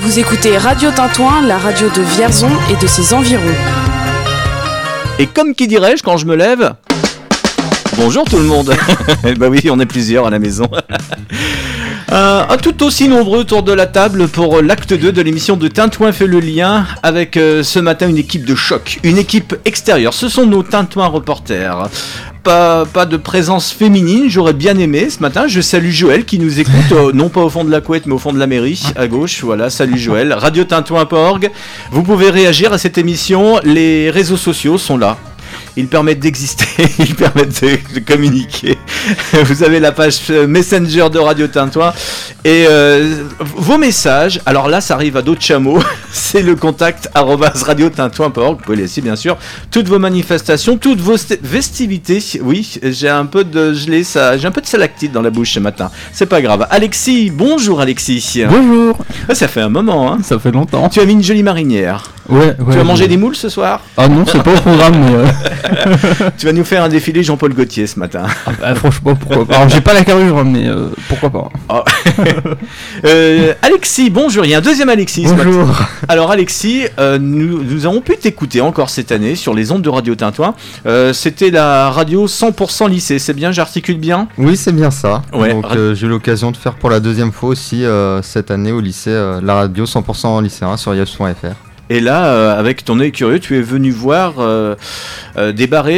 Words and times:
Vous 0.00 0.20
écoutez 0.20 0.56
Radio 0.56 0.92
Tintouin, 0.92 1.42
la 1.44 1.58
radio 1.58 1.88
de 1.88 2.02
Vierzon 2.02 2.50
et 2.70 2.76
de 2.80 2.86
ses 2.86 3.12
environs. 3.14 3.42
Et 5.18 5.26
comme 5.26 5.56
qui 5.56 5.66
dirais-je 5.66 6.04
quand 6.04 6.16
je 6.16 6.24
me 6.24 6.36
lève? 6.36 6.74
Bonjour 7.96 8.24
tout 8.24 8.38
le 8.38 8.44
monde 8.44 8.72
Bah 9.38 9.48
oui, 9.48 9.60
on 9.70 9.80
est 9.80 9.86
plusieurs 9.86 10.26
à 10.26 10.30
la 10.30 10.38
maison. 10.38 10.68
Euh, 12.10 12.42
un 12.48 12.56
tout 12.56 12.84
aussi 12.84 13.06
nombreux 13.06 13.40
autour 13.40 13.62
de 13.62 13.70
la 13.70 13.84
table 13.84 14.28
pour 14.28 14.62
l'acte 14.62 14.94
2 14.94 15.12
de 15.12 15.20
l'émission 15.20 15.58
de 15.58 15.68
Tintouin 15.68 16.10
fait 16.10 16.26
le 16.26 16.40
lien 16.40 16.86
avec 17.02 17.36
euh, 17.36 17.62
ce 17.62 17.78
matin 17.80 18.08
une 18.08 18.16
équipe 18.16 18.46
de 18.46 18.54
choc, 18.54 18.98
une 19.02 19.18
équipe 19.18 19.54
extérieure. 19.66 20.14
Ce 20.14 20.30
sont 20.30 20.46
nos 20.46 20.62
Tintouin 20.62 21.08
reporters. 21.08 21.90
Pas, 22.48 22.86
pas 22.86 23.04
de 23.04 23.18
présence 23.18 23.72
féminine, 23.72 24.24
j'aurais 24.30 24.54
bien 24.54 24.78
aimé 24.78 25.10
ce 25.10 25.20
matin. 25.20 25.46
Je 25.48 25.60
salue 25.60 25.90
Joël 25.90 26.24
qui 26.24 26.38
nous 26.38 26.60
écoute, 26.60 26.92
euh, 26.92 27.12
non 27.12 27.28
pas 27.28 27.42
au 27.42 27.50
fond 27.50 27.62
de 27.62 27.70
la 27.70 27.82
couette 27.82 28.06
mais 28.06 28.14
au 28.14 28.18
fond 28.18 28.32
de 28.32 28.38
la 28.38 28.46
mairie, 28.46 28.82
à 28.96 29.06
gauche. 29.06 29.44
Voilà, 29.44 29.68
salut 29.68 29.98
Joël. 29.98 30.32
Radio-Tintouin.org. 30.32 31.50
Vous 31.92 32.02
pouvez 32.02 32.30
réagir 32.30 32.72
à 32.72 32.78
cette 32.78 32.96
émission. 32.96 33.60
Les 33.64 34.08
réseaux 34.08 34.38
sociaux 34.38 34.78
sont 34.78 34.96
là 34.96 35.18
ils 35.78 35.86
permettent 35.88 36.20
d'exister, 36.20 36.66
ils 36.98 37.14
permettent 37.14 37.62
de, 37.62 38.00
communiquer. 38.00 38.76
Vous 39.44 39.62
avez 39.62 39.80
la 39.80 39.92
page 39.92 40.18
euh, 40.30 40.46
Messenger 40.46 41.08
de 41.10 41.18
Radio 41.18 41.46
Tintouin 41.46 41.92
et 42.44 42.66
euh, 42.68 43.22
vos 43.40 43.78
messages. 43.78 44.40
Alors 44.46 44.68
là, 44.68 44.80
ça 44.80 44.94
arrive 44.94 45.16
à 45.16 45.22
d'autres 45.22 45.42
chameaux. 45.42 45.78
C'est 46.12 46.42
le 46.42 46.56
contact 46.56 47.08
arobase 47.14 47.62
radiotintouin.org. 47.62 48.58
Vous 48.58 48.64
pouvez 48.64 48.76
laisser 48.76 49.00
bien 49.00 49.16
sûr 49.16 49.36
toutes 49.70 49.88
vos 49.88 49.98
manifestations, 49.98 50.76
toutes 50.76 51.00
vos 51.00 51.16
st- 51.16 51.38
festivités. 51.42 52.22
Oui, 52.42 52.78
j'ai 52.82 53.08
un 53.08 53.26
peu 53.26 53.44
de 53.44 53.72
gelée, 53.72 54.04
ça, 54.04 54.36
j'ai 54.36 54.46
un 54.46 54.50
peu 54.52 54.60
de 54.60 54.66
salactite 54.66 55.12
dans 55.12 55.22
la 55.22 55.30
bouche 55.30 55.52
ce 55.54 55.60
matin. 55.60 55.90
C'est 56.12 56.26
pas 56.26 56.42
grave. 56.42 56.66
Alexis, 56.70 57.30
bonjour 57.30 57.80
Alexis. 57.80 58.42
Bonjour, 58.48 58.98
Ah, 59.28 59.34
ça 59.34 59.48
fait 59.48 59.60
un 59.60 59.68
moment. 59.68 60.12
Hein. 60.12 60.18
ça 60.22 60.38
fait 60.38 60.50
longtemps. 60.52 60.88
Tu 60.88 61.00
as 61.00 61.04
mis 61.04 61.12
une 61.12 61.22
jolie 61.22 61.42
marinière. 61.42 62.02
Ouais, 62.28 62.38
ouais. 62.38 62.54
tu 62.70 62.76
vas 62.76 62.84
manger 62.84 63.02
ouais. 63.04 63.08
des 63.08 63.16
moules 63.16 63.36
ce 63.36 63.48
soir? 63.48 63.80
Ah 63.96 64.08
non, 64.08 64.24
c'est 64.26 64.42
pas 64.42 64.52
au 64.52 64.56
programme, 64.60 64.94
mais 64.98 65.14
euh, 65.16 66.30
Tu 66.36 66.46
vas 66.46 66.52
nous 66.52 66.64
faire 66.64 66.82
un 66.84 66.88
défilé 66.88 67.22
Jean-Paul 67.22 67.54
Gaultier 67.54 67.86
ce 67.86 67.98
matin. 67.98 68.24
ah, 68.46 68.50
bah, 68.60 68.74
franchement, 68.74 69.14
pourquoi 69.14 69.46
pas. 69.46 69.56
Alors, 69.56 69.68
j'ai 69.68 69.80
pas 69.80 69.94
la 69.94 70.04
carrure, 70.04 70.44
mais 70.44 70.66
euh, 70.68 70.88
pourquoi 71.08 71.30
pas. 71.30 71.84
Euh, 73.04 73.54
Alexis, 73.62 74.10
bonjour, 74.10 74.44
il 74.44 74.50
y 74.50 74.54
a 74.54 74.58
un 74.58 74.62
deuxième 74.62 74.88
Alexis 74.88 75.24
ce 75.24 75.30
matin. 75.30 75.44
Bonjour. 75.46 75.68
Alors 76.08 76.30
Alexis, 76.32 76.82
euh, 76.98 77.18
nous, 77.20 77.62
nous 77.62 77.86
avons 77.86 78.00
pu 78.00 78.16
t'écouter 78.16 78.60
encore 78.60 78.90
cette 78.90 79.12
année 79.12 79.36
sur 79.36 79.54
les 79.54 79.70
ondes 79.70 79.82
de 79.82 79.88
Radio 79.88 80.14
Tintouin. 80.16 80.54
Euh, 80.86 81.12
C'était 81.12 81.50
la 81.50 81.90
radio 81.90 82.26
100% 82.26 82.88
lycée, 82.90 83.18
c'est 83.20 83.34
bien, 83.34 83.52
j'articule 83.52 83.98
bien? 83.98 84.26
Oui, 84.36 84.56
c'est 84.56 84.72
bien 84.72 84.90
ça. 84.90 85.22
Ouais, 85.32 85.52
Donc 85.52 85.66
euh, 85.76 85.94
j'ai 85.94 86.06
eu 86.06 86.10
l'occasion 86.10 86.50
de 86.50 86.56
faire 86.56 86.74
pour 86.74 86.90
la 86.90 86.98
deuxième 87.00 87.30
fois 87.32 87.50
aussi 87.50 87.84
euh, 87.84 88.20
cette 88.22 88.50
année 88.50 88.72
au 88.72 88.80
lycée 88.80 89.10
euh, 89.10 89.40
la 89.42 89.54
radio 89.54 89.84
100% 89.84 90.42
lycéen 90.42 90.76
sur 90.76 90.94
yaps.fr. 90.94 91.67
Et 91.90 92.00
là, 92.00 92.26
euh, 92.26 92.58
avec 92.58 92.84
ton 92.84 93.00
œil 93.00 93.12
curieux, 93.12 93.38
tu 93.38 93.56
es 93.56 93.62
venu 93.62 93.90
voir 93.90 94.34
euh, 94.38 94.74
euh, 95.38 95.52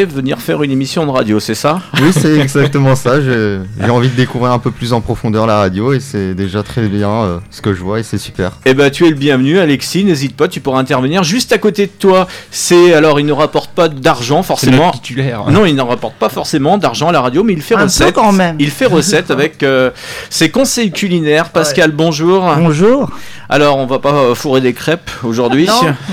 venir 0.08 0.38
faire 0.38 0.62
une 0.62 0.70
émission 0.70 1.04
de 1.06 1.10
radio, 1.10 1.40
c'est 1.40 1.54
ça? 1.54 1.80
Oui, 2.00 2.12
c'est 2.12 2.38
exactement 2.38 2.94
ça. 2.94 3.20
J'ai 3.20 3.90
envie 3.90 4.08
de 4.08 4.14
découvrir 4.14 4.52
un 4.52 4.58
peu 4.58 4.70
plus 4.70 4.92
en 4.92 5.00
profondeur 5.00 5.46
la 5.46 5.56
radio 5.56 5.92
et 5.92 6.00
c'est 6.00 6.34
déjà 6.34 6.62
très 6.62 6.82
bien 6.88 7.10
euh, 7.10 7.38
ce 7.50 7.60
que 7.60 7.74
je 7.74 7.80
vois 7.80 8.00
et 8.00 8.02
c'est 8.02 8.18
super. 8.18 8.52
Eh 8.66 8.74
ben, 8.74 8.90
tu 8.90 9.06
es 9.06 9.10
le 9.10 9.16
bienvenu, 9.16 9.58
Alexis. 9.58 10.04
N'hésite 10.04 10.36
pas, 10.36 10.48
tu 10.48 10.60
pourras 10.60 10.78
intervenir 10.78 11.22
juste 11.24 11.52
à 11.52 11.58
côté 11.58 11.86
de 11.86 11.92
toi. 11.98 12.26
C'est 12.50 12.94
alors, 12.94 13.18
il 13.18 13.26
ne 13.26 13.32
rapporte 13.32 13.70
pas 13.72 13.88
d'argent 13.88 14.42
forcément. 14.42 14.86
notre 14.86 15.00
titulaire. 15.00 15.50
Non, 15.50 15.66
il 15.66 15.74
n'en 15.74 15.86
rapporte 15.86 16.14
pas 16.14 16.28
forcément 16.28 16.78
d'argent 16.78 17.08
à 17.08 17.12
la 17.12 17.20
radio, 17.20 17.42
mais 17.42 17.52
il 17.54 17.62
fait 17.62 17.74
Un 17.74 17.78
peu 17.78 17.84
recette. 17.84 18.14
quand 18.14 18.32
même. 18.32 18.56
Il 18.58 18.70
fait 18.70 18.86
recette 18.86 19.30
avec 19.30 19.62
euh, 19.62 19.90
ses 20.28 20.50
conseils 20.50 20.92
culinaires. 20.92 21.50
Pascal, 21.50 21.90
bonjour. 21.90 22.48
Bonjour. 22.58 23.10
Alors, 23.48 23.78
on 23.78 23.86
va 23.86 23.98
pas 23.98 24.34
fourrer 24.34 24.60
des 24.60 24.72
crêpes 24.72 25.10
aujourd'hui. 25.24 25.66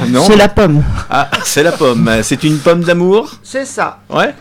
Non, 0.10 0.24
C'est 0.26 0.36
la 0.36 0.50
pomme. 0.50 0.84
Ah, 1.10 1.30
c'est 1.44 1.64
la 1.64 1.72
pomme. 1.72 2.10
C'est 2.24 2.44
une 2.44 2.58
pomme 2.58 2.84
d'amour. 2.84 3.32
C'est 3.44 3.66
ça. 3.66 4.00
Ouais. 4.10 4.34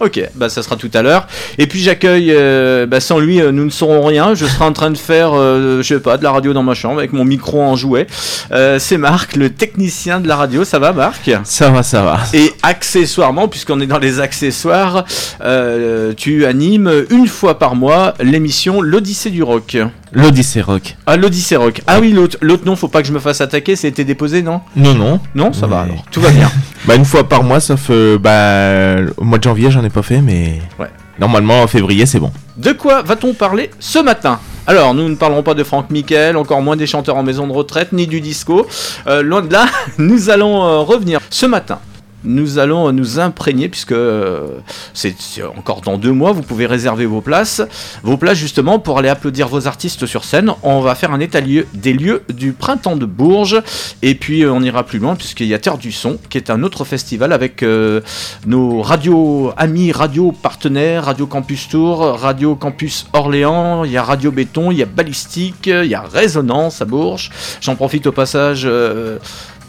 Ok, 0.00 0.20
bah 0.34 0.48
ça 0.48 0.64
sera 0.64 0.74
tout 0.74 0.90
à 0.94 1.02
l'heure. 1.02 1.28
Et 1.58 1.68
puis 1.68 1.78
j'accueille, 1.78 2.32
euh, 2.34 2.86
bah, 2.86 2.98
sans 2.98 3.20
lui, 3.20 3.40
euh, 3.40 3.52
nous 3.52 3.64
ne 3.64 3.70
saurons 3.70 4.04
rien. 4.04 4.34
Je 4.34 4.46
serai 4.46 4.64
en 4.64 4.72
train 4.72 4.90
de 4.90 4.98
faire, 4.98 5.30
euh, 5.32 5.80
je 5.80 5.94
sais 5.94 6.00
pas, 6.00 6.16
de 6.16 6.24
la 6.24 6.32
radio 6.32 6.52
dans 6.52 6.64
ma 6.64 6.74
chambre 6.74 6.98
avec 6.98 7.12
mon 7.12 7.24
micro 7.24 7.62
en 7.62 7.76
jouet. 7.76 8.08
Euh, 8.50 8.80
c'est 8.80 8.98
Marc, 8.98 9.36
le 9.36 9.50
technicien 9.50 10.18
de 10.18 10.26
la 10.26 10.34
radio. 10.34 10.64
Ça 10.64 10.80
va, 10.80 10.92
Marc? 10.92 11.30
Ça 11.44 11.70
va, 11.70 11.84
ça 11.84 12.02
va. 12.02 12.18
Et 12.34 12.52
accessoirement, 12.64 13.46
puisqu'on 13.46 13.80
est 13.80 13.86
dans 13.86 14.00
les 14.00 14.18
accessoires, 14.18 15.04
euh, 15.44 16.14
tu 16.16 16.46
animes 16.46 16.90
une 17.10 17.28
fois 17.28 17.60
par 17.60 17.76
mois 17.76 18.14
l'émission 18.18 18.80
L'Odyssée 18.80 19.30
du 19.30 19.44
Rock. 19.44 19.76
L'Odyssée 20.14 20.60
Rock. 20.60 20.96
Ah, 21.06 21.16
l'Odyssée 21.16 21.56
Rock. 21.56 21.80
Ah 21.86 21.98
oui, 21.98 22.12
l'autre, 22.12 22.36
l'autre 22.42 22.66
nom, 22.66 22.76
faut 22.76 22.88
pas 22.88 23.00
que 23.00 23.08
je 23.08 23.12
me 23.12 23.18
fasse 23.18 23.40
attaquer, 23.40 23.76
c'était 23.76 24.04
déposé, 24.04 24.42
non? 24.42 24.60
Non, 24.76 24.94
non. 24.94 25.20
Non, 25.34 25.52
ça 25.54 25.66
va 25.66 25.80
alors. 25.80 26.04
Tout 26.10 26.20
va 26.20 26.30
bien. 26.30 26.50
Bah, 26.84 26.96
une 26.96 27.04
fois 27.04 27.28
par 27.28 27.44
mois, 27.44 27.60
sauf 27.60 27.90
euh, 27.90 28.18
bah, 28.18 29.12
au 29.16 29.22
mois 29.22 29.38
de 29.38 29.44
janvier, 29.44 29.70
j'en 29.70 29.84
ai 29.84 29.88
pas 29.88 30.02
fait, 30.02 30.20
mais. 30.20 30.60
Ouais. 30.80 30.90
Normalement, 31.20 31.62
en 31.62 31.68
février, 31.68 32.06
c'est 32.06 32.18
bon. 32.18 32.32
De 32.56 32.72
quoi 32.72 33.02
va-t-on 33.02 33.34
parler 33.34 33.70
ce 33.78 34.00
matin? 34.00 34.40
Alors, 34.66 34.92
nous 34.92 35.08
ne 35.08 35.14
parlerons 35.14 35.44
pas 35.44 35.54
de 35.54 35.62
Franck 35.62 35.90
Michael, 35.90 36.36
encore 36.36 36.60
moins 36.60 36.74
des 36.74 36.86
chanteurs 36.88 37.16
en 37.16 37.22
maison 37.22 37.46
de 37.46 37.52
retraite, 37.52 37.92
ni 37.92 38.08
du 38.08 38.20
disco. 38.20 38.66
Euh, 39.06 39.22
loin 39.22 39.42
de 39.42 39.52
là, 39.52 39.66
nous 39.98 40.28
allons 40.28 40.64
euh, 40.64 40.78
revenir 40.78 41.20
ce 41.30 41.46
matin. 41.46 41.78
Nous 42.24 42.58
allons 42.58 42.92
nous 42.92 43.18
imprégner, 43.18 43.68
puisque 43.68 43.92
euh, 43.92 44.58
c'est 44.94 45.14
encore 45.56 45.80
dans 45.80 45.98
deux 45.98 46.12
mois, 46.12 46.32
vous 46.32 46.42
pouvez 46.42 46.66
réserver 46.66 47.06
vos 47.06 47.20
places. 47.20 47.62
Vos 48.02 48.16
places, 48.16 48.38
justement, 48.38 48.78
pour 48.78 48.98
aller 48.98 49.08
applaudir 49.08 49.48
vos 49.48 49.66
artistes 49.66 50.06
sur 50.06 50.24
scène. 50.24 50.52
On 50.62 50.80
va 50.80 50.94
faire 50.94 51.12
un 51.12 51.20
état 51.20 51.40
des 51.40 51.92
lieux 51.92 52.22
du 52.32 52.52
printemps 52.52 52.96
de 52.96 53.06
Bourges. 53.06 53.60
Et 54.02 54.14
puis, 54.14 54.44
euh, 54.44 54.52
on 54.52 54.62
ira 54.62 54.84
plus 54.84 54.98
loin, 54.98 55.16
puisqu'il 55.16 55.46
y 55.46 55.54
a 55.54 55.58
Terre 55.58 55.78
du 55.78 55.92
Son, 55.92 56.18
qui 56.30 56.38
est 56.38 56.50
un 56.50 56.62
autre 56.62 56.84
festival 56.84 57.32
avec 57.32 57.62
euh, 57.62 58.00
nos 58.46 58.82
radios 58.82 59.52
amis, 59.56 59.92
radio 59.92 60.32
partenaires, 60.32 61.04
Radio 61.04 61.26
Campus 61.26 61.68
Tour, 61.68 61.98
Radio 62.20 62.54
Campus 62.54 63.06
Orléans, 63.12 63.84
il 63.84 63.92
y 63.92 63.96
a 63.96 64.02
Radio 64.02 64.30
Béton, 64.30 64.70
il 64.70 64.78
y 64.78 64.82
a 64.82 64.86
Ballistique, 64.86 65.66
il 65.66 65.86
y 65.86 65.94
a 65.94 66.02
Résonance 66.02 66.80
à 66.80 66.84
Bourges. 66.84 67.30
J'en 67.60 67.74
profite 67.74 68.06
au 68.06 68.12
passage 68.12 68.68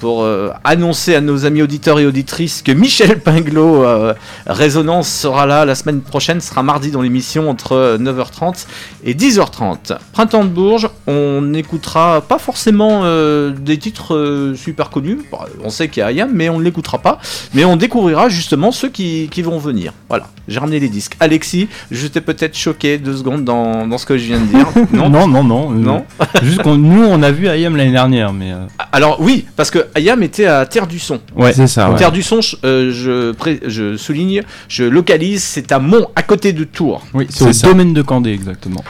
pour 0.04 0.24
euh, 0.24 0.50
annoncer 0.66 1.16
à 1.16 1.22
nos 1.22 1.46
amis 1.46 1.62
auditeurs 1.62 1.98
et 1.98 2.06
auditrices 2.06 2.62
que 2.62 2.74
Michel 2.74 3.22
Pinglot, 3.22 3.86
euh, 3.86 4.14
Résonance, 4.46 5.08
sera 5.08 5.46
là 5.46 5.64
la 5.64 5.76
semaine 5.76 6.02
prochaine, 6.02 6.42
sera 6.42 6.62
mardi 6.62 6.92
dans 6.92 7.02
l'émission 7.02 7.50
entre 7.50 7.98
9h30 7.98 8.66
et 9.06 9.14
10h30. 9.14 9.98
Printemps 10.12 10.44
de 10.44 10.50
Bourges, 10.50 10.90
on 11.08 11.54
écoutera 11.54 12.20
pas 12.20 12.38
forcément 12.38 13.04
euh, 13.06 13.52
des 13.52 13.78
titres 13.78 14.14
euh, 14.14 14.56
super 14.56 14.90
connus, 14.90 15.20
Bon, 15.32 15.38
on 15.64 15.70
sait 15.70 15.88
qu'il 15.88 16.02
y 16.02 16.04
a 16.04 16.08
Ayam, 16.08 16.30
mais 16.34 16.50
on 16.50 16.60
ne 16.60 16.64
l'écoutera 16.66 16.98
pas, 16.98 17.20
mais 17.54 17.64
on 17.64 17.78
découvrira 17.78 18.28
justement 18.28 18.74
ceux 18.74 18.90
qui, 18.90 19.30
qui 19.32 19.42
vont 19.42 19.58
venir. 19.58 19.94
Voilà, 20.10 20.28
j'ai 20.50 20.60
ramené 20.60 20.82
les 20.82 20.90
disques. 20.90 21.16
Alexis, 21.22 21.70
je 21.92 22.08
t'ai 22.08 22.20
peut-être 22.20 22.58
choqué 22.58 22.98
deux 22.98 23.16
secondes 23.16 23.46
dans, 23.46 23.88
dans 23.88 23.98
ce 23.98 24.06
que 24.06 24.18
je 24.18 24.26
viens 24.26 24.42
de 24.42 24.48
dire. 24.48 24.68
Non, 24.92 25.10
non, 25.10 25.30
non. 25.30 25.44
non, 25.46 25.72
euh, 25.72 25.76
Non. 25.76 26.06
Juste 26.42 26.62
qu'on 26.62 26.76
nous, 26.76 27.04
on 27.06 27.24
a 27.24 27.32
vu 27.32 27.48
Ayam 27.48 27.78
l'année 27.78 27.92
dernière, 27.94 28.34
mais. 28.34 28.52
euh, 28.52 28.66
Alors 28.92 29.22
oui, 29.22 29.46
parce 29.56 29.72
que 29.72 29.86
Ayam 29.96 30.22
était 30.24 30.46
à 30.46 30.66
Terre 30.66 30.88
du 30.88 31.00
Son. 31.00 31.20
Ouais, 31.36 31.54
C'est 31.54 31.68
ça, 31.68 31.90
ouais. 31.92 31.98
Terre 31.98 32.12
du 32.12 32.22
Son, 32.24 32.42
je, 32.42 32.56
euh, 32.64 32.92
je, 32.94 33.32
pré- 33.32 33.60
je 33.66 33.96
souligne, 33.98 34.42
je 34.68 34.84
localise, 34.84 35.44
c'est 35.44 35.72
à 35.72 35.80
Mont, 35.80 36.08
à 36.16 36.24
côté 36.24 36.52
de 36.54 36.64
Tours. 36.64 37.06
Oui, 37.14 37.28
c'est 37.30 37.44
C'est 37.44 37.50
au 37.50 37.54
ça. 37.54 37.68
domaine 37.68 37.94
de 37.94 38.02
Candé, 38.02 38.32
exactement. 38.32 38.84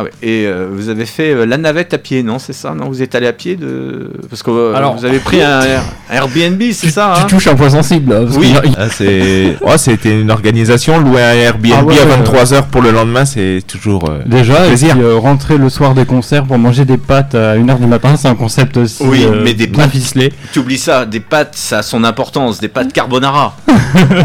Ah 0.00 0.04
ouais. 0.04 0.10
Et 0.22 0.46
euh, 0.46 0.68
vous 0.72 0.88
avez 0.88 1.04
fait 1.06 1.32
euh, 1.34 1.44
la 1.46 1.56
navette 1.58 1.92
à 1.94 1.98
pied, 1.98 2.22
non 2.22 2.38
C'est 2.38 2.52
ça 2.54 2.72
Non, 2.74 2.88
vous 2.88 3.02
êtes 3.02 3.14
allé 3.14 3.26
à 3.26 3.32
pied 3.32 3.56
de 3.56 4.10
parce 4.30 4.42
que 4.42 4.50
euh, 4.50 4.74
Alors- 4.74 4.96
vous 4.96 5.04
avez 5.04 5.18
pris 5.18 5.42
un, 5.42 5.60
un 5.60 6.14
Airbnb, 6.14 6.62
c'est 6.72 6.90
ça 6.90 7.12
hein 7.12 7.24
Tu 7.26 7.34
touches 7.34 7.46
un 7.48 7.54
point 7.54 7.70
sensible, 7.70 8.12
là, 8.14 8.20
parce 8.22 8.36
Oui. 8.36 8.54
Ah, 8.78 8.86
c'est. 8.90 9.56
Ouais, 9.60 9.78
c'était 9.78 10.20
une 10.20 10.30
organisation. 10.30 10.98
Louer 11.00 11.22
un 11.22 11.34
Airbnb 11.34 11.72
Ah 11.78 11.84
ouais, 11.84 11.98
à 12.00 12.04
ouais. 12.06 12.16
23h 12.24 12.62
pour 12.70 12.82
le 12.82 12.90
lendemain, 12.92 13.24
c'est 13.24 13.62
toujours. 13.66 14.08
euh, 14.08 14.20
Déjà, 14.26 14.64
et 14.64 14.68
plaisir. 14.68 14.94
puis, 14.94 15.02
euh, 15.04 15.16
rentrer 15.18 15.58
le 15.58 15.68
soir 15.68 15.94
des 15.94 16.04
concerts 16.04 16.44
pour 16.44 16.58
manger 16.58 16.84
des 16.84 16.96
pâtes 16.98 17.34
à 17.34 17.56
1h 17.56 17.78
du 17.78 17.86
matin, 17.86 18.14
c'est 18.16 18.28
un 18.28 18.34
concept 18.34 18.76
aussi 18.78 19.02
Oui, 19.04 19.24
euh, 19.24 19.42
mais 19.44 19.54
des 19.54 19.66
bien 19.66 19.84
pâtes. 19.84 19.92
ficelé. 19.92 20.32
Tu 20.52 20.60
oublies 20.60 20.78
ça, 20.78 21.04
des 21.06 21.20
pâtes, 21.20 21.54
ça 21.56 21.78
a 21.78 21.82
son 21.82 22.04
importance, 22.04 22.60
des 22.60 22.68
pâtes 22.68 22.92
carbonara. 22.92 23.56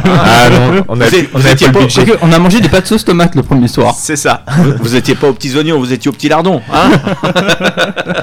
Ah 0.05 0.49
non, 0.49 0.83
on 0.87 1.01
a, 1.01 1.05
Vous 1.07 1.15
êtes- 1.15 1.29
on 1.33 1.39
vous 1.39 1.45
avait 1.45 1.53
étiez 1.53 1.67
pas 1.67 1.73
le 1.73 1.79
pas- 1.79 1.85
budget. 1.85 2.05
Quoique, 2.05 2.19
on 2.25 2.31
a 2.31 2.39
mangé 2.39 2.61
des 2.61 2.69
pâtes 2.69 2.87
sauce 2.87 3.03
tomate 3.05 3.35
le 3.35 3.43
premier 3.43 3.67
soir. 3.67 3.93
C'est 3.97 4.15
ça. 4.15 4.43
vous, 4.57 4.73
vous 4.81 4.95
étiez 4.95 5.15
pas 5.15 5.27
aux 5.29 5.33
petits 5.33 5.55
oignons, 5.65 5.79
vous 5.79 5.93
étiez 5.93 6.09
aux 6.09 6.13
petits 6.13 6.29
lardons, 6.29 6.61
hein 6.71 6.91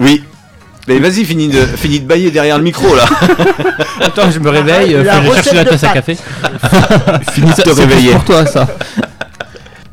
Oui. 0.00 0.22
Mais 0.86 0.98
vas-y, 0.98 1.24
finis 1.24 1.48
de, 1.48 1.60
finis 1.60 2.00
de 2.00 2.06
bailler 2.06 2.30
derrière 2.30 2.58
le 2.58 2.64
micro 2.64 2.94
là. 2.94 3.04
Attends, 4.02 4.30
je 4.30 4.38
me 4.38 4.50
réveille, 4.50 4.92
La 4.92 5.14
faut 5.14 5.18
aller 5.20 5.28
recette 5.30 5.44
chercher 5.44 5.56
la 5.56 5.64
tasse 5.64 5.84
à 5.84 5.88
café. 5.88 6.16
Fini 7.32 7.50
de 7.50 7.62
te 7.62 7.70
réveiller. 7.70 8.10
pour 8.12 8.24
toi, 8.24 8.44
ça. 8.44 8.66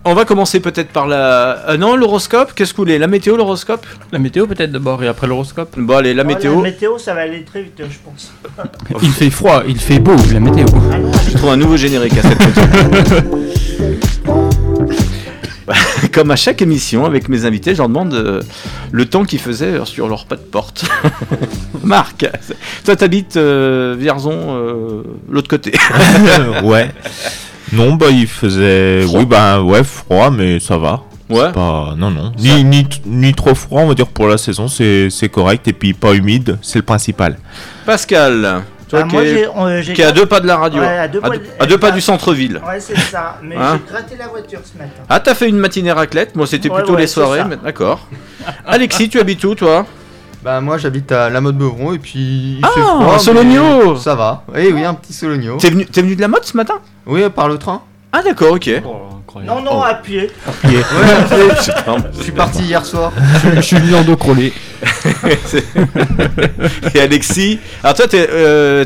On 0.04 0.14
va 0.14 0.26
commencer 0.26 0.60
peut-être 0.60 0.90
par 0.90 1.08
la. 1.08 1.60
euh, 1.70 1.78
non, 1.78 1.96
l'horoscope, 1.96 2.52
qu'est-ce 2.56 2.74
que 2.74 2.78
vous 2.78 2.84
voulez 2.84 2.98
La 2.98 3.08
météo, 3.08 3.38
l'horoscope 3.38 3.86
La 4.12 4.20
météo 4.20 4.48
peut-être 4.48 4.72
d'abord 4.74 5.02
et 5.02 5.08
après 5.08 5.28
l'horoscope. 5.28 5.76
Bon, 5.78 5.96
allez, 5.96 6.14
la 6.14 6.24
Oh, 6.24 6.28
météo. 6.28 6.56
La 6.56 6.62
météo, 6.64 6.98
ça 6.98 7.14
va 7.14 7.22
aller 7.22 7.44
très 7.44 7.62
vite, 7.62 7.82
je 7.90 7.98
pense. 8.04 8.34
Il 9.02 9.12
fait 9.12 9.30
froid, 9.30 9.64
il 9.66 9.80
fait 9.80 10.00
beau, 10.00 10.16
la 10.34 10.42
météo. 10.42 10.66
Je 11.30 11.38
trouve 11.38 11.52
un 11.52 11.58
nouveau 11.58 11.78
générique 11.78 12.18
à 12.18 12.24
cette 12.24 12.40
météo. 12.40 13.41
comme 16.14 16.32
à 16.32 16.36
chaque 16.36 16.62
émission 16.62 17.06
avec 17.06 17.30
mes 17.30 17.46
invités, 17.46 17.74
je 17.74 17.80
leur 17.80 17.88
demande 17.88 18.14
euh, 18.14 18.42
le 18.92 19.06
temps 19.06 19.24
qu'ils 19.24 19.40
faisaient 19.40 19.80
sur 19.86 20.08
leur 20.08 20.26
pas 20.26 20.36
de 20.36 20.42
porte. 20.42 20.86
Marc, 21.84 22.26
toi 22.84 22.96
t'habites 22.96 23.38
euh, 23.38 23.96
Vierzon, 23.98 24.38
euh, 24.38 25.04
l'autre 25.30 25.50
côté. 25.50 25.74
ouais. 26.64 26.92
Non, 27.74 27.94
bah 27.94 28.08
il 28.10 28.28
faisait. 28.28 29.06
Oui, 29.14 29.26
bah 29.26 29.62
ouais, 29.62 29.84
froid, 29.84 30.30
mais 30.30 30.60
ça 30.60 30.78
va. 30.78 31.04
Ouais. 31.30 31.52
Pas... 31.54 31.96
Non, 31.98 32.12
non. 32.12 32.34
Ni, 32.38 32.64
ni, 32.66 32.86
ni 33.06 33.34
trop 33.34 33.56
froid, 33.56 33.82
on 33.82 33.88
va 33.88 33.94
dire, 33.94 34.08
pour 34.08 34.28
la 34.28 34.38
saison, 34.38 34.68
c'est 34.68 35.30
correct. 35.32 35.68
Et 35.70 35.74
puis 35.74 35.94
pas 35.94 36.14
humide, 36.14 36.58
c'est 36.62 36.80
le 36.80 36.84
principal. 36.84 37.38
Pascal, 37.86 38.64
toi 38.92 39.00
Ah, 39.04 39.08
qui, 39.08 39.16
moi, 39.16 39.24
on- 39.56 39.68
est 39.70 40.04
à 40.04 40.12
deux 40.12 40.26
pas 40.28 40.40
de 40.40 40.48
la 40.48 40.58
radio, 40.58 40.82
Ouais, 40.82 40.98
à 41.00 41.08
deux 41.08 41.20
à 41.20 41.22
pas 41.22 41.30
deux, 41.30 41.38
de- 41.40 41.44
à 41.60 41.66
deux 41.66 41.78
pas 41.78 41.92
du 41.92 42.02
centre-ville. 42.02 42.62
Ouais, 42.68 42.80
c'est 42.80 42.98
ça. 42.98 43.40
Mais 43.42 43.56
Hein 43.56 43.80
j'ai 43.88 43.92
gratté 43.94 44.16
la 44.18 44.28
voiture 44.28 44.60
ce 44.64 44.78
matin. 44.78 45.02
Ah, 45.10 45.20
t'as 45.20 45.34
fait 45.34 45.48
une 45.50 45.58
matinée 45.58 45.92
raclette, 45.92 46.36
moi 46.36 46.46
c'était 46.46 46.70
Ouais, 46.70 46.76
plutôt 46.78 46.94
ouais, 46.94 47.02
les 47.02 47.08
soirées, 47.08 47.44
mais 47.48 47.56
d'accord. 47.58 48.08
Alexis, 48.68 49.10
tu 49.10 49.20
habites 49.20 49.44
où 49.44 49.56
toi? 49.56 49.86
Bah 50.44 50.60
moi 50.60 50.78
j'habite 50.80 51.12
à 51.12 51.30
La 51.30 51.40
Motte 51.40 51.56
Beuvron 51.58 51.94
et 51.94 52.00
puis 52.00 52.58
il 52.58 52.60
Ah, 52.64 52.70
fait 52.74 52.82
froid. 52.82 53.14
un 53.14 53.20
Sologno 53.20 53.96
Ça 53.96 54.16
va. 54.16 54.44
Eh 54.56 54.74
oui, 54.74 54.84
un 54.84 54.94
petit 54.96 55.14
Sologno. 55.14 55.58
T'es 55.58 55.70
venu, 55.70 55.86
t'es 55.86 56.02
venu 56.02 56.16
de 56.16 56.22
la 56.22 56.28
mode 56.28 56.44
ce 56.44 56.58
matin? 56.58 56.76
Oui, 57.06 57.22
par 57.30 57.48
le 57.48 57.58
train. 57.58 57.82
Ah 58.12 58.22
d'accord, 58.24 58.54
ok. 58.54 58.70
Non, 59.46 59.62
non, 59.62 59.82
à 59.82 59.94
pied. 59.96 60.30
Ouais, 60.64 60.72
je 62.18 62.22
suis 62.24 62.32
parti 62.32 62.64
hier 62.64 62.86
soir. 62.86 63.12
Je 63.56 63.62
suis 63.62 63.78
venu 63.78 63.96
en 63.96 64.04
dos 64.04 64.16
crawlé. 64.18 64.54
Et 66.96 67.00
Alexis, 67.00 67.60
alors 67.84 67.96
toi 67.96 68.08
t'es, 68.08 68.28
euh, 68.32 68.86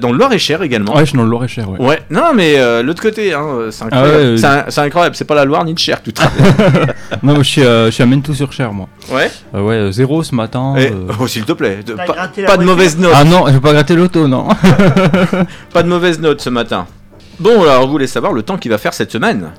dans 0.00 0.12
le 0.12 0.18
Loir-et-Cher 0.18 0.62
également. 0.62 0.94
Ouais, 0.94 1.00
je 1.00 1.06
suis 1.10 1.16
dans 1.16 1.24
le 1.24 1.30
Loir-et-Cher, 1.30 1.68
ouais. 1.68 1.80
Ouais, 1.80 2.00
non 2.10 2.32
mais 2.34 2.54
euh, 2.58 2.82
l'autre 2.82 3.02
côté, 3.02 3.32
hein, 3.34 3.44
c'est 3.70 3.84
Ah 3.90 4.02
ouais, 4.04 4.36
c'est, 4.68 4.80
incroyable, 4.80 5.16
c'est 5.16 5.24
pas 5.24 5.34
la 5.34 5.44
Loire 5.44 5.64
ni 5.64 5.72
le 5.72 5.78
Cher 5.78 6.02
tout 6.02 6.12
ça. 6.16 6.30
Non, 7.22 7.36
je 7.38 7.42
suis, 7.42 7.62
euh, 7.64 7.86
je 7.86 7.90
suis 7.92 8.02
à 8.02 8.06
Mentou-sur-Cher, 8.06 8.72
moi. 8.72 8.88
ouais. 9.10 9.30
Euh, 9.54 9.60
ouais, 9.62 9.92
zéro 9.92 10.22
ce 10.22 10.34
matin. 10.34 10.74
Et- 10.76 10.86
euh. 10.86 11.06
oh 11.20 11.26
s'il 11.26 11.44
te 11.44 11.52
plaît, 11.52 11.80
de- 11.84 11.94
pas, 11.94 12.04
pas 12.46 12.56
de 12.56 12.64
mauvaise 12.64 12.96
note, 12.98 13.12
Ah 13.14 13.24
non, 13.24 13.46
je 13.48 13.52
vais 13.54 13.60
pas 13.60 13.72
gratter 13.72 13.94
l'auto, 13.96 14.28
non. 14.28 14.48
pas 15.72 15.82
de 15.82 15.88
mauvaise 15.88 16.20
note 16.20 16.40
ce 16.40 16.50
matin. 16.50 16.86
Bon 17.42 17.60
alors 17.62 17.86
vous 17.86 17.90
voulez 17.90 18.06
savoir 18.06 18.32
le 18.32 18.44
temps 18.44 18.56
qu'il 18.56 18.70
va 18.70 18.78
faire 18.78 18.94
cette 18.94 19.10
semaine 19.10 19.50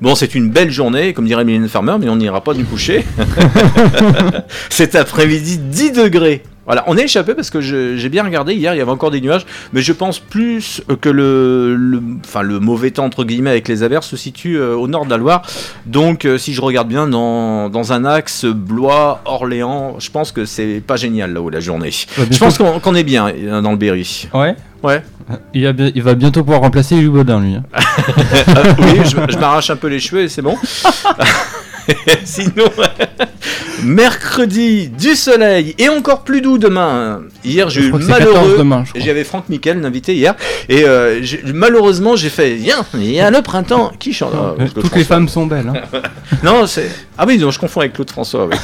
Bon, 0.00 0.14
c'est 0.14 0.34
une 0.34 0.48
belle 0.50 0.70
journée, 0.70 1.12
comme 1.12 1.26
dirait 1.26 1.44
Mylène 1.44 1.68
Farmer, 1.68 1.94
mais 2.00 2.08
on 2.08 2.16
n'ira 2.16 2.40
pas 2.40 2.54
du 2.54 2.64
coucher. 2.64 3.04
Cet 4.68 4.96
après-midi, 4.96 5.58
10 5.58 5.92
degrés. 5.92 6.42
Voilà, 6.66 6.84
on 6.86 6.96
est 6.96 7.04
échappé 7.04 7.34
parce 7.34 7.50
que 7.50 7.60
j'ai 7.60 8.08
bien 8.08 8.22
regardé 8.22 8.54
hier, 8.54 8.74
il 8.74 8.78
y 8.78 8.80
avait 8.80 8.90
encore 8.90 9.10
des 9.10 9.20
nuages, 9.20 9.44
mais 9.72 9.80
je 9.82 9.92
pense 9.92 10.20
plus 10.20 10.82
que 11.00 11.08
le, 11.08 11.74
le, 11.76 12.00
enfin, 12.24 12.42
le 12.42 12.60
mauvais 12.60 12.92
temps 12.92 13.04
entre 13.04 13.24
guillemets 13.24 13.50
avec 13.50 13.66
les 13.68 13.82
averses 13.82 14.06
se 14.08 14.16
situe 14.16 14.56
euh, 14.58 14.74
au 14.76 14.86
nord 14.86 15.04
de 15.04 15.10
la 15.10 15.16
Loire. 15.16 15.42
Donc, 15.86 16.24
euh, 16.24 16.38
si 16.38 16.54
je 16.54 16.60
regarde 16.60 16.88
bien 16.88 17.08
dans, 17.08 17.68
dans 17.68 17.92
un 17.92 18.04
axe 18.04 18.44
Blois, 18.44 19.20
Orléans, 19.24 19.96
je 19.98 20.10
pense 20.10 20.30
que 20.30 20.44
c'est 20.44 20.80
pas 20.84 20.96
génial 20.96 21.32
là-haut 21.32 21.50
la 21.50 21.60
journée. 21.60 21.90
Ouais, 22.18 22.26
Je 22.30 22.38
pense 22.38 22.58
qu'on 22.58 22.78
qu'on 22.78 22.94
est 22.94 23.04
bien 23.04 23.28
euh, 23.28 23.60
dans 23.60 23.72
le 23.72 23.76
Berry. 23.76 24.28
Ouais. 24.32 24.54
Ouais. 24.82 25.02
Il, 25.54 25.66
a 25.66 25.72
bien- 25.72 25.90
il 25.94 26.02
va 26.02 26.14
bientôt 26.14 26.40
pouvoir 26.42 26.60
remplacer 26.62 26.96
Louis 26.96 27.08
Baudin, 27.08 27.40
lui. 27.40 27.54
hein. 27.54 27.62
Euh, 28.48 28.64
oui, 28.78 29.00
je, 29.04 29.16
je 29.32 29.38
m'arrache 29.38 29.70
un 29.70 29.76
peu 29.76 29.86
les 29.88 30.00
cheveux 30.00 30.22
et 30.22 30.28
c'est 30.28 30.42
bon. 30.42 30.56
Sinon, 32.24 32.66
mercredi, 33.82 34.88
du 34.88 35.14
soleil 35.16 35.74
et 35.78 35.88
encore 35.88 36.22
plus 36.22 36.40
doux 36.40 36.56
demain. 36.58 37.22
Hier, 37.44 37.68
j'ai 37.70 37.82
eu 37.82 37.88
crois 37.88 37.98
que 37.98 38.04
c'est 38.04 38.12
14 38.12 38.34
malheureux. 38.34 38.58
demain, 38.58 38.82
je 38.84 38.90
crois. 38.92 39.00
J'avais 39.04 39.24
Franck 39.24 39.48
Miquel, 39.48 39.80
l'invité 39.80 40.14
hier, 40.14 40.34
et 40.68 40.84
euh, 40.84 41.20
malheureusement, 41.52 42.14
j'ai 42.14 42.28
fait 42.28 42.54
Viens, 42.54 42.84
il 42.94 43.10
y 43.10 43.20
a 43.20 43.30
le 43.32 43.42
printemps 43.42 43.90
qui 43.98 44.12
chante. 44.12 44.32
Ah, 44.34 44.54
Euh, 44.60 44.66
Toutes 44.72 44.94
les 44.94 45.02
femmes 45.04 45.28
sont 45.28 45.46
belles. 45.46 45.72
Hein. 45.74 46.00
Non, 46.44 46.66
c'est. 46.66 46.88
Ah 47.18 47.24
oui, 47.26 47.38
non, 47.38 47.50
je 47.50 47.58
confonds 47.58 47.80
avec 47.80 47.94
Claude 47.94 48.10
François. 48.10 48.46
oui. 48.46 48.56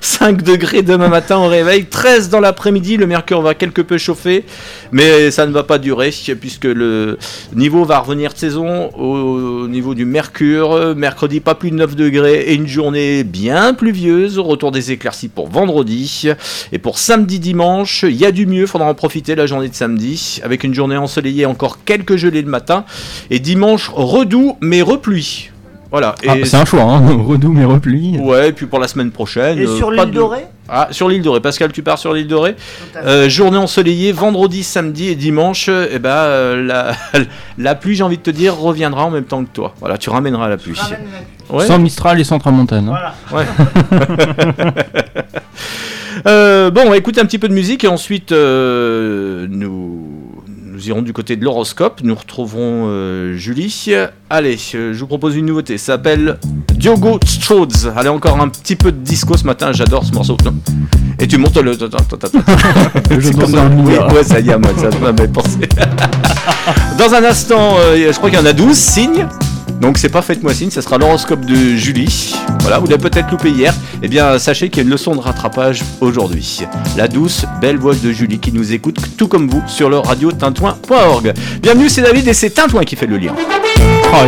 5 0.00 0.42
degrés 0.42 0.82
demain 0.82 1.08
matin 1.08 1.38
au 1.38 1.48
réveil, 1.48 1.84
13 1.86 2.30
dans 2.30 2.40
l'après-midi. 2.40 2.96
Le 2.96 3.06
mercure 3.06 3.42
va 3.42 3.54
quelque 3.54 3.82
peu 3.82 3.98
chauffer, 3.98 4.44
mais 4.92 5.30
ça 5.30 5.46
ne 5.46 5.52
va 5.52 5.62
pas 5.62 5.78
durer 5.78 6.10
puisque 6.40 6.64
le 6.64 7.18
niveau 7.54 7.84
va 7.84 7.98
revenir 7.98 8.32
de 8.32 8.38
saison 8.38 8.90
au 8.96 9.68
niveau 9.68 9.94
du 9.94 10.04
mercure. 10.04 10.94
Mercredi, 10.96 11.40
pas 11.40 11.54
plus 11.54 11.70
de 11.70 11.76
9 11.76 11.96
degrés 11.96 12.40
et 12.40 12.54
une 12.54 12.66
journée 12.66 13.24
bien 13.24 13.74
pluvieuse. 13.74 14.38
Retour 14.38 14.72
des 14.72 14.92
éclaircies 14.92 15.28
pour 15.28 15.48
vendredi. 15.48 16.28
Et 16.72 16.78
pour 16.78 16.98
samedi, 16.98 17.38
dimanche, 17.38 18.04
il 18.08 18.16
y 18.16 18.24
a 18.24 18.32
du 18.32 18.46
mieux, 18.46 18.66
faudra 18.66 18.88
en 18.88 18.94
profiter 18.94 19.34
la 19.34 19.46
journée 19.46 19.68
de 19.68 19.74
samedi 19.74 20.40
avec 20.42 20.64
une 20.64 20.74
journée 20.74 20.96
ensoleillée, 20.96 21.46
encore 21.46 21.84
quelques 21.84 22.16
gelées 22.16 22.42
le 22.42 22.50
matin. 22.50 22.84
Et 23.30 23.38
dimanche, 23.38 23.90
redoux 23.92 24.56
mais 24.60 24.82
repluie. 24.82 25.50
Voilà. 25.90 26.14
Ah, 26.28 26.34
c'est 26.44 26.56
un 26.56 26.64
choix, 26.64 26.82
hein. 26.82 27.00
Redoux 27.26 27.52
mais 27.52 27.64
repli. 27.64 28.16
Ouais, 28.18 28.50
et 28.50 28.52
puis 28.52 28.66
pour 28.66 28.78
la 28.78 28.86
semaine 28.88 29.10
prochaine. 29.10 29.58
Et 29.58 29.66
euh, 29.66 29.76
sur 29.76 29.90
l'île 29.90 30.06
de- 30.06 30.10
dorée 30.12 30.44
Ah, 30.68 30.88
sur 30.92 31.08
l'île 31.08 31.22
dorée. 31.22 31.40
Pascal, 31.40 31.72
tu 31.72 31.82
pars 31.82 31.98
sur 31.98 32.12
l'île 32.14 32.28
dorée. 32.28 32.54
Euh, 32.96 33.28
journée 33.28 33.56
ensoleillée, 33.58 34.12
vendredi, 34.12 34.62
samedi 34.62 35.08
et 35.08 35.16
dimanche. 35.16 35.68
Et 35.68 35.98
ben, 35.98 36.10
euh, 36.10 36.64
la, 36.64 36.92
la 37.58 37.74
pluie, 37.74 37.96
j'ai 37.96 38.04
envie 38.04 38.18
de 38.18 38.22
te 38.22 38.30
dire, 38.30 38.56
reviendra 38.56 39.04
en 39.04 39.10
même 39.10 39.24
temps 39.24 39.42
que 39.44 39.50
toi. 39.52 39.74
Voilà, 39.80 39.98
tu 39.98 40.10
ramèneras 40.10 40.48
la 40.48 40.56
pluie. 40.58 40.74
Ramène 40.78 40.98
la- 41.12 41.56
Ouais. 41.56 41.66
Sans 41.66 41.80
Mistral 41.80 42.20
et 42.20 42.24
sans 42.24 42.38
Tramontane. 42.38 42.88
hein. 42.88 43.10
Voilà. 43.28 43.48
Euh, 46.26 46.70
bon, 46.70 46.82
on 46.86 46.90
va 46.90 46.96
écouter 46.98 47.20
un 47.20 47.24
petit 47.24 47.38
peu 47.38 47.48
de 47.48 47.54
musique 47.54 47.82
et 47.84 47.88
ensuite 47.88 48.30
euh, 48.32 49.46
nous, 49.48 50.09
nous 50.80 50.88
irons 50.88 51.02
du 51.02 51.12
côté 51.12 51.36
de 51.36 51.44
l'horoscope. 51.44 52.00
Nous 52.02 52.14
retrouverons 52.14 52.86
euh, 52.88 53.36
Julie. 53.36 53.90
Allez, 54.30 54.56
euh, 54.74 54.94
je 54.94 55.00
vous 55.00 55.06
propose 55.06 55.36
une 55.36 55.44
nouveauté. 55.44 55.76
Ça 55.76 55.92
s'appelle 55.92 56.38
Diogo 56.74 57.20
Strauds. 57.26 57.90
Allez, 57.94 58.08
encore 58.08 58.40
un 58.40 58.48
petit 58.48 58.76
peu 58.76 58.90
de 58.90 58.96
disco 58.96 59.36
ce 59.36 59.44
matin. 59.44 59.72
J'adore 59.72 60.06
ce 60.06 60.12
morceau. 60.12 60.38
Non. 60.42 60.54
Et 61.18 61.28
tu 61.28 61.36
montes 61.36 61.58
le. 61.58 61.74
C'est 61.74 61.90
comme 63.36 63.52
dans 63.52 64.14
ouais, 64.14 64.24
ça 64.24 64.40
y 64.40 64.48
est, 64.48 64.56
moi, 64.56 64.70
ça 64.74 64.88
m'avait 65.00 65.28
pensé. 65.28 65.58
Dans 66.98 67.12
un 67.12 67.24
instant, 67.24 67.76
euh, 67.78 68.10
je 68.10 68.16
crois 68.16 68.30
qu'il 68.30 68.38
y 68.38 68.42
en 68.42 68.46
a 68.46 68.54
12 68.54 68.74
signes. 68.74 69.26
Donc 69.80 69.96
c'est 69.96 70.10
pas 70.10 70.20
faites-moi 70.20 70.52
signe, 70.52 70.70
ça 70.70 70.82
sera 70.82 70.98
l'horoscope 70.98 71.44
de 71.44 71.74
Julie. 71.76 72.34
Voilà, 72.60 72.78
vous 72.78 72.86
l'avez 72.86 73.08
peut-être 73.08 73.30
loupé 73.30 73.50
hier. 73.50 73.74
Eh 74.02 74.08
bien, 74.08 74.38
sachez 74.38 74.68
qu'il 74.68 74.78
y 74.78 74.80
a 74.80 74.82
une 74.84 74.90
leçon 74.90 75.14
de 75.14 75.20
rattrapage 75.20 75.82
aujourd'hui. 76.00 76.60
La 76.96 77.08
douce, 77.08 77.46
belle 77.60 77.78
voix 77.78 77.94
de 77.94 78.12
Julie 78.12 78.38
qui 78.38 78.52
nous 78.52 78.72
écoute, 78.72 78.98
tout 79.16 79.28
comme 79.28 79.48
vous, 79.48 79.62
sur 79.66 79.88
le 79.88 79.98
radio 79.98 80.30
tintouin.org. 80.32 81.32
Bienvenue, 81.62 81.88
c'est 81.88 82.02
David 82.02 82.28
et 82.28 82.34
c'est 82.34 82.50
Tintouin 82.50 82.84
qui 82.84 82.96
fait 82.96 83.06
le 83.06 83.16
lien. 83.16 83.34
Ah, 84.12 84.26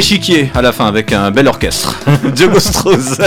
Le 0.00 0.02
grand 0.02 0.12
échiquier 0.14 0.50
à 0.54 0.62
la 0.62 0.72
fin 0.72 0.86
avec 0.86 1.12
un 1.12 1.30
bel 1.30 1.46
orchestre. 1.46 1.94
Diogo 2.34 2.58
Strauss. 2.58 3.18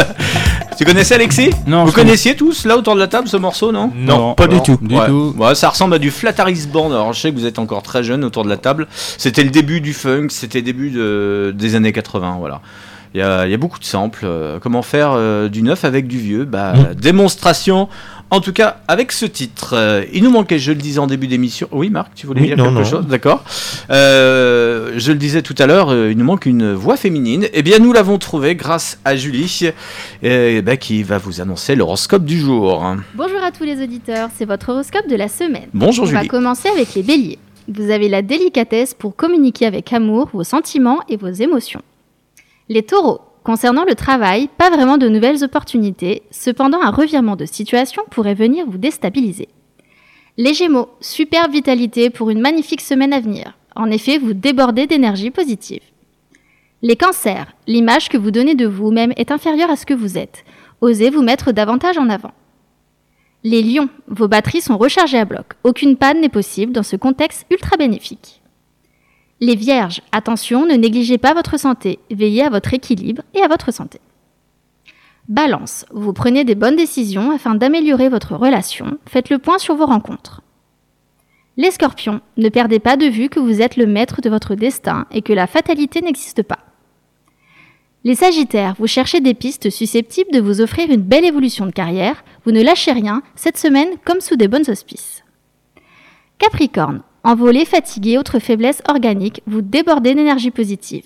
tu 0.76 0.86
connaissais 0.86 1.14
Alexis 1.14 1.52
Non, 1.68 1.86
Vous 1.86 1.92
connaissiez 1.92 2.36
tous 2.36 2.66
là 2.66 2.76
autour 2.78 2.96
de 2.96 3.00
la 3.00 3.06
table 3.06 3.28
ce 3.28 3.38
morceau, 3.38 3.72
non 3.72 3.92
Non, 3.96 4.34
pas 4.34 4.48
du 4.48 4.60
tout. 4.60 4.80
Du 4.82 4.96
Ouais. 4.96 5.06
tout. 5.06 5.36
Ouais, 5.38 5.54
ça 5.54 5.70
ressemble 5.70 5.94
à 5.94 6.00
du 6.00 6.10
Flataris 6.10 6.66
Band. 6.74 6.88
Alors, 6.92 7.14
je 7.14 7.20
sais 7.22 7.32
que 7.32 7.38
vous 7.38 7.46
êtes 7.46 7.60
encore 7.60 7.84
très 7.84 8.04
jeune 8.04 8.24
autour 8.24 8.44
de 8.44 8.50
la 8.50 8.58
table. 8.58 8.88
C'était 9.20 9.44
le 9.44 9.52
début 9.52 9.82
du 9.82 9.94
funk, 9.94 10.30
c'était 10.32 10.60
le 10.60 10.64
début 10.66 10.90
de- 10.90 11.54
des 11.56 11.76
années 11.76 11.92
80. 11.92 12.38
Voilà. 12.40 12.60
Il 13.14 13.20
y 13.20 13.22
y 13.22 13.54
a 13.54 13.58
beaucoup 13.58 13.78
de 13.78 13.86
samples. 13.86 14.22
euh, 14.24 14.58
comment 14.60 14.82
faire 14.82 15.12
euh, 15.14 15.50
du 15.50 15.62
neuf 15.62 15.86
avec 15.86 16.08
du 16.08 16.18
vieux? 16.18 16.46
Bah, 16.46 16.74
Démonstration. 17.00 17.88
En 18.34 18.42
tout 18.42 18.52
cas, 18.52 18.78
avec 18.88 19.12
ce 19.12 19.28
titre, 19.28 19.76
Euh, 19.78 20.06
il 20.12 20.24
nous 20.24 20.32
manquait, 20.32 20.58
je 20.58 20.72
le 20.72 20.78
disais 20.80 20.98
en 21.00 21.06
début 21.06 21.28
d'émission. 21.28 21.68
Oui, 21.72 21.92
Marc, 21.92 22.16
tu 22.16 22.26
voulais 22.26 22.42
Oui, 22.42 22.48
dire 22.48 22.58
non, 22.58 22.66
quelque 22.66 22.78
non. 22.80 22.84
chose? 22.86 23.06
D'accord. 23.08 23.44
Euh, 23.92 24.94
je 24.98 25.12
le 25.12 25.20
disais 25.20 25.44
tout 25.44 25.54
à 25.60 25.68
l'heure, 25.68 25.90
euh, 25.92 26.10
il 26.12 26.18
nous 26.18 26.26
manque 26.26 26.48
une 26.48 26.74
voix 26.74 26.98
féminine. 26.98 27.48
Eh 27.54 27.62
bien, 27.62 27.78
nous 27.78 27.94
l'avons 27.94 28.18
trouvée 28.18 28.56
grâce 28.56 28.98
à 29.06 29.16
Julie, 29.16 29.70
euh, 30.24 30.62
bah, 30.64 30.78
qui 30.78 31.04
va 31.04 31.20
vous 31.20 31.42
annoncer 31.42 31.76
l'horoscope 31.76 32.26
du 32.26 32.40
jour. 32.40 32.84
Bonjour 33.14 33.44
à 33.44 33.52
tous 33.52 33.66
les 33.66 33.82
auditeurs, 33.84 34.30
c'est 34.36 34.46
votre 34.46 34.70
horoscope 34.70 35.08
de 35.08 35.16
la 35.16 35.28
semaine. 35.28 35.68
Bonjour 35.76 36.06
On 36.06 36.08
va 36.12 36.18
Julie. 36.20 36.28
commencer 36.28 36.70
avec 36.70 36.96
les 36.96 37.04
béliers. 37.04 37.38
Vous 37.68 37.92
avez 37.92 38.10
la 38.10 38.24
délicatesse 38.24 38.96
pour 38.96 39.16
communiquer 39.16 39.68
avec 39.68 39.94
amour 39.94 40.30
vos 40.34 40.44
sentiments 40.44 41.02
et 41.08 41.18
vos 41.18 41.30
émotions. 41.32 41.82
Les 42.68 42.82
taureaux. 42.82 43.22
Concernant 43.44 43.84
le 43.84 43.96
travail, 43.96 44.48
pas 44.58 44.70
vraiment 44.70 44.98
de 44.98 45.10
nouvelles 45.10 45.44
opportunités, 45.44 46.24
cependant 46.32 46.82
un 46.82 46.92
revirement 46.92 47.36
de 47.36 47.46
situation 47.46 48.04
pourrait 48.10 48.36
venir 48.36 48.66
vous 48.66 48.78
déstabiliser. 48.78 49.50
Les 50.38 50.54
gémeaux. 50.54 50.90
Superbe 51.02 51.52
vitalité 51.52 52.10
pour 52.10 52.30
une 52.30 52.40
magnifique 52.40 52.82
semaine 52.82 53.12
à 53.12 53.20
venir. 53.20 53.58
En 53.76 53.92
effet, 53.92 54.18
vous 54.18 54.34
débordez 54.34 54.88
d'énergie 54.88 55.30
positive. 55.30 55.82
Les 56.82 56.96
cancers. 56.96 57.54
L'image 57.68 58.08
que 58.08 58.18
vous 58.18 58.32
donnez 58.32 58.56
de 58.56 58.66
vous-même 58.66 59.14
est 59.18 59.32
inférieure 59.32 59.70
à 59.70 59.76
ce 59.76 59.86
que 59.86 59.94
vous 59.94 60.18
êtes. 60.18 60.46
Osez 60.80 61.10
vous 61.10 61.22
mettre 61.22 61.52
davantage 61.52 61.98
en 61.98 62.10
avant. 62.10 62.32
Les 63.44 63.62
lions, 63.62 63.90
vos 64.08 64.30
batteries 64.30 64.62
sont 64.62 64.78
rechargées 64.78 65.20
à 65.20 65.26
bloc. 65.26 65.54
Aucune 65.66 65.98
panne 65.98 66.22
n'est 66.22 66.30
possible 66.30 66.72
dans 66.72 66.84
ce 66.84 66.96
contexte 66.96 67.46
ultra 67.52 67.76
bénéfique. 67.76 68.43
Les 69.46 69.58
vierges, 69.58 70.00
attention, 70.14 70.66
ne 70.66 70.76
négligez 70.76 71.18
pas 71.18 71.34
votre 71.34 71.60
santé. 71.60 72.00
Veillez 72.10 72.44
à 72.44 72.50
votre 72.50 72.74
équilibre 72.74 73.24
et 73.34 73.42
à 73.42 73.50
votre 73.50 73.74
santé. 73.74 74.00
Balance, 75.28 75.86
vous 75.92 76.14
prenez 76.14 76.46
des 76.46 76.56
bonnes 76.56 76.78
décisions 76.78 77.30
afin 77.30 77.54
d'améliorer 77.54 78.08
votre 78.08 78.38
relation. 78.38 78.98
Faites 79.06 79.30
le 79.30 79.40
point 79.40 79.58
sur 79.58 79.76
vos 79.76 79.86
rencontres. 79.86 80.44
Les 81.58 81.72
scorpions, 81.72 82.22
ne 82.38 82.48
perdez 82.48 82.80
pas 82.80 82.96
de 82.96 83.08
vue 83.08 83.28
que 83.28 83.42
vous 83.42 83.62
êtes 83.62 83.76
le 83.76 83.86
maître 83.86 84.22
de 84.22 84.30
votre 84.30 84.56
destin 84.56 85.08
et 85.12 85.22
que 85.22 85.34
la 85.34 85.46
fatalité 85.46 86.00
n'existe 86.00 86.44
pas. 86.44 86.60
Les 88.06 88.16
Sagittaires, 88.16 88.76
vous 88.80 88.88
cherchez 88.88 89.20
des 89.20 89.34
pistes 89.34 89.70
susceptibles 89.70 90.32
de 90.32 90.40
vous 90.40 90.62
offrir 90.62 90.90
une 90.90 91.02
belle 91.02 91.26
évolution 91.26 91.66
de 91.66 91.72
carrière, 91.72 92.24
vous 92.46 92.54
ne 92.54 92.64
lâchez 92.64 92.94
rien, 92.94 93.22
cette 93.36 93.58
semaine 93.58 93.90
comme 94.06 94.22
sous 94.22 94.38
des 94.38 94.48
bonnes 94.48 94.70
auspices. 94.70 95.26
Capricorne, 96.38 97.02
envolé, 97.24 97.66
fatigué, 97.66 98.18
autre 98.18 98.40
faiblesse 98.40 98.82
organique, 98.88 99.42
vous 99.48 99.62
débordez 99.62 100.16
d'énergie 100.16 100.52
positive. 100.52 101.06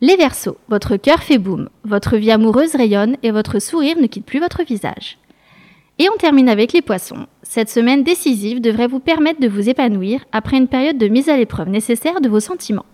Les 0.00 0.16
Verseaux, 0.16 0.56
votre 0.68 0.96
cœur 0.96 1.22
fait 1.22 1.38
boum, 1.38 1.68
votre 1.84 2.16
vie 2.16 2.32
amoureuse 2.32 2.74
rayonne 2.74 3.16
et 3.22 3.30
votre 3.30 3.60
sourire 3.60 3.96
ne 4.00 4.08
quitte 4.08 4.26
plus 4.26 4.40
votre 4.40 4.64
visage. 4.64 5.18
Et 5.98 6.08
on 6.12 6.16
termine 6.16 6.48
avec 6.48 6.72
les 6.72 6.82
Poissons. 6.82 7.26
Cette 7.42 7.70
semaine 7.70 8.02
décisive 8.02 8.60
devrait 8.60 8.88
vous 8.88 8.98
permettre 8.98 9.40
de 9.40 9.48
vous 9.48 9.68
épanouir 9.68 10.24
après 10.32 10.56
une 10.56 10.66
période 10.66 10.98
de 10.98 11.06
mise 11.06 11.28
à 11.28 11.36
l'épreuve 11.36 11.68
nécessaire 11.68 12.20
de 12.20 12.28
vos 12.28 12.40
sentiments. 12.40 12.86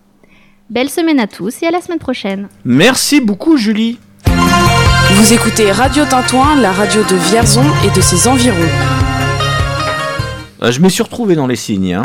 Belle 0.69 0.89
semaine 0.89 1.19
à 1.19 1.25
tous 1.25 1.63
et 1.63 1.65
à 1.65 1.71
la 1.71 1.81
semaine 1.81 1.97
prochaine. 1.97 2.47
Merci 2.63 3.21
beaucoup 3.21 3.57
Julie. 3.57 3.97
Vous 4.25 5.33
écoutez 5.33 5.71
Radio 5.71 6.05
Tintouin, 6.05 6.61
la 6.61 6.71
radio 6.71 7.01
de 7.01 7.15
Vierzon 7.15 7.65
et 7.83 7.89
de 7.95 8.01
ses 8.01 8.27
environs. 8.27 9.18
Euh, 10.61 10.71
Je 10.71 10.79
me 10.81 10.89
suis 10.89 11.03
retrouvé 11.03 11.35
dans 11.35 11.47
les 11.47 11.55
signes. 11.55 11.93
hein. 11.95 12.01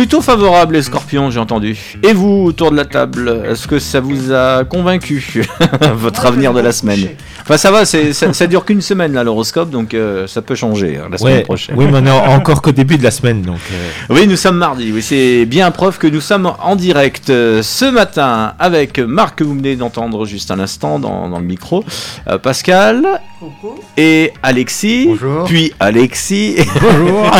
Plutôt 0.00 0.22
favorable 0.22 0.76
les 0.76 0.82
scorpions, 0.82 1.30
j'ai 1.30 1.40
entendu. 1.40 1.76
Et 2.02 2.14
vous, 2.14 2.44
autour 2.46 2.70
de 2.70 2.76
la 2.78 2.86
table, 2.86 3.42
est-ce 3.46 3.68
que 3.68 3.78
ça 3.78 4.00
vous 4.00 4.32
a 4.32 4.64
convaincu 4.64 5.44
Votre 5.94 6.24
avenir 6.24 6.54
de 6.54 6.60
la 6.60 6.72
semaine 6.72 7.00
coucher. 7.02 7.16
Enfin 7.42 7.56
ça 7.58 7.70
va, 7.70 7.84
c'est- 7.84 8.12
ça, 8.14 8.32
ça 8.32 8.46
dure 8.46 8.64
qu'une 8.64 8.80
semaine 8.80 9.12
là 9.12 9.24
l'horoscope, 9.24 9.68
donc 9.70 9.92
euh, 9.92 10.26
ça 10.26 10.40
peut 10.40 10.54
changer 10.54 10.96
hein, 10.98 11.08
la 11.10 11.18
semaine 11.18 11.36
Ouais, 11.38 11.42
prochaine. 11.42 11.74
oui, 11.76 11.86
mais 11.90 11.98
on 12.00 12.06
est 12.06 12.10
encore 12.34 12.62
qu'au 12.62 12.70
début 12.72 12.96
de 12.96 13.02
la 13.02 13.10
semaine, 13.10 13.42
donc. 13.42 13.58
euh, 13.72 13.88
Oui, 14.14 14.26
nous 14.26 14.36
sommes 14.36 14.56
mardi. 14.56 14.90
Oui, 14.94 15.02
c'est 15.02 15.44
bien 15.46 15.70
preuve 15.70 15.98
que 15.98 16.06
nous 16.06 16.20
sommes 16.22 16.50
en 16.62 16.76
direct 16.76 17.28
euh, 17.28 17.62
ce 17.62 17.84
matin 17.84 18.52
avec 18.58 18.98
Marc 19.00 19.38
que 19.38 19.44
vous 19.44 19.54
venez 19.54 19.74
d'entendre 19.76 20.24
juste 20.26 20.50
un 20.50 20.60
instant 20.60 20.98
dans, 20.98 21.28
dans 21.28 21.38
le 21.40 21.44
micro, 21.44 21.84
euh, 22.28 22.38
Pascal 22.38 23.02
Coucou. 23.38 23.80
et 23.98 24.32
Alexis. 24.42 25.06
Bonjour. 25.08 25.44
Puis 25.44 25.72
Alexis. 25.80 26.56
Bonjour. 26.80 27.30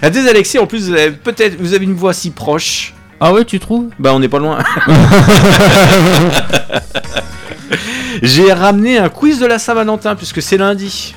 Il 0.00 0.04
y 0.04 0.06
a 0.06 0.10
deux 0.10 0.28
Alexis 0.28 0.58
en 0.58 0.66
plus. 0.66 0.88
Vous 0.88 0.94
avez 0.94 1.10
peut-être 1.10 1.56
vous 1.68 1.74
avez 1.74 1.84
une 1.84 1.94
voix 1.94 2.14
si 2.14 2.30
proche. 2.30 2.94
ah 3.20 3.32
ouais, 3.32 3.44
tu 3.44 3.60
trouves? 3.60 3.88
Bah 3.98 4.10
on 4.14 4.20
n'est 4.20 4.28
pas 4.28 4.38
loin. 4.38 4.58
J'ai 8.22 8.52
ramené 8.52 8.98
un 8.98 9.08
quiz 9.08 9.38
de 9.38 9.46
la 9.46 9.58
Saint-Valentin 9.58 10.16
puisque 10.16 10.40
c'est 10.42 10.56
lundi. 10.56 11.14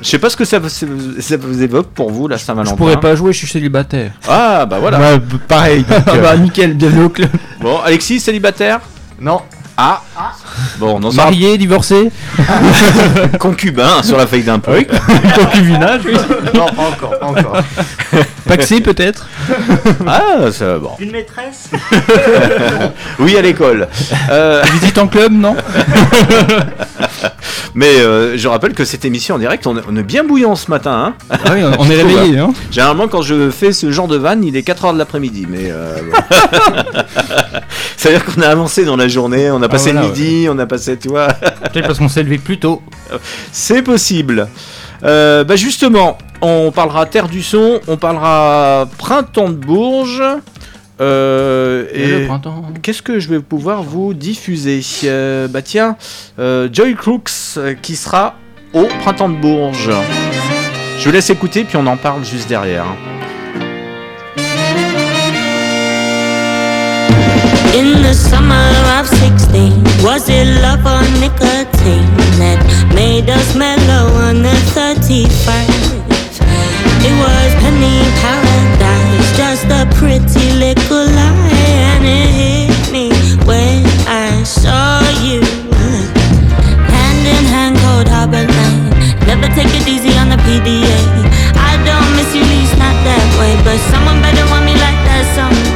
Je 0.00 0.08
sais 0.08 0.18
pas 0.18 0.30
ce 0.30 0.36
que 0.36 0.44
ça, 0.46 0.58
ça 0.68 1.36
vous 1.36 1.62
évoque 1.62 1.88
pour 1.88 2.10
vous 2.10 2.26
la 2.28 2.38
Saint-Valentin. 2.38 2.70
Je 2.72 2.76
pourrais 2.78 3.00
pas 3.00 3.14
jouer, 3.16 3.32
je 3.32 3.38
suis 3.38 3.48
célibataire. 3.48 4.12
Ah 4.28 4.64
bah 4.64 4.78
voilà. 4.78 4.98
Ouais, 4.98 5.20
pareil. 5.48 5.84
euh, 5.90 6.00
Ah 6.06 6.16
bah 6.18 6.36
nickel, 6.36 6.74
bienvenue 6.74 7.04
au 7.04 7.08
club. 7.10 7.28
Bon, 7.60 7.78
Alexis 7.80 8.20
célibataire? 8.20 8.80
Non, 9.20 9.42
Ah. 9.82 10.02
Bon, 10.76 11.00
on 11.02 11.12
Marié, 11.12 11.56
divorcé, 11.56 12.10
concubin 13.38 14.02
sur 14.02 14.18
la 14.18 14.26
feuille 14.26 14.42
d'impôt. 14.42 14.72
concubinage, 15.34 16.02
oui. 16.04 16.12
non, 16.54 16.66
pas 16.66 16.82
encore, 16.82 17.18
pas 17.18 17.26
encore. 17.26 17.56
Paxé 18.46 18.82
peut-être. 18.82 19.26
Ah, 20.06 20.52
ça 20.52 20.78
bon. 20.78 20.90
Une 20.98 21.12
maîtresse 21.12 21.70
Oui, 23.20 23.38
à 23.38 23.40
l'école. 23.40 23.88
Euh, 24.30 24.62
Visite 24.70 24.98
en 24.98 25.06
club, 25.06 25.32
non? 25.32 25.56
mais 27.74 28.00
euh, 28.00 28.36
je 28.36 28.48
rappelle 28.48 28.74
que 28.74 28.84
cette 28.84 29.04
émission 29.04 29.36
en 29.36 29.38
direct, 29.38 29.66
on 29.66 29.76
est, 29.76 29.82
on 29.88 29.96
est 29.96 30.02
bien 30.02 30.24
bouillant 30.24 30.54
ce 30.56 30.70
matin. 30.70 30.92
Hein 30.92 31.14
Ah 31.30 31.52
oui, 31.52 31.62
on 31.62 31.80
on 31.80 31.90
est 31.90 31.96
réveillé, 32.02 32.38
hein. 32.38 32.52
Généralement, 32.70 33.08
quand 33.08 33.22
je 33.22 33.50
fais 33.50 33.72
ce 33.72 33.90
genre 33.90 34.08
de 34.08 34.16
vanne, 34.16 34.44
il 34.44 34.56
est 34.56 34.66
4h 34.66 34.92
de 34.94 34.98
l'après-midi. 34.98 35.46
Mais 35.48 35.70
euh, 35.70 35.96
bon. 36.02 36.16
C'est-à-dire 37.96 38.24
qu'on 38.24 38.40
a 38.42 38.48
avancé 38.48 38.84
dans 38.84 38.96
la 38.96 39.08
journée, 39.08 39.50
on 39.50 39.62
a 39.62 39.68
passé 39.68 39.92
voilà, 39.92 40.06
le 40.06 40.12
midi, 40.12 40.46
on 40.50 40.58
a 40.58 40.66
passé, 40.66 40.98
tu 40.98 41.08
vois. 41.08 41.28
Peut-être 41.28 41.86
parce 41.86 41.98
qu'on 41.98 42.08
s'est 42.08 42.22
levé 42.22 42.38
plus 42.38 42.58
tôt. 42.58 42.82
C'est 43.52 43.82
possible. 43.82 44.48
Euh, 45.02 45.44
bah 45.44 45.56
justement, 45.56 46.18
on 46.42 46.72
parlera 46.72 47.06
Terre 47.06 47.28
du 47.28 47.42
Son, 47.42 47.80
on 47.88 47.96
parlera 47.96 48.88
Printemps 48.98 49.48
de 49.48 49.54
Bourges. 49.54 50.22
Euh, 51.00 51.86
Et 51.94 52.02
et 52.02 52.06
le 52.20 52.26
printemps. 52.26 52.62
qu'est-ce 52.82 53.02
que 53.02 53.18
je 53.20 53.28
vais 53.28 53.40
pouvoir 53.40 53.82
vous 53.82 54.12
diffuser 54.14 54.80
Euh, 55.04 55.48
Bah 55.48 55.62
tiens, 55.62 55.96
euh, 56.38 56.68
Joy 56.72 56.94
Crooks 56.94 57.30
euh, 57.56 57.74
qui 57.80 57.96
sera 57.96 58.34
au 58.74 58.86
Printemps 59.02 59.28
de 59.28 59.36
Bourges. 59.36 59.90
Je 60.98 61.04
vous 61.06 61.12
laisse 61.12 61.30
écouter, 61.30 61.64
puis 61.64 61.76
on 61.76 61.86
en 61.86 61.96
parle 61.96 62.24
juste 62.24 62.48
derrière. 62.48 62.84
In 67.72 68.02
the 68.02 68.12
summer 68.12 68.68
of 68.98 69.06
16, 69.08 70.02
was 70.04 70.28
it 70.28 70.46
love 70.60 70.84
or 70.84 71.02
nicotine 71.20 72.04
that 72.38 72.58
made 72.94 73.30
us 73.30 73.54
mellow 73.54 74.10
on 74.28 74.42
the 74.42 74.54
31st? 74.74 75.94
It 77.02 77.14
was 77.16 77.50
penny 77.62 78.02
paradise, 78.20 78.49
a 79.70 79.86
pretty 79.94 80.52
little 80.58 81.06
lie, 81.06 81.50
and 81.94 82.04
it 82.04 82.30
hit 82.40 82.92
me 82.92 83.10
when 83.46 83.86
I 84.06 84.42
saw 84.42 85.00
you. 85.22 85.40
Hand 86.90 87.26
in 87.26 87.44
hand, 87.44 87.76
cold 87.78 88.08
harbor 88.08 88.44
line. 88.46 88.90
Never 89.26 89.48
take 89.54 89.72
it 89.74 89.86
easy 89.86 90.16
on 90.18 90.28
the 90.28 90.36
PDA. 90.46 90.98
I 91.54 91.78
don't 91.86 92.10
miss 92.16 92.34
you, 92.34 92.42
least 92.42 92.76
not 92.78 92.96
that 93.06 93.26
way, 93.38 93.54
but 93.64 93.78
someone 93.90 94.20
better 94.20 94.44
want 94.50 94.64
me 94.64 94.74
like 94.74 94.98
that 95.06 95.24
someday. 95.34 95.69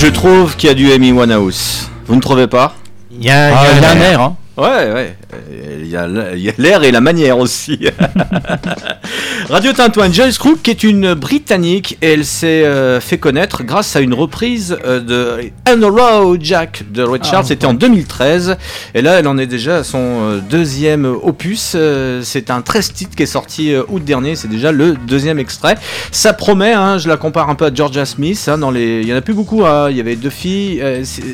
Je 0.00 0.06
trouve 0.06 0.56
qu'il 0.56 0.68
y 0.68 0.70
a 0.70 0.74
du 0.74 0.90
Amy 0.92 1.12
Winehouse. 1.12 1.90
Vous 2.06 2.14
ne 2.16 2.20
trouvez 2.20 2.46
pas? 2.46 2.74
Il 3.10 3.22
y 3.22 3.30
a, 3.30 3.54
Ah, 3.54 3.64
il 3.64 3.66
y 3.66 3.72
a 3.72 3.76
il 3.76 3.82
y 3.82 3.84
a 3.84 3.90
un 3.90 4.00
air, 4.12 4.20
hein. 4.22 4.36
Ouais, 4.56 4.92
ouais. 4.92 5.16
Il 5.80 5.86
y 5.88 5.96
a 5.96 6.06
l'air 6.06 6.84
et 6.84 6.90
la 6.92 7.00
manière 7.00 7.38
aussi. 7.38 7.78
Radio 9.48 9.72
Tintouin, 9.72 10.12
Joyce 10.12 10.38
Crook 10.38 10.62
qui 10.62 10.70
est 10.70 10.82
une 10.84 11.14
Britannique 11.14 11.98
et 12.02 12.12
elle 12.12 12.24
s'est 12.24 12.64
euh, 12.64 13.00
fait 13.00 13.18
connaître 13.18 13.64
grâce 13.64 13.96
à 13.96 14.00
une 14.00 14.14
reprise 14.14 14.76
euh, 14.84 15.00
de 15.00 15.50
On 15.68 15.78
the 15.80 15.84
Road 15.84 16.40
Jack 16.42 16.84
de 16.92 17.02
Ray 17.02 17.20
Charles. 17.22 17.46
C'était 17.46 17.66
en 17.66 17.74
2013 17.74 18.56
et 18.94 19.02
là 19.02 19.14
elle 19.18 19.26
en 19.26 19.38
est 19.38 19.46
déjà 19.46 19.78
à 19.78 19.84
son 19.84 19.98
euh, 19.98 20.38
deuxième 20.38 21.04
opus. 21.04 21.76
C'est 22.22 22.50
un 22.50 22.62
13 22.62 22.92
titres 22.92 23.16
qui 23.16 23.22
est 23.22 23.26
sorti 23.26 23.74
août 23.88 24.04
dernier. 24.04 24.36
C'est 24.36 24.48
déjà 24.48 24.72
le 24.72 24.94
deuxième 24.94 25.38
extrait. 25.38 25.76
Ça 26.12 26.32
promet. 26.32 26.72
hein, 26.72 26.98
je 26.98 27.08
la 27.08 27.16
compare 27.16 27.50
un 27.50 27.54
peu 27.54 27.66
à 27.66 27.74
Georgia 27.74 28.04
Smith. 28.04 28.48
hein, 28.48 28.58
dans 28.58 28.70
les, 28.70 29.00
il 29.00 29.08
y 29.08 29.12
en 29.12 29.16
a 29.16 29.20
plus 29.20 29.34
beaucoup. 29.34 29.64
hein, 29.64 29.88
il 29.90 29.96
y 29.96 30.00
avait 30.00 30.16
deux 30.16 30.30
filles. 30.30 30.82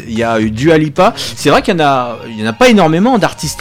il 0.09 0.19
y 0.19 0.23
a 0.23 0.41
eu 0.41 0.51
Dua 0.51 0.79
Lipa. 0.79 1.15
C'est 1.17 1.51
vrai 1.51 1.63
qu'il 1.63 1.75
y 1.75 1.77
en 1.77 1.85
a, 1.85 2.19
il 2.29 2.41
y 2.41 2.43
en 2.43 2.47
a 2.47 2.53
pas 2.53 2.69
énormément 2.69 3.19
d'artistes 3.19 3.61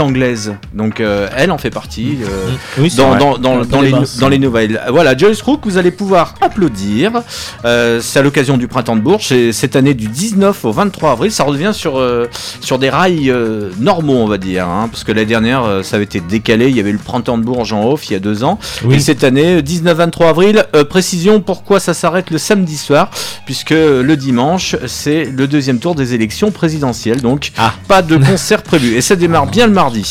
Donc 0.74 1.00
euh, 1.00 1.28
elle 1.36 1.52
en 1.52 1.58
fait 1.58 1.70
partie. 1.70 2.18
euh, 2.24 2.50
Oui, 2.78 2.90
dans, 2.96 3.82
les, 3.82 3.92
basses. 3.92 4.18
dans 4.18 4.30
les 4.30 4.40
nouvelles. 4.40 4.82
Voilà, 4.90 5.16
Joyce 5.16 5.42
Crook, 5.42 5.62
vous 5.66 5.78
allez 5.78 5.92
pouvoir 5.92 6.36
applaudir. 6.42 7.12
Euh, 7.66 8.00
c'est 8.02 8.20
à 8.20 8.22
l'occasion 8.22 8.58
du 8.58 8.68
printemps 8.68 8.96
de 8.96 9.02
Bourges. 9.02 9.32
Et 9.32 9.52
cette 9.54 9.76
année, 9.76 9.94
du 9.94 10.08
19 10.08 10.66
au 10.66 10.72
23 10.72 11.12
avril, 11.12 11.32
ça 11.32 11.44
revient 11.44 11.72
sur, 11.74 11.98
euh, 12.00 12.28
sur 12.62 12.80
des 12.80 12.90
rails 12.90 13.34
normaux, 13.80 14.16
on 14.18 14.28
va 14.28 14.38
dire. 14.38 14.68
hein, 14.68 14.88
parce 14.92 15.04
que 15.04 15.12
l'année 15.12 15.26
dernière, 15.26 15.82
ça 15.84 15.96
avait 15.98 16.06
été 16.06 16.20
décalé. 16.20 16.70
Il 16.70 16.76
y 16.76 16.80
avait 16.80 16.90
eu 16.90 16.94
le 16.94 17.00
printemps 17.00 17.38
de 17.38 17.44
Bourges 17.44 17.74
en 17.74 17.86
off 17.90 18.10
il 18.10 18.14
y 18.14 18.16
a 18.16 18.20
deux 18.20 18.44
ans. 18.44 18.60
Oui. 18.84 18.96
Et 18.96 19.00
cette 19.00 19.24
année, 19.24 19.62
19-23 19.62 20.30
avril, 20.30 20.66
précision 20.90 21.42
pourquoi 21.42 21.80
ça 21.80 21.94
s'arrête 21.94 22.32
le 22.32 22.38
samedi 22.38 22.78
soir. 22.78 23.10
Puisque 23.46 23.72
le 23.72 24.16
dimanche, 24.16 24.76
c'est 24.88 25.26
le 25.26 25.48
deuxième 25.48 25.80
tour 25.80 25.96
des 25.96 26.14
élections 26.14 26.52
présidentielles. 26.52 27.22
Donc, 27.22 27.52
Ah. 27.58 27.74
pas 27.88 28.02
de 28.02 28.18
concert 28.18 28.62
prévu. 28.64 28.96
Et 28.96 29.02
ça 29.02 29.16
démarre 29.16 29.48
bien 29.48 29.68
le 29.68 29.74
mardi. 29.74 30.04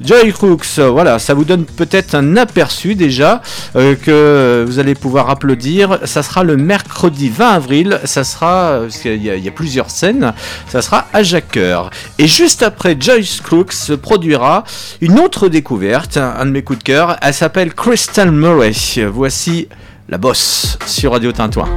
Joy 0.00 0.32
Crooks, 0.32 0.66
euh, 0.78 0.88
voilà, 0.90 1.18
ça 1.18 1.34
vous 1.34 1.44
donne 1.44 1.64
peut-être 1.64 2.14
un 2.14 2.36
aperçu 2.36 2.94
déjà 2.94 3.40
euh, 3.76 3.94
que 3.94 4.64
vous 4.66 4.78
allez 4.78 4.94
pouvoir 4.94 5.30
applaudir. 5.30 5.98
Ça 6.04 6.22
sera 6.22 6.42
le 6.44 6.56
mercredi 6.56 7.28
20 7.28 7.48
avril. 7.48 8.00
Ça 8.04 8.24
sera, 8.24 8.54
euh, 8.72 8.82
parce 8.82 8.98
qu'il 8.98 9.22
y, 9.22 9.30
a- 9.30 9.36
il 9.36 9.44
y 9.44 9.48
a 9.48 9.52
plusieurs 9.52 9.90
scènes, 9.90 10.32
ça 10.68 10.82
sera 10.82 11.06
à 11.12 11.22
Jacques-Cœur. 11.22 11.90
Et 12.18 12.26
juste 12.26 12.62
après, 12.62 12.96
Joyce 12.98 13.40
Crooks 13.40 13.72
se 13.72 13.92
produira 13.92 14.64
une 15.00 15.18
autre 15.18 15.48
découverte, 15.48 16.16
un, 16.16 16.44
de 16.46 16.50
mes 16.50 16.62
coups 16.62 16.78
de 16.80 16.84
cœur. 16.84 17.16
Elle 17.22 17.34
s'appelle 17.34 17.74
Crystal 17.74 18.30
Murray. 18.30 18.72
Voici 19.12 19.68
la 20.08 20.18
bosse 20.18 20.78
sur 20.86 21.12
Radio 21.12 21.32
Tintouin. 21.32 21.68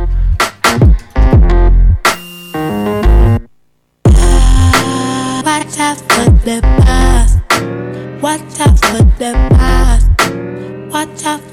Watch 5.45 6.84
Watch 8.25 8.59
out 8.59 8.79
for 8.79 9.03
the 9.19 9.33
bus. 9.51 10.03
Watch 10.91 11.25
out 11.25 11.44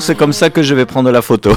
c'est 0.00 0.14
comme 0.14 0.32
ça 0.32 0.50
que 0.50 0.62
je 0.62 0.74
vais 0.74 0.86
prendre 0.86 1.10
la 1.10 1.22
photo. 1.22 1.50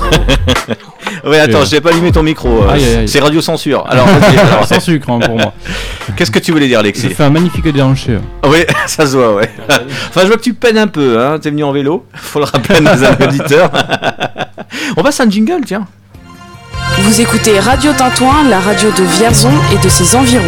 oui, 1.25 1.37
attends, 1.37 1.65
j'ai 1.65 1.81
pas 1.81 1.89
allumé 1.91 2.11
ton 2.11 2.23
micro. 2.23 2.47
euh, 2.63 2.69
Aïe, 2.69 2.83
aïe, 2.83 2.95
aïe. 2.97 3.07
C'est 3.07 3.19
radio 3.19 3.41
censure. 3.41 3.85
Alors, 3.89 4.05
vas-y, 4.19 4.37
alors, 4.37 4.65
Sans 4.65 4.79
sucre 4.79 5.09
hein, 5.09 5.19
pour 5.19 5.35
moi. 5.37 5.53
qu'est-ce 6.15 6.31
que 6.31 6.39
tu 6.39 6.51
voulais 6.51 6.67
dire, 6.67 6.77
Ça 6.77 6.81
Alexis 6.81 7.09
fait 7.09 7.23
un 7.23 7.29
magnifique 7.29 7.67
déhanché. 7.67 8.17
Oui, 8.45 8.59
ça 8.87 9.05
se 9.05 9.15
voit, 9.17 9.35
ouais. 9.35 9.49
Enfin, 10.09 10.21
je 10.21 10.27
vois 10.27 10.37
que 10.37 10.41
tu 10.41 10.53
peines 10.53 10.77
un 10.77 10.87
peu, 10.87 11.19
hein. 11.19 11.39
T'es 11.39 11.49
venu 11.49 11.63
en 11.63 11.71
vélo, 11.71 12.05
faut 12.13 12.39
le 12.39 12.45
rappeler 12.45 12.75
à 12.75 12.81
nos 12.81 13.25
auditeurs. 13.25 13.71
On 14.97 15.03
passe 15.03 15.19
un 15.19 15.29
jingle, 15.29 15.61
tiens. 15.65 15.85
Vous 16.99 17.21
écoutez 17.21 17.59
Radio 17.59 17.91
Tintouin, 17.93 18.47
la 18.49 18.59
radio 18.59 18.89
de 18.91 19.03
Vierzon 19.03 19.51
et 19.73 19.83
de 19.83 19.89
ses 19.89 20.15
environs. 20.15 20.43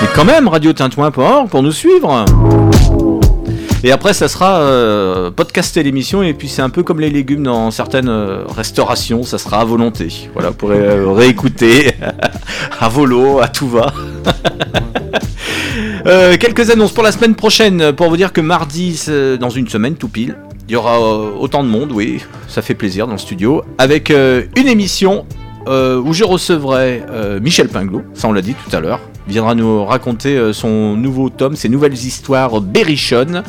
Mais 0.00 0.08
quand 0.14 0.24
même, 0.24 0.48
radiotintouin.org 0.48 1.48
pour 1.48 1.62
nous 1.62 1.72
suivre. 1.72 2.24
Et 3.84 3.92
après, 3.92 4.14
ça 4.14 4.28
sera 4.28 4.60
euh, 4.60 5.30
podcaster 5.30 5.82
l'émission. 5.82 6.22
Et 6.22 6.34
puis, 6.34 6.48
c'est 6.48 6.62
un 6.62 6.70
peu 6.70 6.82
comme 6.82 7.00
les 7.00 7.10
légumes 7.10 7.42
dans 7.42 7.70
certaines 7.70 8.08
euh, 8.08 8.44
restaurations. 8.48 9.22
Ça 9.22 9.38
sera 9.38 9.60
à 9.60 9.64
volonté. 9.64 10.08
Voilà, 10.32 10.52
pourrez 10.52 10.78
euh, 10.78 11.10
réécouter 11.10 11.92
à 12.80 12.88
volo, 12.88 13.40
à 13.40 13.48
tout 13.48 13.68
va. 13.68 13.92
Euh, 16.06 16.36
quelques 16.38 16.70
annonces 16.70 16.92
pour 16.92 17.02
la 17.02 17.10
semaine 17.10 17.34
prochaine. 17.34 17.92
Pour 17.92 18.08
vous 18.08 18.16
dire 18.16 18.32
que 18.32 18.40
mardi, 18.40 19.02
dans 19.40 19.50
une 19.50 19.68
semaine, 19.68 19.96
tout 19.96 20.08
pile, 20.08 20.36
il 20.68 20.72
y 20.72 20.76
aura 20.76 21.00
autant 21.00 21.64
de 21.64 21.68
monde. 21.68 21.90
Oui, 21.92 22.22
ça 22.46 22.62
fait 22.62 22.74
plaisir 22.74 23.06
dans 23.06 23.14
le 23.14 23.18
studio. 23.18 23.64
Avec 23.76 24.10
une 24.10 24.68
émission 24.68 25.26
où 25.66 26.12
je 26.12 26.22
recevrai 26.22 27.02
Michel 27.42 27.68
Pinglot, 27.68 28.02
ça 28.14 28.28
on 28.28 28.32
l'a 28.32 28.40
dit 28.40 28.54
tout 28.54 28.74
à 28.74 28.78
l'heure, 28.78 29.00
viendra 29.28 29.54
nous 29.54 29.84
raconter 29.84 30.36
euh, 30.36 30.52
son 30.52 30.96
nouveau 30.96 31.30
tome, 31.30 31.56
ses 31.56 31.68
nouvelles 31.68 31.94
histoires 31.94 32.60
berrichonnes. 32.60 33.42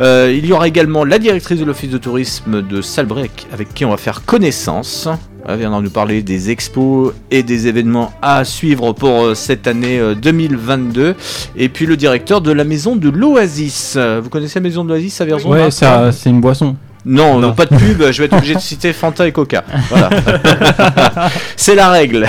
Euh, 0.00 0.32
il 0.36 0.46
y 0.46 0.52
aura 0.52 0.68
également 0.68 1.04
la 1.04 1.18
directrice 1.18 1.58
de 1.58 1.64
l'office 1.64 1.90
de 1.90 1.98
tourisme 1.98 2.62
de 2.62 2.82
Salbrec 2.82 3.46
avec 3.52 3.74
qui 3.74 3.84
on 3.84 3.90
va 3.90 3.96
faire 3.96 4.24
connaissance. 4.24 5.08
Elle 5.46 5.58
viendra 5.58 5.80
nous 5.80 5.90
parler 5.90 6.22
des 6.22 6.50
expos 6.50 7.14
et 7.30 7.42
des 7.42 7.68
événements 7.68 8.12
à 8.20 8.44
suivre 8.44 8.92
pour 8.92 9.24
euh, 9.24 9.34
cette 9.34 9.66
année 9.66 9.98
euh, 9.98 10.14
2022. 10.14 11.14
Et 11.56 11.68
puis 11.68 11.86
le 11.86 11.96
directeur 11.96 12.40
de 12.40 12.52
la 12.52 12.64
maison 12.64 12.96
de 12.96 13.08
l'Oasis. 13.08 13.96
Vous 14.22 14.28
connaissez 14.28 14.60
la 14.60 14.62
maison 14.62 14.84
de 14.84 14.90
l'Oasis 14.90 15.20
à 15.20 15.70
ça, 15.70 16.12
c'est 16.12 16.30
une 16.30 16.40
boisson. 16.40 16.76
Non, 17.04 17.38
Non. 17.38 17.52
pas 17.52 17.66
de 17.66 17.76
pub, 17.76 18.02
je 18.10 18.18
vais 18.18 18.26
être 18.26 18.36
obligé 18.36 18.54
de 18.54 18.60
citer 18.60 18.92
Fanta 18.92 19.26
et 19.26 19.32
Coca. 19.32 19.64
Voilà. 19.88 20.10
c'est 21.56 21.74
la 21.74 21.90
règle. 21.90 22.26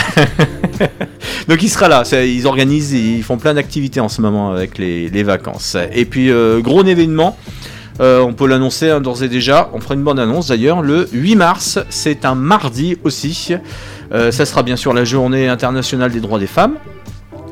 Donc 1.47 1.61
il 1.63 1.69
sera 1.69 1.87
là, 1.87 2.03
ils 2.23 2.47
organisent, 2.47 2.93
ils 2.93 3.23
font 3.23 3.37
plein 3.37 3.53
d'activités 3.53 3.99
en 3.99 4.09
ce 4.09 4.21
moment 4.21 4.51
avec 4.51 4.77
les, 4.77 5.09
les 5.09 5.23
vacances. 5.23 5.75
Et 5.93 6.05
puis 6.05 6.29
euh, 6.31 6.61
gros 6.61 6.83
événement, 6.83 7.37
euh, 7.99 8.21
on 8.21 8.33
peut 8.33 8.47
l'annoncer 8.47 8.89
hein, 8.89 9.01
d'ores 9.01 9.23
et 9.23 9.27
déjà, 9.27 9.69
on 9.73 9.81
fera 9.81 9.95
une 9.95 10.03
bonne 10.03 10.19
annonce 10.19 10.47
d'ailleurs, 10.47 10.81
le 10.81 11.09
8 11.11 11.35
mars, 11.35 11.79
c'est 11.89 12.23
un 12.23 12.35
mardi 12.35 12.97
aussi. 13.03 13.55
Euh, 14.13 14.31
ça 14.31 14.45
sera 14.45 14.63
bien 14.63 14.77
sûr 14.77 14.93
la 14.93 15.03
journée 15.03 15.47
internationale 15.47 16.11
des 16.11 16.21
droits 16.21 16.39
des 16.39 16.47
femmes. 16.47 16.75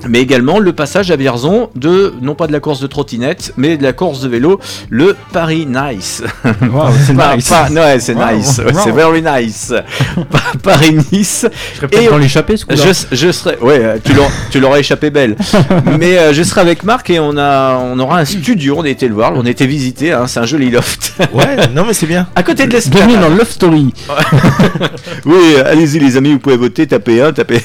Mais 0.08 0.20
également 0.22 0.60
le 0.60 0.74
passage 0.74 1.12
à 1.12 1.16
Vierzon 1.16 1.70
de, 1.76 2.14
non 2.22 2.36
pas 2.36 2.48
de 2.48 2.52
la 2.52 2.60
course 2.60 2.80
de 2.80 2.88
trottinette, 2.88 3.54
mais 3.58 3.78
de 3.78 3.84
la 3.84 3.94
course 3.94 4.22
de 4.22 4.30
vélo, 4.30 4.60
le 4.90 5.16
Paris 5.34 5.66
Nice. 5.68 6.24
Waouh, 6.62 6.92
c'est 7.06 7.14
nice. 7.36 7.50
pas- 7.50 7.70
ouais, 7.70 8.00
c'est 8.00 8.14
Wow, 8.14 8.32
nice, 8.36 8.62
wow. 8.64 8.80
c'est 8.84 8.92
very 8.92 9.22
nice. 9.22 9.74
Pa- 10.32 10.40
Paris-Nice. 10.64 11.46
Je 11.74 11.78
serais 11.78 11.88
peut-être 11.88 12.18
l'échappée 12.18 12.58
ce 12.58 12.66
coup-là. 12.66 12.82
Je, 13.12 13.16
je 13.16 13.32
serai, 13.32 13.58
ouais, 13.62 13.80
euh, 13.84 13.98
tu 14.04 14.14
l'auras- 14.14 14.32
tu 14.52 14.60
l'aurais 14.60 14.80
échappé 14.82 15.10
belle. 15.10 15.36
Mais 16.00 16.18
euh, 16.18 16.34
je 16.34 16.44
serai 16.44 16.62
avec 16.62 16.84
Marc 16.84 17.10
et 17.10 17.20
on 17.20 17.38
a, 17.38 17.76
on 17.78 18.00
aura 18.00 18.20
un 18.20 18.26
studio. 18.26 18.76
On 18.78 18.84
a 18.84 18.90
été 18.90 19.08
le 19.08 19.14
voir, 19.14 19.34
on 19.36 19.46
a 19.46 19.50
été 19.50 19.66
visiter. 19.68 20.12
hein, 20.14 20.28
c'est 20.28 20.40
un 20.40 20.46
joli 20.46 20.70
loft 20.70 21.14
Ouais, 21.34 21.68
non 21.74 21.86
mais 21.86 21.94
c'est 21.94 22.06
bien. 22.08 22.28
à 22.36 22.44
côté 22.44 22.66
de 22.66 22.70
Bienvenue 22.70 22.96
l'escalade. 22.98 23.22
dans 23.22 23.36
Love 23.36 23.50
Story. 23.50 23.94
Oui, 25.26 25.56
allez-y 25.66 26.00
les 26.00 26.18
amis, 26.18 26.34
vous 26.34 26.40
pouvez 26.40 26.58
voter, 26.58 26.88
taper 26.88 27.22
1, 27.22 27.34
taper. 27.34 27.62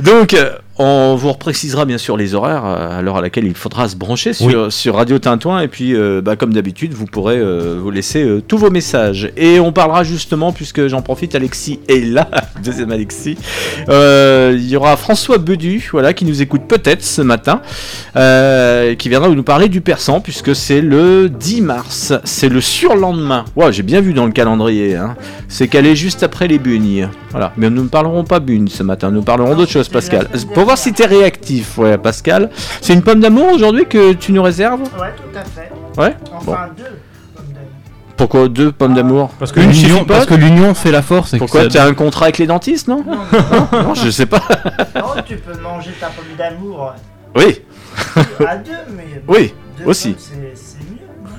Donc, 0.00 0.34
euh, 0.34 0.50
on 0.78 1.16
vous 1.16 1.32
reprécisera 1.32 1.84
bien 1.84 1.98
sûr 1.98 2.16
les 2.16 2.34
horaires 2.34 2.64
euh, 2.64 2.98
à 2.98 3.02
l'heure 3.02 3.16
à 3.16 3.20
laquelle 3.20 3.44
il 3.44 3.54
faudra 3.54 3.88
se 3.88 3.96
brancher 3.96 4.32
sur, 4.32 4.72
sur 4.72 4.94
Radio 4.96 5.18
Tintouin. 5.18 5.60
Et 5.60 5.68
puis, 5.68 5.94
euh, 5.94 6.22
bah, 6.22 6.36
comme 6.36 6.52
d'habitude, 6.54 6.94
vous 6.94 7.04
pourrez 7.06 7.36
euh, 7.38 7.78
vous 7.80 7.90
laisser 7.90 8.22
euh, 8.22 8.40
tous 8.46 8.56
vos 8.56 8.70
messages. 8.70 9.30
Et 9.36 9.60
on 9.60 9.72
parlera 9.72 10.02
justement, 10.02 10.52
puisque 10.52 10.86
j'en 10.86 11.02
profite, 11.02 11.34
Alexis 11.34 11.80
est 11.88 12.04
là, 12.04 12.28
deuxième 12.64 12.90
Alexis. 12.90 13.36
Euh, 13.88 14.54
Il 14.56 14.68
y 14.68 14.76
aura 14.76 14.96
François 14.96 15.38
Bedu, 15.38 15.88
voilà, 15.92 16.14
qui 16.14 16.24
nous 16.24 16.40
écoute 16.40 16.62
peut-être 16.66 17.02
ce 17.02 17.20
matin, 17.22 17.60
euh, 18.16 18.94
qui 18.94 19.08
viendra 19.08 19.28
nous 19.28 19.42
parler 19.42 19.68
du 19.68 19.80
persan, 19.82 20.20
puisque 20.20 20.54
c'est 20.56 20.80
le 20.80 21.28
10 21.28 21.60
mars, 21.60 22.12
c'est 22.24 22.48
le 22.48 22.60
surlendemain. 22.60 23.44
Ouais, 23.56 23.72
j'ai 23.72 23.82
bien 23.82 24.00
vu 24.00 24.14
dans 24.14 24.26
le 24.26 24.32
calendrier. 24.32 24.96
Hein. 24.96 25.16
C'est 25.48 25.68
calé 25.68 25.94
juste 25.96 26.22
après 26.22 26.48
les 26.48 26.58
bugnes. 26.58 27.08
Voilà. 27.30 27.52
Mais 27.56 27.68
nous 27.70 27.82
ne 27.82 27.88
parlerons 27.88 28.24
pas 28.24 28.40
bugnes 28.40 28.68
ce 28.68 28.82
matin, 28.82 29.10
nous 29.10 29.22
parlerons 29.22 29.54
d'autres 29.54 29.70
choses, 29.72 29.88
Pascal. 29.88 30.28
Pour 30.62 30.68
voir 30.68 30.78
si 30.78 30.92
t'es 30.92 31.06
réactif, 31.06 31.76
ouais, 31.78 31.98
Pascal. 31.98 32.48
C'est 32.80 32.92
une 32.92 33.02
pomme 33.02 33.18
d'amour 33.18 33.50
aujourd'hui 33.52 33.84
que 33.84 34.12
tu 34.12 34.30
nous 34.30 34.44
réserves? 34.44 34.82
Ouais, 34.96 35.12
tout 35.16 35.36
à 35.36 35.42
fait. 35.42 35.72
Ouais? 36.00 36.14
Enfin, 36.32 36.68
deux. 36.76 36.84
comme 37.34 37.46
d'hab. 37.46 37.64
Pourquoi 38.16 38.46
deux 38.48 38.70
pommes 38.70 38.94
d'amour? 38.94 39.30
Parce 39.40 39.50
que 39.50 39.58
l'union, 39.58 39.72
suffit 39.72 40.04
pas 40.04 40.14
parce 40.14 40.26
que 40.26 40.34
l'union 40.34 40.72
fait 40.74 40.92
la 40.92 41.02
force. 41.02 41.34
et 41.34 41.38
Pourquoi 41.38 41.66
tu 41.66 41.78
as 41.78 41.84
un 41.84 41.94
contrat 41.94 42.26
avec 42.26 42.38
les 42.38 42.46
dentistes, 42.46 42.86
non? 42.86 43.02
Non, 43.08 43.16
non, 43.72 43.82
Non, 43.88 43.94
je 43.94 44.08
sais 44.08 44.26
pas. 44.26 44.40
non, 44.94 45.20
tu 45.26 45.34
peux 45.38 45.58
manger 45.60 45.90
ta 45.98 46.06
pomme 46.06 46.26
d'amour 46.38 46.92
Oui, 47.34 47.60
à 48.46 48.54
deux, 48.54 48.70
mais. 48.96 49.20
Oui, 49.26 49.52
deux 49.80 49.84
aussi. 49.86 50.12
pommes, 50.12 50.51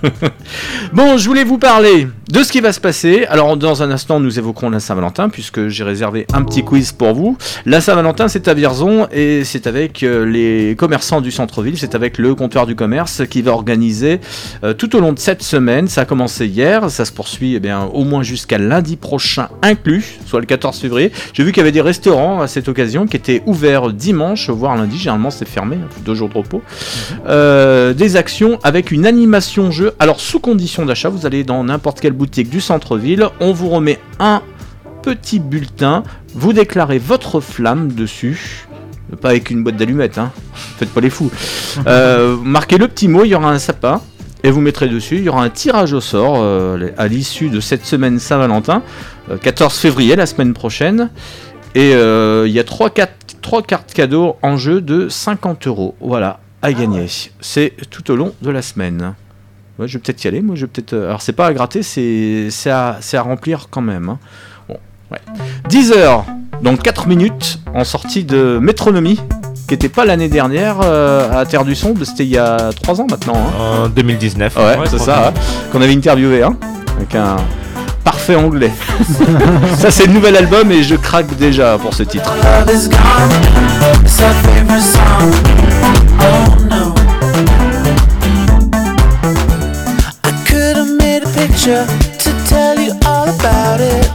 Bon, 0.93 1.17
je 1.17 1.27
voulais 1.27 1.43
vous 1.43 1.57
parler 1.57 2.07
de 2.29 2.43
ce 2.43 2.51
qui 2.51 2.61
va 2.61 2.71
se 2.71 2.79
passer. 2.79 3.25
Alors, 3.29 3.57
dans 3.57 3.83
un 3.83 3.91
instant, 3.91 4.19
nous 4.19 4.37
évoquerons 4.37 4.69
la 4.69 4.79
Saint-Valentin, 4.79 5.29
puisque 5.29 5.67
j'ai 5.67 5.83
réservé 5.83 6.25
un 6.33 6.43
petit 6.43 6.63
quiz 6.63 6.91
pour 6.91 7.13
vous. 7.13 7.37
La 7.65 7.81
Saint-Valentin, 7.81 8.27
c'est 8.27 8.47
à 8.47 8.53
Vierzon, 8.53 9.07
et 9.11 9.43
c'est 9.43 9.67
avec 9.67 10.03
euh, 10.03 10.25
les 10.25 10.75
commerçants 10.75 11.21
du 11.21 11.31
centre-ville, 11.31 11.77
c'est 11.77 11.95
avec 11.95 12.17
le 12.17 12.35
comptoir 12.35 12.65
du 12.65 12.75
commerce 12.75 13.23
qui 13.29 13.41
va 13.41 13.51
organiser 13.51 14.19
euh, 14.63 14.73
tout 14.73 14.95
au 14.95 14.99
long 14.99 15.13
de 15.13 15.19
cette 15.19 15.41
semaine. 15.41 15.87
Ça 15.87 16.01
a 16.01 16.05
commencé 16.05 16.47
hier, 16.47 16.89
ça 16.89 17.05
se 17.05 17.11
poursuit 17.11 17.55
eh 17.55 17.59
bien, 17.59 17.83
au 17.83 18.03
moins 18.03 18.23
jusqu'à 18.23 18.57
lundi 18.57 18.95
prochain 18.95 19.49
inclus, 19.61 20.19
soit 20.25 20.39
le 20.39 20.45
14 20.45 20.77
février. 20.79 21.11
J'ai 21.33 21.43
vu 21.43 21.51
qu'il 21.51 21.61
y 21.61 21.61
avait 21.61 21.71
des 21.71 21.81
restaurants 21.81 22.41
à 22.41 22.47
cette 22.47 22.67
occasion 22.67 23.07
qui 23.07 23.17
étaient 23.17 23.41
ouverts 23.45 23.91
dimanche, 23.91 24.49
voire 24.49 24.75
lundi. 24.75 24.97
Généralement, 24.97 25.31
c'est 25.31 25.47
fermé, 25.47 25.77
hein, 25.77 25.87
deux 26.05 26.15
jours 26.15 26.29
de 26.29 26.37
repos. 26.37 26.61
Euh, 27.27 27.93
des 27.93 28.15
actions 28.15 28.59
avec 28.63 28.91
une 28.91 29.05
animation 29.05 29.71
jeu. 29.71 29.92
Alors 29.99 30.19
sous 30.19 30.39
condition 30.39 30.85
d'achat, 30.85 31.09
vous 31.09 31.25
allez 31.25 31.43
dans 31.43 31.63
n'importe 31.63 31.99
quelle 32.01 32.13
boutique 32.13 32.49
du 32.49 32.61
centre-ville, 32.61 33.27
on 33.39 33.53
vous 33.53 33.69
remet 33.69 33.99
un 34.19 34.41
petit 35.01 35.39
bulletin, 35.39 36.03
vous 36.33 36.53
déclarez 36.53 36.97
votre 36.99 37.39
flamme 37.39 37.91
dessus. 37.91 38.65
Pas 39.21 39.29
avec 39.29 39.49
une 39.51 39.63
boîte 39.63 39.75
d'allumettes, 39.77 40.17
hein. 40.17 40.31
Faites 40.77 40.89
pas 40.89 41.01
les 41.01 41.09
fous. 41.09 41.31
Euh, 41.87 42.37
marquez 42.43 42.77
le 42.77 42.87
petit 42.87 43.07
mot, 43.07 43.25
il 43.25 43.29
y 43.29 43.35
aura 43.35 43.49
un 43.51 43.57
sapin. 43.59 44.01
Et 44.43 44.51
vous 44.51 44.61
mettrez 44.61 44.87
dessus, 44.89 45.15
il 45.17 45.23
y 45.23 45.29
aura 45.29 45.43
un 45.43 45.49
tirage 45.49 45.93
au 45.93 46.01
sort 46.01 46.35
euh, 46.37 46.89
à 46.97 47.07
l'issue 47.07 47.49
de 47.49 47.59
cette 47.59 47.85
semaine 47.85 48.19
Saint-Valentin, 48.19 48.83
euh, 49.31 49.37
14 49.37 49.73
février, 49.75 50.15
la 50.15 50.25
semaine 50.25 50.53
prochaine. 50.53 51.09
Et 51.75 51.93
euh, 51.95 52.43
il 52.47 52.53
y 52.53 52.59
a 52.59 52.63
trois, 52.63 52.89
quatre- 52.91 53.13
trois 53.41 53.63
cartes 53.63 53.93
cadeaux 53.93 54.35
en 54.43 54.57
jeu 54.57 54.81
de 54.81 55.07
50 55.09 55.65
euros. 55.67 55.95
Voilà, 56.01 56.39
à 56.61 56.73
gagner. 56.73 57.07
C'est 57.39 57.73
tout 57.89 58.11
au 58.11 58.15
long 58.15 58.33
de 58.41 58.51
la 58.51 58.61
semaine. 58.61 59.15
Ouais, 59.79 59.87
je 59.87 59.97
vais 59.97 60.01
peut-être 60.03 60.23
y 60.23 60.27
aller. 60.27 60.41
Moi, 60.41 60.55
je 60.55 60.61
vais 60.61 60.67
peut-être. 60.67 60.93
euh, 60.93 61.07
Alors, 61.07 61.21
c'est 61.21 61.33
pas 61.33 61.47
à 61.47 61.53
gratter, 61.53 61.81
c'est 61.83 62.47
c'est 62.51 62.69
à, 62.69 62.97
c'est 63.01 63.17
à 63.17 63.21
remplir 63.23 63.67
quand 63.71 63.81
même. 63.81 64.09
hein. 64.09 64.19
Bon, 64.69 64.77
ouais. 65.11 65.19
10 65.69 65.91
heures, 65.93 66.25
donc 66.61 66.81
4 66.83 67.07
minutes 67.07 67.59
en 67.73 67.83
sortie 67.83 68.23
de 68.23 68.59
Métronomie, 68.61 69.19
qui 69.67 69.73
n'était 69.73 69.89
pas 69.89 70.05
l'année 70.05 70.29
dernière 70.29 70.77
euh, 70.83 71.41
à 71.41 71.45
Terre 71.47 71.65
du 71.65 71.73
Son. 71.75 71.93
C'était 72.03 72.23
il 72.23 72.29
y 72.29 72.37
a 72.37 72.69
3 72.83 73.01
ans 73.01 73.07
maintenant. 73.09 73.35
hein. 73.35 73.83
En 73.85 73.89
2019. 73.89 74.55
Ouais, 74.57 74.61
c'est 74.85 74.99
ça, 74.99 75.29
hein, 75.29 75.33
qu'on 75.71 75.81
avait 75.81 75.95
interviewé, 75.95 76.43
hein, 76.43 76.55
avec 76.97 77.15
un 77.15 77.37
parfait 78.03 78.35
anglais. 78.35 78.71
ça, 79.77 79.89
c'est 79.89 80.05
le 80.05 80.13
nouvel 80.13 80.35
album 80.35 80.71
et 80.71 80.83
je 80.83 80.95
craque 80.95 81.35
déjà 81.37 81.79
pour 81.79 81.95
ce 81.95 82.03
titre. 82.03 82.31
adventure 91.53 91.85
to 92.17 92.45
tell 92.47 92.79
you 92.79 92.93
all 93.05 93.29
about 93.29 93.79
it. 93.79 94.09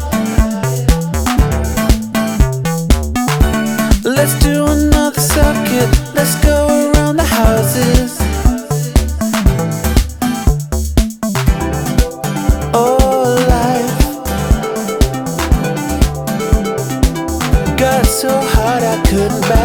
Let's 4.04 4.38
do 4.40 4.66
another 4.66 5.20
circuit, 5.20 5.88
let's 6.14 6.34
go 6.44 6.66
around 6.92 7.16
the 7.16 7.24
houses. 7.24 8.18
Oh, 12.74 13.36
life 13.48 13.98
got 17.78 18.06
so 18.06 18.40
hard 18.40 18.82
I 18.82 19.02
couldn't 19.08 19.57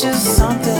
just 0.00 0.34
something 0.38 0.79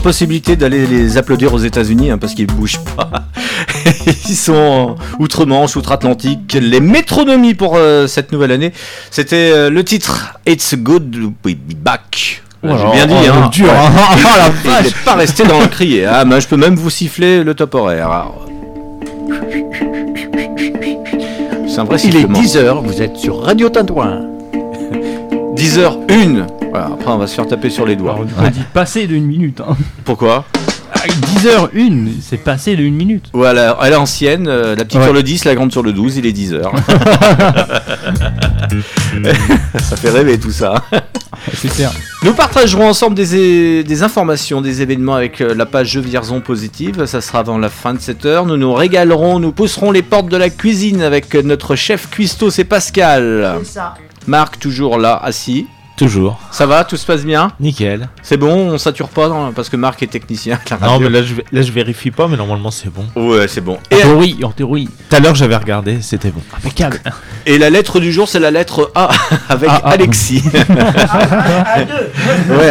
possibilité 0.00 0.56
d'aller 0.56 0.86
les 0.86 1.16
applaudir 1.18 1.54
aux 1.54 1.58
États-Unis 1.58 2.10
hein, 2.10 2.18
parce 2.18 2.34
qu'ils 2.34 2.46
bougent 2.46 2.80
pas. 2.96 3.10
Ils 4.28 4.36
sont 4.36 4.96
outre-Manche, 5.18 5.76
outre-Atlantique. 5.76 6.56
Les 6.60 6.80
métronomies 6.80 7.54
pour 7.54 7.76
euh, 7.76 8.06
cette 8.06 8.32
nouvelle 8.32 8.52
année, 8.52 8.72
c'était 9.10 9.52
euh, 9.52 9.70
le 9.70 9.84
titre 9.84 10.38
It's 10.46 10.74
Good 10.74 11.12
to 11.12 11.32
Be 11.44 11.56
Back. 11.76 12.42
J'ai 12.62 12.68
bien 12.68 13.06
dit, 13.06 13.14
oh, 13.28 13.32
hein. 13.32 13.50
dur, 13.52 13.70
hein. 13.70 13.90
Oh 14.18 14.28
la 14.36 14.70
vache. 14.70 14.84
n'est 14.86 15.04
pas 15.04 15.14
resté 15.14 15.44
dans 15.44 15.60
le 15.60 15.66
crier. 15.66 16.04
Ah, 16.04 16.24
mais 16.24 16.40
je 16.40 16.48
peux 16.48 16.56
même 16.56 16.74
vous 16.74 16.90
siffler 16.90 17.42
le 17.42 17.54
top 17.54 17.74
horaire. 17.74 18.10
Alors, 18.10 18.46
C'est 21.68 21.78
un 21.80 21.84
vrai 21.84 21.98
Il 22.04 22.16
est 22.16 22.20
sifflement. 22.20 22.40
10h, 22.40 22.84
vous 22.84 23.00
êtes 23.02 23.16
sur 23.16 23.42
Radio 23.42 23.68
Tintouin. 23.70 24.26
10h01. 25.56 26.59
Voilà, 26.70 26.86
après, 26.86 27.10
on 27.10 27.18
va 27.18 27.26
se 27.26 27.34
faire 27.34 27.46
taper 27.46 27.70
sur 27.70 27.86
les 27.86 27.96
doigts. 27.96 28.14
Alors, 28.14 28.26
on 28.38 28.48
dit 28.48 28.62
passé 28.72 29.06
d'une 29.06 29.26
minute. 29.26 29.60
Hein. 29.60 29.76
Pourquoi 30.04 30.44
10h01, 31.06 32.08
c'est 32.20 32.36
passé 32.36 32.76
d'une 32.76 32.94
minute. 32.94 33.30
Voilà, 33.32 33.78
elle 33.82 33.94
est 33.94 33.96
ancienne, 33.96 34.46
euh, 34.48 34.76
la 34.76 34.84
petite 34.84 34.98
Ouais. 34.98 35.04
sur 35.06 35.14
le 35.14 35.22
10, 35.22 35.46
la 35.46 35.54
grande 35.54 35.72
sur 35.72 35.82
le 35.82 35.94
12, 35.94 36.18
il 36.18 36.26
est 36.26 36.32
10h. 36.32 36.60
ça 39.80 39.96
fait 39.96 40.10
rêver 40.10 40.38
tout 40.38 40.50
ça. 40.50 40.74
C'est 41.54 41.72
clair. 41.72 41.90
Nous 42.22 42.34
partagerons 42.34 42.86
ensemble 42.88 43.14
des, 43.14 43.82
des 43.82 44.02
informations, 44.02 44.60
des 44.60 44.82
événements 44.82 45.14
avec 45.14 45.40
euh, 45.40 45.54
la 45.54 45.64
page 45.64 45.92
Jeux 45.92 46.00
Vierzon 46.02 46.42
Positive. 46.42 47.06
Ça 47.06 47.22
sera 47.22 47.38
avant 47.38 47.56
la 47.56 47.70
fin 47.70 47.94
de 47.94 48.00
cette 48.00 48.26
heure. 48.26 48.44
Nous 48.44 48.58
nous 48.58 48.74
régalerons, 48.74 49.38
nous 49.38 49.52
pousserons 49.52 49.92
les 49.92 50.02
portes 50.02 50.28
de 50.28 50.36
la 50.36 50.50
cuisine 50.50 51.00
avec 51.02 51.34
euh, 51.34 51.42
notre 51.42 51.76
chef 51.76 52.10
cuistot, 52.10 52.50
c'est 52.50 52.64
Pascal. 52.64 53.54
C'est 53.64 53.72
ça. 53.72 53.94
Marc, 54.26 54.58
toujours 54.58 54.98
là, 54.98 55.18
assis. 55.22 55.66
Toujours. 56.00 56.40
Ça 56.50 56.64
va, 56.64 56.82
tout 56.84 56.96
se 56.96 57.04
passe 57.04 57.24
bien 57.26 57.52
Nickel. 57.60 58.08
C'est 58.22 58.38
bon, 58.38 58.72
on 58.72 58.78
sature 58.78 59.08
pas 59.08 59.28
parce 59.54 59.68
que 59.68 59.76
Marc 59.76 60.02
est 60.02 60.06
technicien. 60.06 60.58
à 60.70 60.78
la 60.80 60.86
Non, 60.86 60.98
mais 60.98 61.10
là 61.10 61.22
je, 61.22 61.34
vais- 61.34 61.44
là, 61.52 61.60
je 61.60 61.70
vérifie 61.72 62.10
pas, 62.10 62.26
mais 62.26 62.38
normalement, 62.38 62.70
c'est 62.70 62.88
bon. 62.88 63.04
Ouais, 63.16 63.46
c'est 63.48 63.60
bon. 63.60 63.74
En 63.92 63.96
Et, 63.96 64.00
théorie, 64.00 64.38
en 64.42 64.50
théorie. 64.50 64.88
Tout 65.10 65.16
à 65.16 65.20
l'heure, 65.20 65.34
j'avais 65.34 65.56
regardé, 65.56 65.98
c'était 66.00 66.30
bon. 66.30 66.40
Impeccable. 66.56 67.00
et 67.44 67.58
la 67.58 67.68
lettre 67.68 68.00
du 68.00 68.12
jour, 68.12 68.28
c'est 68.28 68.38
la 68.40 68.50
lettre 68.50 68.90
A 68.94 69.10
avec 69.50 69.68
Ah, 69.70 69.82
ah. 69.84 69.90
Alexis. 69.90 70.42
À 70.58 71.84
deux. 71.84 72.10
Ouais. 72.50 72.70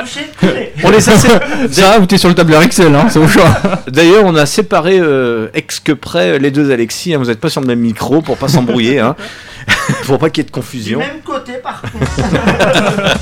Touché. 0.00 0.72
On 0.82 0.90
les 0.90 1.08
a 1.08 1.16
sé- 1.16 1.28
Ça, 1.70 1.98
ou 2.00 2.06
t'es 2.06 2.18
sur 2.18 2.28
le 2.28 2.34
tableur 2.34 2.62
Excel, 2.62 2.94
hein, 2.94 3.06
c'est 3.08 3.18
au 3.18 3.28
choix. 3.28 3.48
D'ailleurs, 3.88 4.24
on 4.24 4.34
a 4.34 4.46
séparé 4.46 4.98
euh, 5.00 5.48
ex 5.54 5.80
que 5.80 5.92
près 5.92 6.38
les 6.38 6.50
deux 6.50 6.70
Alexis. 6.72 7.14
hein. 7.14 7.18
vous 7.18 7.26
n'êtes 7.26 7.40
pas 7.40 7.48
sur 7.48 7.60
le 7.60 7.66
même 7.66 7.80
micro 7.80 8.20
pour 8.20 8.36
pas 8.36 8.48
s'embrouiller, 8.48 8.98
hein. 9.00 9.14
pour 10.04 10.18
pas 10.18 10.30
qu'il 10.30 10.42
y 10.42 10.44
ait 10.44 10.44
de 10.44 10.48
Du 10.48 10.52
confusion. 10.52 10.98
même 10.98 11.20
côté, 11.24 11.54
par 11.62 11.80
contre. 11.82 11.94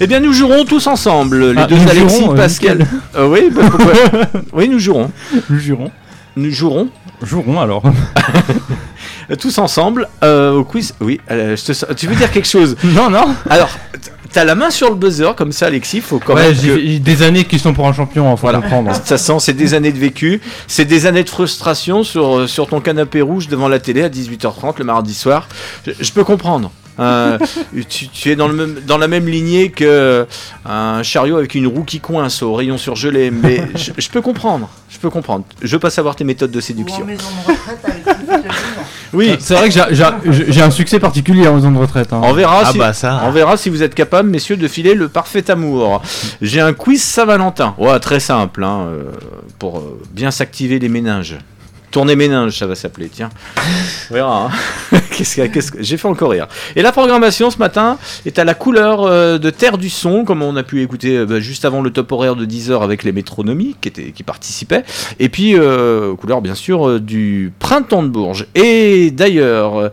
Eh 0.00 0.06
bien, 0.06 0.20
nous 0.20 0.32
jouerons 0.32 0.64
tous 0.64 0.86
ensemble, 0.86 1.52
les 1.52 1.62
Ah, 1.62 1.66
deux 1.66 1.76
nous 1.76 1.88
Alexis, 1.88 2.18
jouerons, 2.20 2.32
euh, 2.32 2.36
Pascal. 2.36 2.86
Euh, 3.16 3.26
oui, 3.28 3.50
bah, 3.50 3.62
pourquoi 3.70 3.92
Oui, 4.52 4.68
nous 4.68 4.78
jouerons. 4.78 5.10
Nous 5.48 5.58
jurons. 5.58 5.90
Nous 6.36 6.50
jouerons 6.50 6.88
Jouerons 7.22 7.60
alors. 7.60 7.82
Tous 9.36 9.58
ensemble 9.58 10.08
euh, 10.22 10.52
au 10.52 10.64
quiz. 10.64 10.94
Oui, 11.00 11.20
euh, 11.30 11.56
je 11.56 11.64
te 11.64 11.72
sens- 11.72 11.90
tu 11.96 12.06
veux 12.06 12.14
dire 12.16 12.30
quelque 12.30 12.48
chose 12.48 12.76
non, 12.84 13.10
non. 13.10 13.34
Alors, 13.50 13.68
t'as 14.32 14.44
la 14.44 14.54
main 14.54 14.70
sur 14.70 14.88
le 14.90 14.96
buzzer 14.96 15.34
comme 15.36 15.52
ça, 15.52 15.66
Alexis. 15.66 16.00
Faut 16.00 16.18
quand 16.18 16.34
ouais, 16.34 16.52
même. 16.52 16.56
que- 16.56 16.98
des 16.98 17.22
années 17.22 17.44
qui 17.44 17.58
sont 17.58 17.74
pour 17.74 17.86
un 17.86 17.92
champion, 17.92 18.26
hein, 18.28 18.36
faut 18.36 18.42
Voilà. 18.42 18.60
comprendre. 18.60 18.92
Ça 19.04 19.18
sent, 19.18 19.36
c'est 19.40 19.52
des 19.52 19.74
années 19.74 19.92
de 19.92 19.98
vécu, 19.98 20.40
c'est 20.66 20.84
des 20.84 21.06
années 21.06 21.24
de 21.24 21.30
frustration 21.30 22.02
sur, 22.04 22.38
euh, 22.38 22.46
sur 22.46 22.66
ton 22.68 22.80
canapé 22.80 23.20
rouge 23.22 23.48
devant 23.48 23.68
la 23.68 23.78
télé 23.78 24.02
à 24.02 24.08
18h30 24.08 24.78
le 24.78 24.84
mardi 24.84 25.14
soir. 25.14 25.48
Je, 25.86 25.92
je 26.00 26.12
peux 26.12 26.24
comprendre. 26.24 26.70
Euh, 27.00 27.38
tu, 27.88 28.08
tu 28.08 28.30
es 28.30 28.36
dans, 28.36 28.48
le 28.48 28.54
même, 28.54 28.80
dans 28.86 28.98
la 28.98 29.08
même 29.08 29.26
lignée 29.28 29.70
que 29.70 30.26
un 30.66 31.02
chariot 31.02 31.36
avec 31.36 31.54
une 31.54 31.66
roue 31.66 31.84
qui 31.84 32.00
coince 32.00 32.42
au 32.42 32.54
rayon 32.54 32.76
surgelé. 32.78 33.30
Mais 33.30 33.62
je, 33.76 33.92
je 33.96 34.08
peux 34.10 34.20
comprendre. 34.20 34.68
Je 34.90 34.98
peux 34.98 35.10
comprendre. 35.10 35.44
Je 35.62 35.68
veux 35.68 35.78
pas 35.78 35.90
savoir 35.90 36.16
tes 36.16 36.24
méthodes 36.24 36.50
de 36.50 36.56
Ou 36.56 36.60
en 36.60 36.62
séduction. 36.62 37.04
maison 37.04 37.24
de 37.46 37.52
retraite 37.52 37.78
avec 37.84 38.06
une 38.06 38.12
petite 38.26 38.28
maison. 38.44 38.54
Oui, 39.14 39.36
C'est 39.40 39.54
vrai 39.54 39.68
que 39.70 39.74
j'ai- 39.74 39.94
j'ai 40.32 40.52
j'ai 40.52 40.62
un 40.62 40.70
succès 40.70 40.98
particulier 41.00 41.46
en 41.48 41.54
maison 41.54 41.70
de 41.70 41.78
retraite. 41.78 42.12
hein. 42.12 42.20
on 42.24 42.32
verra, 42.34 42.62
Ah 42.66 42.72
si, 42.72 42.78
bah 42.78 42.92
ça. 42.92 43.22
on 43.24 43.30
verra 43.30 43.56
si 43.56 43.70
vous 43.70 43.82
êtes 43.82 43.94
capable, 43.94 44.28
messieurs, 44.28 44.56
de 44.56 44.68
filer 44.68 44.94
le 44.94 45.08
parfait 45.08 45.50
amour. 45.50 46.02
J'ai 46.42 46.60
un 46.60 46.72
quiz 46.74 47.02
Saint-Valentin. 47.02 47.74
Ouais, 47.78 47.98
très 48.00 48.20
simple, 48.20 48.64
hein, 48.64 48.86
euh, 48.88 49.02
pour 49.58 49.78
euh, 49.78 49.98
bien 50.12 50.30
s'activer 50.30 50.78
les 50.78 50.88
méninges. 50.90 51.38
Tournée 51.98 52.14
méninge, 52.14 52.56
ça 52.56 52.68
va 52.68 52.76
s'appeler, 52.76 53.08
tiens. 53.08 53.28
On 54.08 54.14
verra. 54.14 54.52
hein. 54.92 54.98
qu'est-ce 55.10 55.72
que, 55.72 55.82
J'ai 55.82 55.96
fait 55.96 56.06
encore 56.06 56.30
rire. 56.30 56.46
Et 56.76 56.82
la 56.82 56.92
programmation 56.92 57.50
ce 57.50 57.58
matin 57.58 57.98
est 58.24 58.38
à 58.38 58.44
la 58.44 58.54
couleur 58.54 59.02
euh, 59.02 59.38
de 59.38 59.50
Terre 59.50 59.78
du 59.78 59.90
Son, 59.90 60.24
comme 60.24 60.40
on 60.42 60.54
a 60.54 60.62
pu 60.62 60.80
écouter 60.80 61.16
euh, 61.16 61.26
bah, 61.26 61.40
juste 61.40 61.64
avant 61.64 61.82
le 61.82 61.90
top 61.90 62.12
horaire 62.12 62.36
de 62.36 62.46
10h 62.46 62.84
avec 62.84 63.02
les 63.02 63.10
métronomies 63.10 63.74
qui, 63.80 64.22
participaient. 64.22 64.84
Et 65.18 65.28
puis, 65.28 65.56
euh, 65.56 66.14
couleur 66.14 66.40
bien 66.40 66.54
sûr 66.54 67.00
du 67.00 67.52
Printemps 67.58 68.04
de 68.04 68.10
Bourges. 68.10 68.46
Et 68.54 69.10
d'ailleurs, 69.10 69.90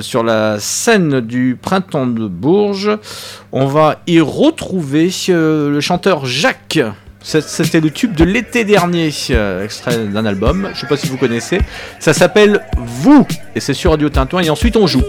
sur 0.00 0.22
la 0.22 0.60
scène 0.60 1.18
du 1.18 1.58
Printemps 1.60 2.06
de 2.06 2.28
Bourges, 2.28 2.96
on 3.50 3.66
va 3.66 3.96
y 4.06 4.20
retrouver 4.20 5.10
le 5.26 5.80
chanteur 5.80 6.24
Jacques. 6.24 6.78
C'était 7.22 7.80
le 7.80 7.90
tube 7.90 8.14
de 8.14 8.24
l'été 8.24 8.64
dernier, 8.64 9.10
euh, 9.30 9.64
extrait 9.64 10.06
d'un 10.06 10.24
album. 10.24 10.70
Je 10.74 10.80
sais 10.80 10.86
pas 10.86 10.96
si 10.96 11.08
vous 11.08 11.16
connaissez. 11.16 11.60
Ça 11.98 12.12
s'appelle 12.12 12.64
Vous 12.76 13.26
et 13.54 13.60
c'est 13.60 13.74
sur 13.74 13.90
Radio 13.90 14.08
Tintouin. 14.08 14.42
Et 14.42 14.50
ensuite 14.50 14.76
on 14.76 14.86
joue. 14.86 15.02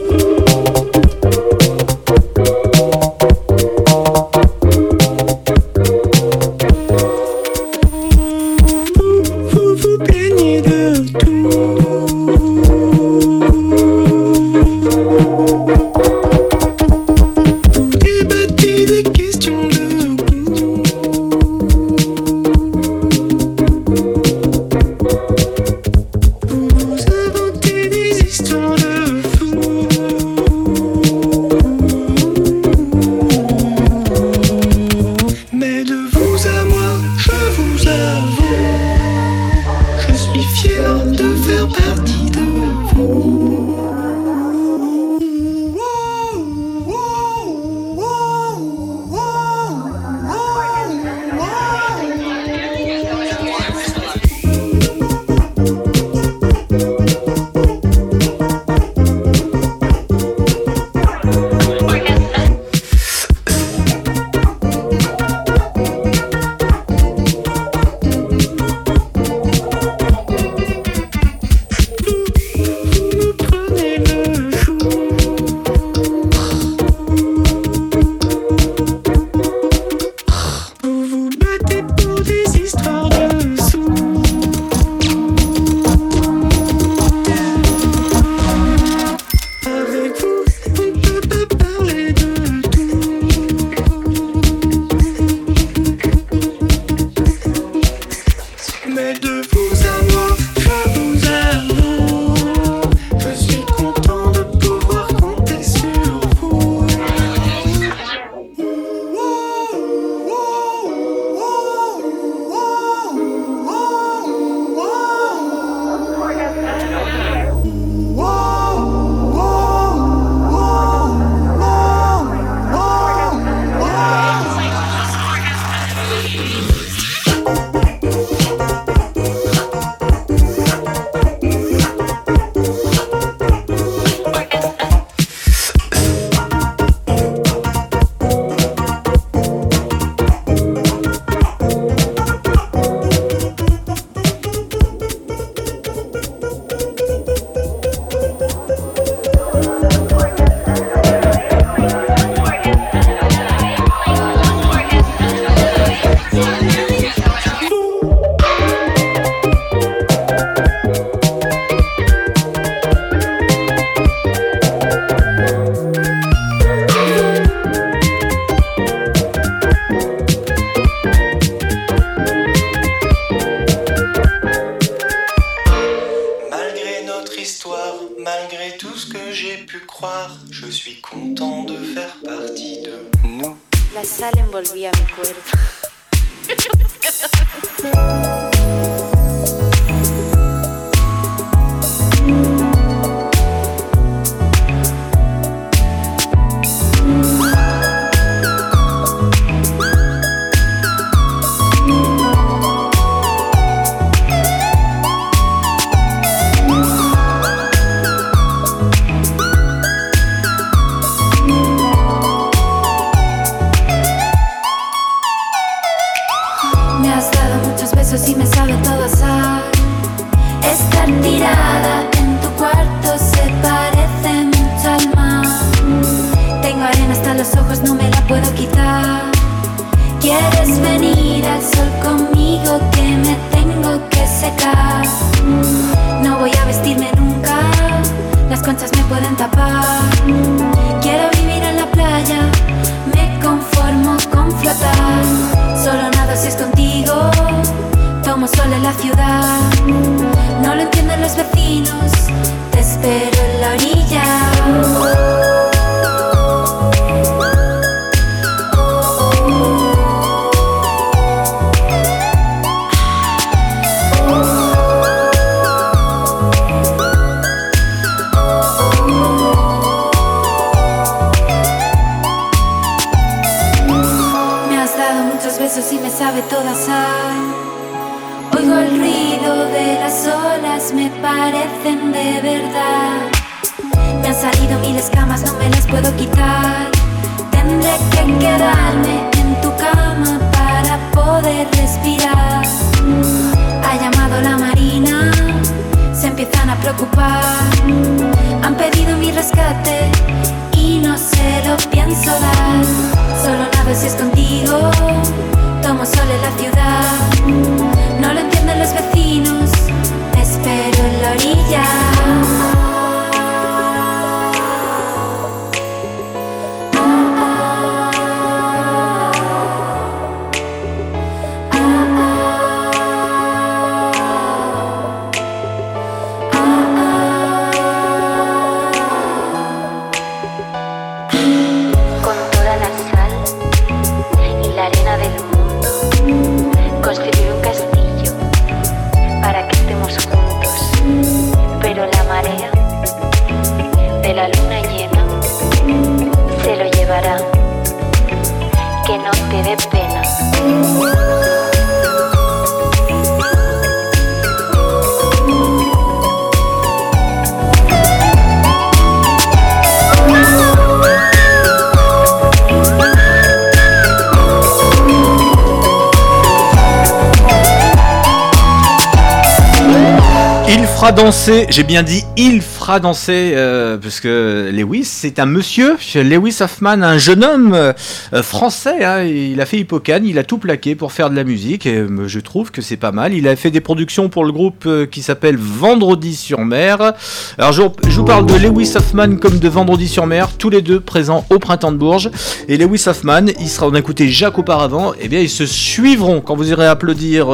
J'ai 371.32 371.84
bien 371.84 372.02
dit 372.02 372.24
il 372.38 372.64
danser, 372.98 373.52
euh, 373.54 373.98
parce 373.98 374.20
que 374.20 374.72
Lewis, 374.74 375.06
c'est 375.06 375.38
un 375.38 375.46
monsieur, 375.46 375.96
Lewis 376.16 376.58
Hoffman, 376.62 377.04
un 377.04 377.20
jeune 377.20 377.44
homme 377.44 377.74
euh, 377.76 377.94
euh, 378.34 378.42
français, 378.42 379.06
hein, 379.06 379.22
il 379.22 379.62
a 379.62 379.68
fait 379.68 379.78
Hippocane, 379.78 380.26
il 380.26 380.40
a 380.40 380.44
tout 380.44 380.58
plaqué 380.58 380.96
pour 380.96 381.12
faire 381.12 381.30
de 381.30 381.36
la 381.36 381.44
musique, 381.44 381.86
et 381.86 382.04
je 382.26 382.40
trouve 382.40 382.72
que 382.72 382.82
c'est 382.82 382.98
pas 382.98 383.12
mal. 383.12 383.36
Il 383.36 383.48
a 383.48 383.56
fait 383.56 383.70
des 383.70 383.82
productions 383.82 384.30
pour 384.30 384.44
le 384.44 384.52
groupe 384.52 384.88
qui 385.12 385.22
s'appelle 385.22 385.58
Vendredi 385.58 386.34
sur 386.36 386.62
mer. 386.66 387.14
Alors 387.60 387.74
je, 387.74 387.84
vous- 387.84 388.26
parle 388.26 388.48
de 388.48 388.56
Lewis 388.56 388.94
Hoffman 388.96 389.36
comme 389.36 389.60
de 389.60 389.70
Vendredi 389.70 390.08
sur 390.08 390.26
mer, 390.26 390.50
tous 390.58 390.72
les 390.72 390.82
deux 390.82 391.00
présents 391.00 391.46
au 391.52 391.60
Printemps 391.60 391.92
de 391.92 391.98
Bourges. 391.98 392.32
Et 392.68 392.78
Lewis 392.78 393.04
Hoffman, 393.06 393.46
il 393.60 393.70
sera, 393.70 393.88
on 393.88 393.94
a 393.94 394.00
écouté 394.00 394.30
Jacques 394.30 394.58
auparavant, 394.58 395.14
et 395.22 395.28
bien 395.28 395.42
ils 395.42 395.50
se 395.50 395.68
suivront 395.68 396.42
quand 396.42 396.56
vous 396.56 396.70
irez 396.72 396.88
applaudir 396.88 397.48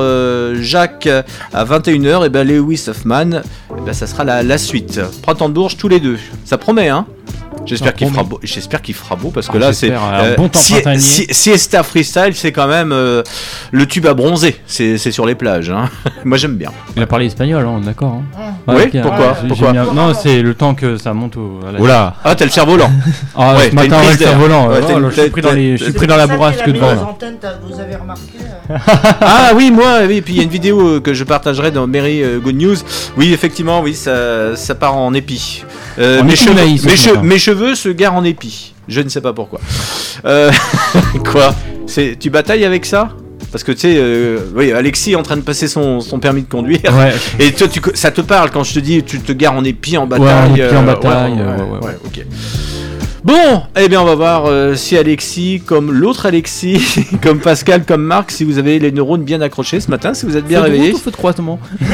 Jacques 0.61 1.09
à 1.53 1.65
21h, 1.65 2.25
et 2.25 2.29
bien 2.29 2.43
Lewis 2.45 2.85
Hoffman, 2.87 3.41
eh 3.77 3.81
ben, 3.85 3.93
ça 3.93 4.07
sera 4.07 4.23
la 4.23 4.57
suite. 4.57 5.01
Printemps 5.25 5.49
de 5.49 5.53
tous 5.75 5.87
les 5.87 5.99
deux. 5.99 6.19
Ça 6.45 6.59
promet, 6.59 6.87
hein 6.87 7.07
J'espère 7.65 7.93
qu'il 7.93 8.09
fera 8.09 8.23
beau. 8.23 8.39
J'espère 8.43 8.81
qu'il 8.81 8.95
fera 8.95 9.15
beau 9.15 9.29
parce 9.29 9.47
que 9.47 9.57
Ah, 9.57 9.59
là 9.59 9.73
c'est 9.73 9.91
un 9.93 10.33
bon 10.35 10.49
temps 10.49 10.59
si- 10.59 10.75
si- 10.99 11.27
Siesta 11.31 11.83
freestyle, 11.83 12.33
c'est 12.33 12.51
quand 12.51 12.67
même 12.67 12.91
euh, 12.91 13.23
le 13.71 13.85
tube 13.85 14.05
à 14.05 14.13
bronzer. 14.13 14.59
C'est 14.67 14.97
c'est 14.97 15.11
sur 15.11 15.25
les 15.25 15.35
plages. 15.35 15.69
hein. 15.69 15.89
Moi 16.25 16.37
j'aime 16.37 16.55
bien. 16.57 16.71
Il 16.95 17.03
a 17.03 17.07
parlé 17.07 17.25
espagnol, 17.27 17.65
hein, 17.67 17.81
d'accord. 17.83 18.21
hein. 18.37 18.53
Oui, 18.67 18.83
ok, 18.83 19.01
pourquoi 19.47 19.71
bien- 19.71 19.85
Non, 19.93 20.13
c'est 20.13 20.41
le 20.41 20.53
temps 20.53 20.75
que 20.75 20.97
ça 20.97 21.13
monte 21.13 21.37
au. 21.37 21.59
à 21.67 21.71
la- 21.71 21.79
Oula. 21.79 22.15
Ah, 22.23 22.35
t'as 22.35 22.45
le 22.45 22.51
cerf-volant. 22.51 22.89
Ah, 23.35 23.55
Ouais, 23.55 23.69
ce 23.69 23.75
matin, 23.75 23.97
le 24.09 24.17
cerf-volant. 24.17 24.69
T'as 24.69 24.95
oh 24.95 25.09
je 25.09 25.21
suis 25.21 25.29
pris 25.29 25.41
dans 25.41 25.51
les- 25.51 25.77
je 25.77 25.83
suis 25.85 25.93
pris 25.93 26.07
dans 26.07 26.17
la 26.17 26.27
bourrasque 26.27 26.65
devant. 26.67 27.17
vous 27.67 27.79
avez 27.79 27.95
remarqué 27.95 28.21
euh, 28.69 28.77
Ah 29.21 29.51
oui, 29.55 29.71
moi, 29.71 29.99
oui. 30.07 30.21
Puis 30.21 30.33
il 30.33 30.37
y 30.37 30.39
a 30.39 30.43
une 30.43 30.49
vidéo 30.49 30.87
euh, 30.87 30.99
que 30.99 31.13
je 31.13 31.23
partagerai 31.23 31.71
dans 31.71 31.85
Mary 31.87 32.23
euh, 32.23 32.39
Good 32.39 32.55
News. 32.55 32.75
Oui, 33.17 33.33
effectivement, 33.33 33.81
oui, 33.81 33.93
ça, 33.93 34.55
ça 34.55 34.75
part 34.75 34.95
en 34.95 35.13
épi. 35.13 35.63
Euh, 35.99 36.23
mes, 36.23 36.35
cheveux, 36.35 36.53
maïs, 36.53 36.83
mes, 36.83 36.95
ce 36.95 37.07
che- 37.09 37.13
matin. 37.13 37.23
mes 37.23 37.39
cheveux 37.39 37.75
se 37.75 37.89
garent 37.89 38.15
en 38.15 38.23
épi. 38.23 38.73
Je 38.87 39.01
ne 39.01 39.09
sais 39.09 39.21
pas 39.21 39.33
pourquoi. 39.33 39.59
Euh, 40.25 40.51
quoi 41.31 41.53
tu 42.19 42.29
batailles 42.29 42.65
avec 42.65 42.85
ça 42.85 43.09
parce 43.51 43.63
que 43.63 43.71
tu 43.71 43.79
sais, 43.81 43.95
euh, 43.97 44.39
oui, 44.53 44.73
Alexis 44.73 45.13
est 45.13 45.15
en 45.15 45.23
train 45.23 45.37
de 45.37 45.41
passer 45.41 45.69
son, 45.69 46.01
son 46.01 46.19
permis 46.19 46.41
de 46.41 46.49
conduire. 46.49 46.81
Ouais. 46.91 47.13
Et 47.39 47.53
toi, 47.53 47.69
tu, 47.69 47.79
ça 47.93 48.11
te 48.11 48.19
parle 48.19 48.51
quand 48.51 48.65
je 48.65 48.73
te 48.73 48.79
dis 48.79 49.01
tu 49.01 49.19
te 49.21 49.31
gares 49.31 49.53
en 49.53 49.63
épi 49.63 49.95
en 49.97 50.01
Ouais, 50.03 50.19
bataille. 50.19 50.51
en 50.51 50.55
épi 50.55 50.75
en 50.75 50.83
bataille, 50.83 51.33
ouais. 51.33 51.97
Bon, 53.25 53.63
eh 53.75 53.89
bien 53.89 54.01
on 54.01 54.05
va 54.05 54.13
voir 54.13 54.43
euh, 54.45 54.75
si 54.75 54.95
Alexis, 54.95 55.59
comme 55.65 55.91
l'autre 55.91 56.27
Alexis, 56.27 57.07
comme 57.23 57.39
Pascal, 57.39 57.83
comme 57.83 58.03
Marc, 58.03 58.29
si 58.29 58.43
vous 58.43 58.59
avez 58.59 58.77
les 58.77 58.91
neurones 58.91 59.23
bien 59.23 59.41
accrochés 59.41 59.79
ce 59.79 59.89
matin, 59.89 60.13
si 60.13 60.27
vous 60.27 60.37
êtes 60.37 60.45
bien 60.45 60.59
Feu 60.61 60.67
de 60.67 60.71
réveillés. 60.73 60.91
route 60.91 61.01
ou 61.01 61.03
feu 61.05 61.11
de 61.11 61.15
croisement 61.15 61.59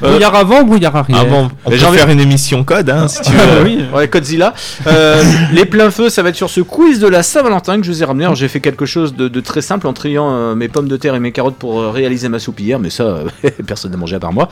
Euh, 0.00 0.10
Brouillard 0.10 0.36
avant, 0.36 0.62
brouillard 0.62 0.94
arrière. 0.94 1.18
Ah 1.22 1.24
bon, 1.24 1.50
on 1.64 1.70
peut 1.70 1.76
j'ai 1.76 1.84
envie- 1.84 1.98
faire 1.98 2.08
une 2.08 2.20
émission 2.20 2.62
code, 2.62 2.88
hein, 2.88 3.08
si 3.08 3.20
tu 3.20 3.32
Ah, 3.36 3.56
veux. 3.56 3.62
oui. 3.64 3.80
Ouais, 3.92 4.06
Godzilla. 4.06 4.54
Euh, 4.86 5.20
les 5.52 5.64
pleins 5.64 5.90
feux, 5.90 6.08
ça 6.08 6.22
va 6.22 6.28
être 6.28 6.36
sur 6.36 6.50
ce 6.50 6.60
quiz 6.60 7.00
de 7.00 7.08
la 7.08 7.24
Saint-Valentin 7.24 7.78
que 7.80 7.82
je 7.84 7.90
vous 7.90 8.00
ai 8.00 8.04
ramené. 8.06 8.22
Alors, 8.26 8.36
j'ai 8.36 8.46
fait 8.46 8.60
quelque 8.60 8.86
chose 8.86 9.16
de, 9.16 9.26
de 9.26 9.40
très 9.40 9.60
simple 9.60 9.88
en 9.88 9.92
triant 9.92 10.30
euh, 10.30 10.54
mes 10.54 10.68
pommes 10.68 10.86
de 10.86 10.96
terre 10.96 11.16
et 11.16 11.18
mes 11.18 11.32
carottes 11.32 11.56
pour 11.56 11.80
euh, 11.80 11.90
réaliser 11.90 12.28
ma 12.28 12.38
soupe 12.38 12.60
hier, 12.60 12.78
mais 12.78 12.90
ça, 12.90 13.02
euh, 13.02 13.24
personne 13.66 13.90
n'a 13.90 13.96
mangé 13.96 14.14
à 14.14 14.20
part 14.20 14.32
moi. 14.32 14.48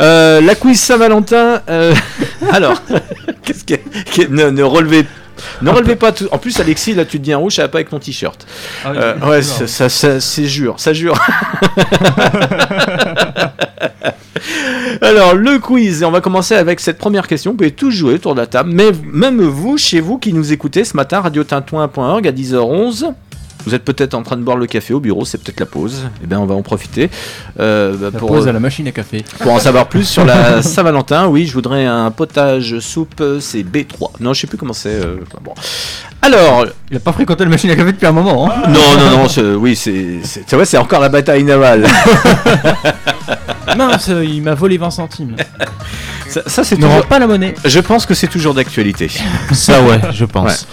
Euh, 0.00 0.42
la 0.42 0.54
quiz 0.54 0.78
Saint-Valentin. 0.78 1.62
euh, 1.70 1.94
alors, 2.52 2.82
qu'est-ce 3.44 3.64
que. 3.64 3.74
ne, 4.28 4.50
ne 4.50 4.62
relevez. 4.62 5.06
Ne 5.62 5.70
relevez 5.70 5.96
pas 5.96 6.12
tout. 6.12 6.28
En 6.32 6.38
plus, 6.38 6.60
Alexis, 6.60 6.92
là, 6.94 7.04
tu 7.06 7.18
te 7.18 7.24
dis 7.24 7.32
un 7.32 7.38
rouge, 7.38 7.54
ça 7.54 7.62
va 7.62 7.68
pas 7.68 7.78
avec 7.78 7.88
ton 7.88 7.98
t-shirt. 7.98 8.46
Ah 8.84 8.90
oui, 8.92 8.98
Euh, 9.00 9.14
ouais, 9.30 9.42
ça, 9.42 9.66
ça, 9.66 9.88
ça- 9.88 10.20
c'est 10.20 10.44
jure, 10.44 10.74
ça 10.78 10.92
jure. 10.92 11.18
Alors, 15.02 15.34
le 15.34 15.58
quiz, 15.58 16.02
et 16.02 16.04
on 16.04 16.10
va 16.10 16.20
commencer 16.20 16.54
avec 16.54 16.80
cette 16.80 16.98
première 16.98 17.26
question. 17.26 17.52
Vous 17.52 17.56
pouvez 17.56 17.70
tous 17.70 17.90
jouer 17.90 18.14
autour 18.14 18.34
de 18.34 18.40
la 18.40 18.46
table, 18.46 18.70
mais 18.72 18.90
même 19.12 19.40
vous, 19.42 19.76
chez 19.78 20.00
vous 20.00 20.18
qui 20.18 20.32
nous 20.32 20.52
écoutez 20.52 20.84
ce 20.84 20.96
matin, 20.96 21.20
radiotintouin.org 21.20 22.26
à 22.28 22.32
10h11. 22.32 23.12
Vous 23.66 23.74
êtes 23.74 23.84
peut-être 23.84 24.14
en 24.14 24.22
train 24.22 24.36
de 24.36 24.42
boire 24.42 24.56
le 24.56 24.66
café 24.66 24.94
au 24.94 25.00
bureau, 25.00 25.24
c'est 25.24 25.38
peut-être 25.38 25.60
la 25.60 25.66
pause. 25.66 26.08
Eh 26.22 26.26
bien, 26.26 26.38
on 26.40 26.46
va 26.46 26.54
en 26.54 26.62
profiter 26.62 27.10
euh, 27.58 27.94
bah, 27.96 28.10
La 28.12 28.18
pour, 28.18 28.28
pause 28.28 28.48
à 28.48 28.52
la 28.52 28.60
machine 28.60 28.86
à 28.88 28.92
café. 28.92 29.24
pour 29.40 29.52
en 29.52 29.58
savoir 29.58 29.88
plus 29.88 30.04
sur 30.04 30.24
la 30.24 30.62
Saint-Valentin. 30.62 31.26
Oui, 31.26 31.46
je 31.46 31.52
voudrais 31.52 31.84
un 31.86 32.10
potage 32.10 32.78
soupe, 32.80 33.22
c'est 33.40 33.62
B3. 33.62 34.12
Non, 34.20 34.32
je 34.32 34.40
sais 34.40 34.46
plus 34.46 34.58
comment 34.58 34.72
c'est. 34.72 34.88
euh, 34.90 35.16
bon. 35.42 35.52
Alors, 36.22 36.66
Il 36.90 36.96
a 36.96 37.00
pas 37.00 37.12
fréquenté 37.12 37.44
la 37.44 37.50
machine 37.50 37.70
à 37.70 37.76
café 37.76 37.92
depuis 37.92 38.06
un 38.06 38.12
moment. 38.12 38.50
Hein. 38.50 38.62
non, 38.68 38.96
non, 38.98 39.24
non, 39.24 39.54
oui, 39.58 39.74
c'est, 39.76 40.20
vois, 40.52 40.64
c'est 40.64 40.76
encore 40.78 41.00
la 41.00 41.08
bataille 41.08 41.44
navale. 41.44 41.86
Mince, 43.76 44.10
il 44.22 44.42
m'a 44.42 44.54
volé 44.54 44.78
20 44.78 44.90
centimes. 44.90 45.36
Ça, 46.28 46.42
ça, 46.46 46.64
c'est 46.64 46.76
toujours. 46.76 47.06
pas 47.06 47.18
la 47.18 47.26
monnaie. 47.26 47.54
Je 47.64 47.80
pense 47.80 48.06
que 48.06 48.14
c'est 48.14 48.26
toujours 48.28 48.54
d'actualité. 48.54 49.10
Ça, 49.52 49.82
ouais, 49.82 50.00
je 50.12 50.24
pense. 50.24 50.66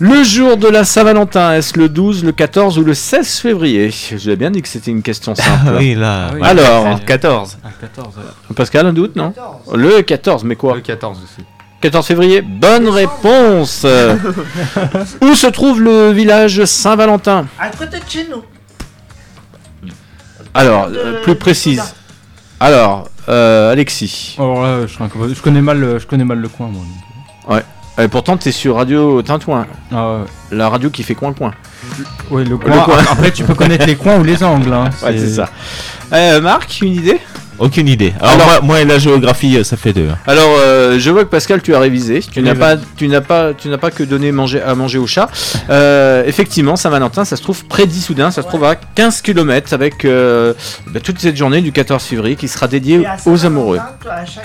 Le 0.00 0.22
jour 0.22 0.56
de 0.56 0.68
la 0.68 0.84
Saint-Valentin, 0.84 1.54
est-ce 1.54 1.76
le 1.76 1.88
12, 1.88 2.22
le 2.24 2.30
14 2.30 2.78
ou 2.78 2.84
le 2.84 2.94
16 2.94 3.38
février? 3.38 3.90
Je 3.90 4.14
vous 4.14 4.30
ai 4.30 4.36
bien 4.36 4.50
dit 4.52 4.62
que 4.62 4.68
c'était 4.68 4.92
une 4.92 5.02
question 5.02 5.34
simple. 5.34 5.72
oui, 5.76 5.94
là. 5.96 6.28
Ah 6.30 6.34
oui. 6.34 6.40
Alors, 6.42 7.04
14. 7.04 7.58
Ah, 7.64 7.68
14. 7.80 8.14
ouais. 8.16 8.54
Pascal, 8.54 8.86
un 8.86 8.92
doute, 8.92 9.16
non? 9.16 9.34
Le 9.74 10.02
14, 10.02 10.44
mais 10.44 10.54
quoi? 10.54 10.76
Le 10.76 10.82
14 10.82 11.18
aussi. 11.18 11.44
14 11.80 12.06
février 12.06 12.42
Bonne 12.42 12.88
réponse 12.88 13.84
Où 15.22 15.34
se 15.34 15.46
trouve 15.48 15.80
le 15.80 16.10
village 16.12 16.64
Saint-Valentin? 16.64 17.46
À 17.58 17.68
côté 17.70 17.98
de 17.98 18.04
chez 18.08 18.26
nous. 18.30 18.42
Alors, 20.54 20.88
De- 20.90 20.96
euh, 20.96 21.22
plus 21.22 21.34
précise. 21.36 21.82
Alors, 22.60 23.08
euh, 23.28 23.72
Alexis. 23.72 24.34
Alors 24.38 24.62
là, 24.62 24.86
je, 24.86 25.40
connais 25.42 25.60
mal, 25.60 25.78
le- 25.80 25.98
je 25.98 26.06
connais 26.06 26.24
mal 26.24 26.38
le 26.38 26.48
coin, 26.48 26.68
moi. 26.68 26.82
donc. 27.48 27.62
Et 28.00 28.08
pourtant, 28.08 28.36
t'es 28.36 28.52
sur 28.52 28.76
Radio 28.76 29.22
Tintouin, 29.22 29.66
Ah 29.92 30.12
ouais. 30.12 30.18
la 30.52 30.68
radio 30.68 30.88
qui 30.90 31.02
fait 31.02 31.14
coin-coin. 31.14 31.52
Ouais, 32.30 32.44
le 32.44 32.56
coin. 32.56 32.74
Le 32.76 32.80
coin. 32.82 32.98
Après, 33.10 33.30
tu 33.32 33.42
peux 33.44 33.54
connaître 33.54 33.86
les 33.86 33.96
coins 33.96 34.18
ou 34.18 34.24
les 34.24 34.42
angles. 34.44 34.72
Hein. 34.72 34.90
Ouais, 35.02 35.16
c'est 35.18 35.28
ça. 35.34 35.48
Euh, 36.12 36.40
Marc, 36.40 36.80
une 36.80 36.92
idée? 36.94 37.18
Aucune 37.58 37.88
idée. 37.88 38.14
Alors, 38.20 38.34
Alors- 38.34 38.46
moi, 38.46 38.60
moi 38.62 38.80
et 38.80 38.84
la 38.84 39.00
géographie, 39.00 39.56
euh, 39.56 39.64
ça 39.64 39.76
fait 39.76 39.92
deux. 39.92 40.08
hein. 40.08 40.16
Alors, 40.28 40.46
euh, 40.60 40.96
je 41.00 41.10
vois 41.10 41.24
que 41.24 41.28
Pascal, 41.28 41.60
tu 41.60 41.74
as 41.74 41.80
révisé. 41.80 42.20
Tu 42.20 42.38
Oui, 42.38 42.44
n'as 42.46 42.52
oui. 42.52 42.58
pas, 42.58 42.76
tu 42.96 43.08
n'as 43.08 43.20
pas, 43.20 43.52
tu 43.52 43.68
n'as 43.68 43.78
pas 43.78 43.90
que 43.90 44.04
donné 44.04 44.30
manger 44.30 44.62
à 44.62 44.76
manger 44.76 44.98
au 44.98 45.08
chat. 45.08 45.28
Euh, 45.68 46.22
effectivement, 46.24 46.76
Saint-Valentin, 46.76 47.24
ça 47.24 47.34
se 47.34 47.42
trouve 47.42 47.64
près 47.64 47.86
d'Issoudun. 47.86 48.30
Ça 48.30 48.42
se 48.42 48.46
trouve 48.46 48.62
à 48.62 48.76
15 48.76 49.22
km 49.22 49.72
avec 49.72 50.04
euh, 50.04 50.54
bah, 50.86 51.00
toute 51.00 51.18
cette 51.18 51.36
journée 51.36 51.60
du 51.60 51.72
14 51.72 52.04
février 52.04 52.36
qui 52.36 52.46
sera 52.46 52.68
dédiée 52.68 53.04
aux 53.26 53.44
amoureux. 53.44 53.80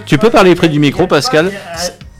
Tu 0.08 0.18
peux 0.18 0.32
parler 0.32 0.56
près 0.56 0.70
du 0.70 0.80
micro, 0.80 1.06
pas- 1.06 1.18
Pascal. 1.18 1.51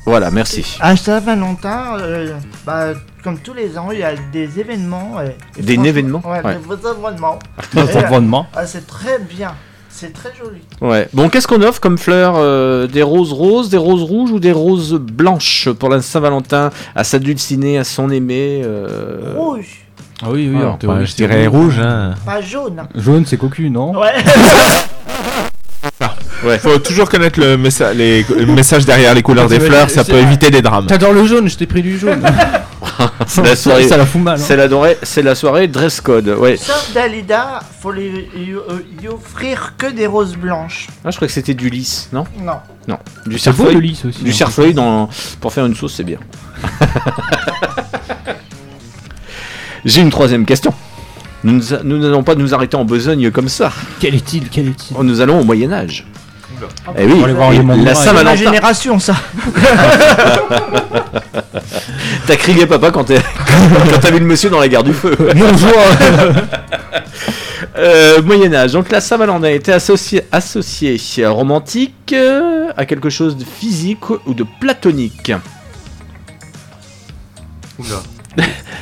Voilà, 0.06 0.32
merci. 0.32 0.78
À 0.82 0.96
Saint-Valentin, 0.98 1.98
euh, 2.00 2.34
bah, 2.66 2.88
comme 3.24 3.38
tous 3.40 3.54
les 3.54 3.78
ans, 3.78 3.90
il 3.92 4.00
y 4.00 4.04
a 4.04 4.12
des 4.34 4.60
événements. 4.60 5.22
et- 5.22 5.36
et 5.60 5.64
Des 5.64 5.74
événements 5.88 6.22
Ouais, 6.26 6.42
Ouais. 6.44 6.56
des 6.56 6.86
événements. 7.08 7.40
Des 7.74 7.80
euh, 7.80 8.00
événements. 8.02 8.48
ah, 8.54 8.66
c'est 8.68 8.86
très 8.86 9.20
bien. 9.20 9.54
C'est 9.90 10.12
très 10.12 10.32
joli. 10.38 10.60
Ouais. 10.82 11.08
Bon, 11.14 11.30
qu'est-ce 11.30 11.48
qu'on 11.48 11.62
offre 11.62 11.80
comme 11.80 11.98
fleurs 12.00 12.34
euh, 12.36 12.88
Des 12.88 13.04
roses 13.04 13.32
roses, 13.32 13.70
des 13.70 13.78
roses 13.78 14.02
rouges 14.02 14.32
ou 14.32 14.40
des 14.40 14.52
roses 14.52 14.96
blanches 14.96 15.70
pour 15.70 15.88
la 15.90 16.02
Saint-Valentin 16.02 16.72
à 16.96 17.04
sa 17.04 17.20
dulcinée, 17.20 17.78
à 17.78 17.84
son 17.84 18.10
aimé 18.10 18.62
euh, 18.66 19.36
Rouge, 19.38 19.86
Ah 20.22 20.28
oui, 20.32 20.50
oui, 20.54 20.60
Ah, 20.64 20.70
en 20.72 20.78
théorie, 20.78 21.06
je 21.06 21.16
dirais 21.16 21.46
rouge. 21.48 21.80
Hein. 21.80 22.16
pas 22.26 22.42
jaune. 22.42 22.84
Jaune, 22.96 23.26
c'est 23.26 23.38
cocu, 23.38 23.70
non? 23.70 23.96
Ouais. 23.98 24.14
Ouais. 26.46 26.60
Faut 26.60 26.78
toujours 26.80 27.10
connaître 27.10 27.40
le, 27.40 27.58
messa- 27.58 27.94
les- 27.94 28.24
le 28.24 28.46
message 28.48 28.86
derrière 28.86 29.14
les 29.14 29.22
couleurs 29.22 29.48
des 29.48 29.60
fleurs, 29.60 29.90
ça 29.90 30.04
peut 30.04 30.18
éviter 30.18 30.50
des 30.52 30.62
drames. 30.62 30.88
T'adores 30.88 31.14
le 31.14 31.26
jaune, 31.26 31.48
je 31.50 31.56
t'ai 31.58 31.66
pris 31.68 31.82
du 31.82 31.98
jaune. 31.98 32.22
C'est 33.28 33.42
la 33.44 33.56
soirée. 33.56 33.88
Ça 33.88 33.98
la 33.98 34.06
fout 34.06 34.22
mal. 34.22 34.36
hein. 34.40 34.44
C'est 34.46 34.56
la, 34.58 34.68
dorée- 34.68 34.98
c'est 35.04 35.22
la 35.24 35.36
soirée 35.36 35.68
dress 35.68 36.00
code. 36.02 36.28
Ouais. 36.38 36.58
Sauf 36.58 36.92
Dalida, 36.94 37.62
faut 37.82 37.92
lui, 37.92 38.10
lui- 38.36 38.56
lui 39.00 39.08
offrir 39.08 39.74
que 39.78 39.88
des 39.88 40.06
roses 40.06 40.36
blanches. 40.36 40.88
Ah, 41.04 41.10
je 41.12 41.16
crois 41.16 41.28
que 41.28 41.34
c'était 41.34 41.54
du 41.54 41.70
lys, 41.70 42.10
non? 42.14 42.26
Non. 42.40 42.58
Non. 42.88 43.00
Du 43.26 43.40
cerfeuil. 43.40 43.80
lys 43.82 44.06
aussi. 44.06 44.22
Du 44.24 44.30
hein. 44.30 44.34
cerfeuil 44.34 44.74
dans... 44.74 45.10
pour 45.40 45.52
faire 45.54 45.66
une 45.66 45.76
sauce, 45.76 45.94
c'est 45.96 46.04
bien. 46.04 46.20
J'ai 49.86 50.02
une 50.02 50.10
troisième 50.10 50.46
question. 50.46 50.74
Nous 51.44 51.60
n'allons 51.84 52.24
pas 52.24 52.36
nous 52.36 52.54
arrêter 52.54 52.78
en 52.78 52.86
besogne 52.86 53.30
comme 53.32 53.50
ça. 53.50 53.72
Quel 54.00 54.16
est-il 54.16 54.48
Quel 54.50 54.68
est-il? 54.70 54.96
Oh, 54.98 55.04
Nous 55.04 55.20
allons 55.20 55.42
au 55.42 55.44
Moyen 55.44 55.74
Âge. 55.74 56.06
Eh 56.98 57.06
oui, 57.06 57.24
et 57.24 57.58
la 57.58 57.64
ma 57.64 57.96
Saint-Valentin. 57.96 58.36
génération, 58.36 59.00
ça. 59.00 59.16
T'as 62.28 62.36
crié 62.36 62.66
papa 62.66 62.92
quand 62.92 63.04
t'es- 63.06 63.20
quand 63.20 64.00
t'as 64.02 64.12
vu 64.12 64.20
le 64.20 64.26
monsieur 64.26 64.50
dans 64.50 64.60
la 64.60 64.68
gare 64.68 64.84
du 64.84 64.94
feu. 64.94 65.16
Bonjour 65.36 65.72
Euh, 67.76 68.22
Moyen 68.22 68.54
Âge. 68.54 68.74
Donc 68.74 68.92
la 68.92 69.02
Saint-Valentin 69.02 69.48
était 69.48 69.72
associée 69.72 70.24
associée 70.32 71.00
à 71.26 71.30
romantique 71.32 72.14
euh, 72.14 72.68
à 72.78 72.86
quelque 72.86 73.10
chose 73.10 73.36
de 73.36 73.44
physique 73.46 74.10
ou 74.28 74.34
de 74.36 74.46
platonique. 74.60 75.32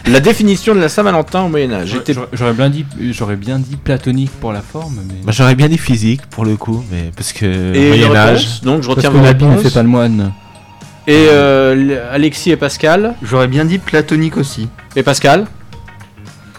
La 0.07 0.19
définition 0.19 0.73
de 0.73 0.79
la 0.79 0.89
Saint-Valentin 0.89 1.43
au 1.43 1.47
Moyen 1.49 1.71
Âge 1.73 1.93
était 1.93 2.13
J'aurais- 2.13 2.27
J'aurais 2.33 2.53
bien 2.53 2.69
dit, 2.69 2.85
j'aurais 3.11 3.35
bien 3.35 3.59
dit 3.59 3.75
platonique 3.75 4.31
pour 4.39 4.51
la 4.53 4.61
forme, 4.61 4.99
mais. 5.07 5.13
Bah, 5.23 5.31
J'aurais 5.31 5.55
bien 5.55 5.67
dit 5.69 5.77
physique 5.77 6.25
pour 6.27 6.43
le 6.45 6.55
coup, 6.57 6.83
mais 6.91 7.11
parce 7.15 7.33
que 7.33 7.45
et 7.45 7.87
Moyen 7.89 8.07
une 8.09 8.15
Âge. 8.15 8.37
réponse, 8.39 8.61
donc 8.63 8.81
je 8.81 8.87
Parce 8.87 8.97
retiens 8.97 9.11
que 9.11 9.17
l'habit 9.23 9.45
ne 9.45 9.57
fait 9.57 9.69
pas 9.73 9.83
le 9.83 9.89
moine. 9.89 10.31
Et 11.07 11.27
euh, 11.29 12.13
Alexis 12.13 12.51
et 12.51 12.55
Pascal. 12.57 13.15
J'aurais 13.23 13.47
bien 13.47 13.65
dit 13.65 13.77
platonique 13.79 14.37
aussi. 14.37 14.69
Et 14.95 15.03
Pascal 15.03 15.45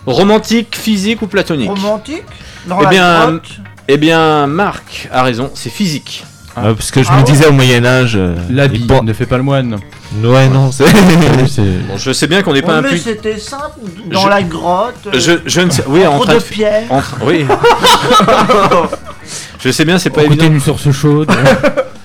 Romantique, 0.06 0.76
physique 0.76 1.22
ou 1.22 1.26
platonique? 1.28 1.68
Romantique? 1.70 2.22
Eh 2.68 2.86
bien, 2.88 3.40
Eh 3.88 3.96
bien, 3.96 4.46
Marc 4.46 5.08
a 5.12 5.22
raison, 5.22 5.50
c'est 5.54 5.70
physique. 5.70 6.24
Ah, 6.54 6.74
parce 6.74 6.90
que 6.90 7.02
je 7.02 7.08
Ah 7.10 7.14
me 7.14 7.18
ouais. 7.18 7.24
disais 7.24 7.46
au 7.46 7.52
Moyen 7.52 7.84
Âge. 7.84 8.12
euh, 8.14 8.34
L'habit 8.50 8.84
bon- 8.84 9.02
ne 9.02 9.12
fait 9.14 9.24
pas 9.26 9.38
le 9.38 9.42
moine. 9.42 9.78
Ouais 10.22 10.48
non, 10.48 10.70
c'est. 10.72 10.84
C'est- 11.48 11.62
Bon, 11.88 11.96
je 11.96 12.12
sais 12.12 12.26
bien 12.26 12.42
qu'on 12.42 12.52
n'est 12.52 12.60
pas 12.62 12.72
Ouais, 12.72 12.78
un 12.78 12.82
mais 12.82 12.90
pu- 12.90 12.98
c'était 12.98 13.38
simple, 13.38 13.80
dans 14.10 14.20
Je- 14.24 14.28
la 14.28 14.42
grotte. 14.42 14.94
euh, 15.06 15.10
Je, 15.18 15.32
je 15.46 15.60
ne 15.62 15.70
sais. 15.70 15.84
Oui, 15.86 16.06
en 16.06 16.14
entre 16.16 16.26
train 16.26 16.34
de. 16.34 16.40
pierres. 16.40 16.82
en 16.90 17.00
train- 17.00 17.16
Oui. 17.24 17.46
je 19.60 19.70
sais 19.70 19.84
bien, 19.84 19.98
c'est 19.98 20.10
pas 20.10 20.20
Au 20.20 20.24
côté 20.24 20.34
évident. 20.34 20.50
d'une 20.52 20.60
source 20.60 20.90
chaude. 20.90 21.30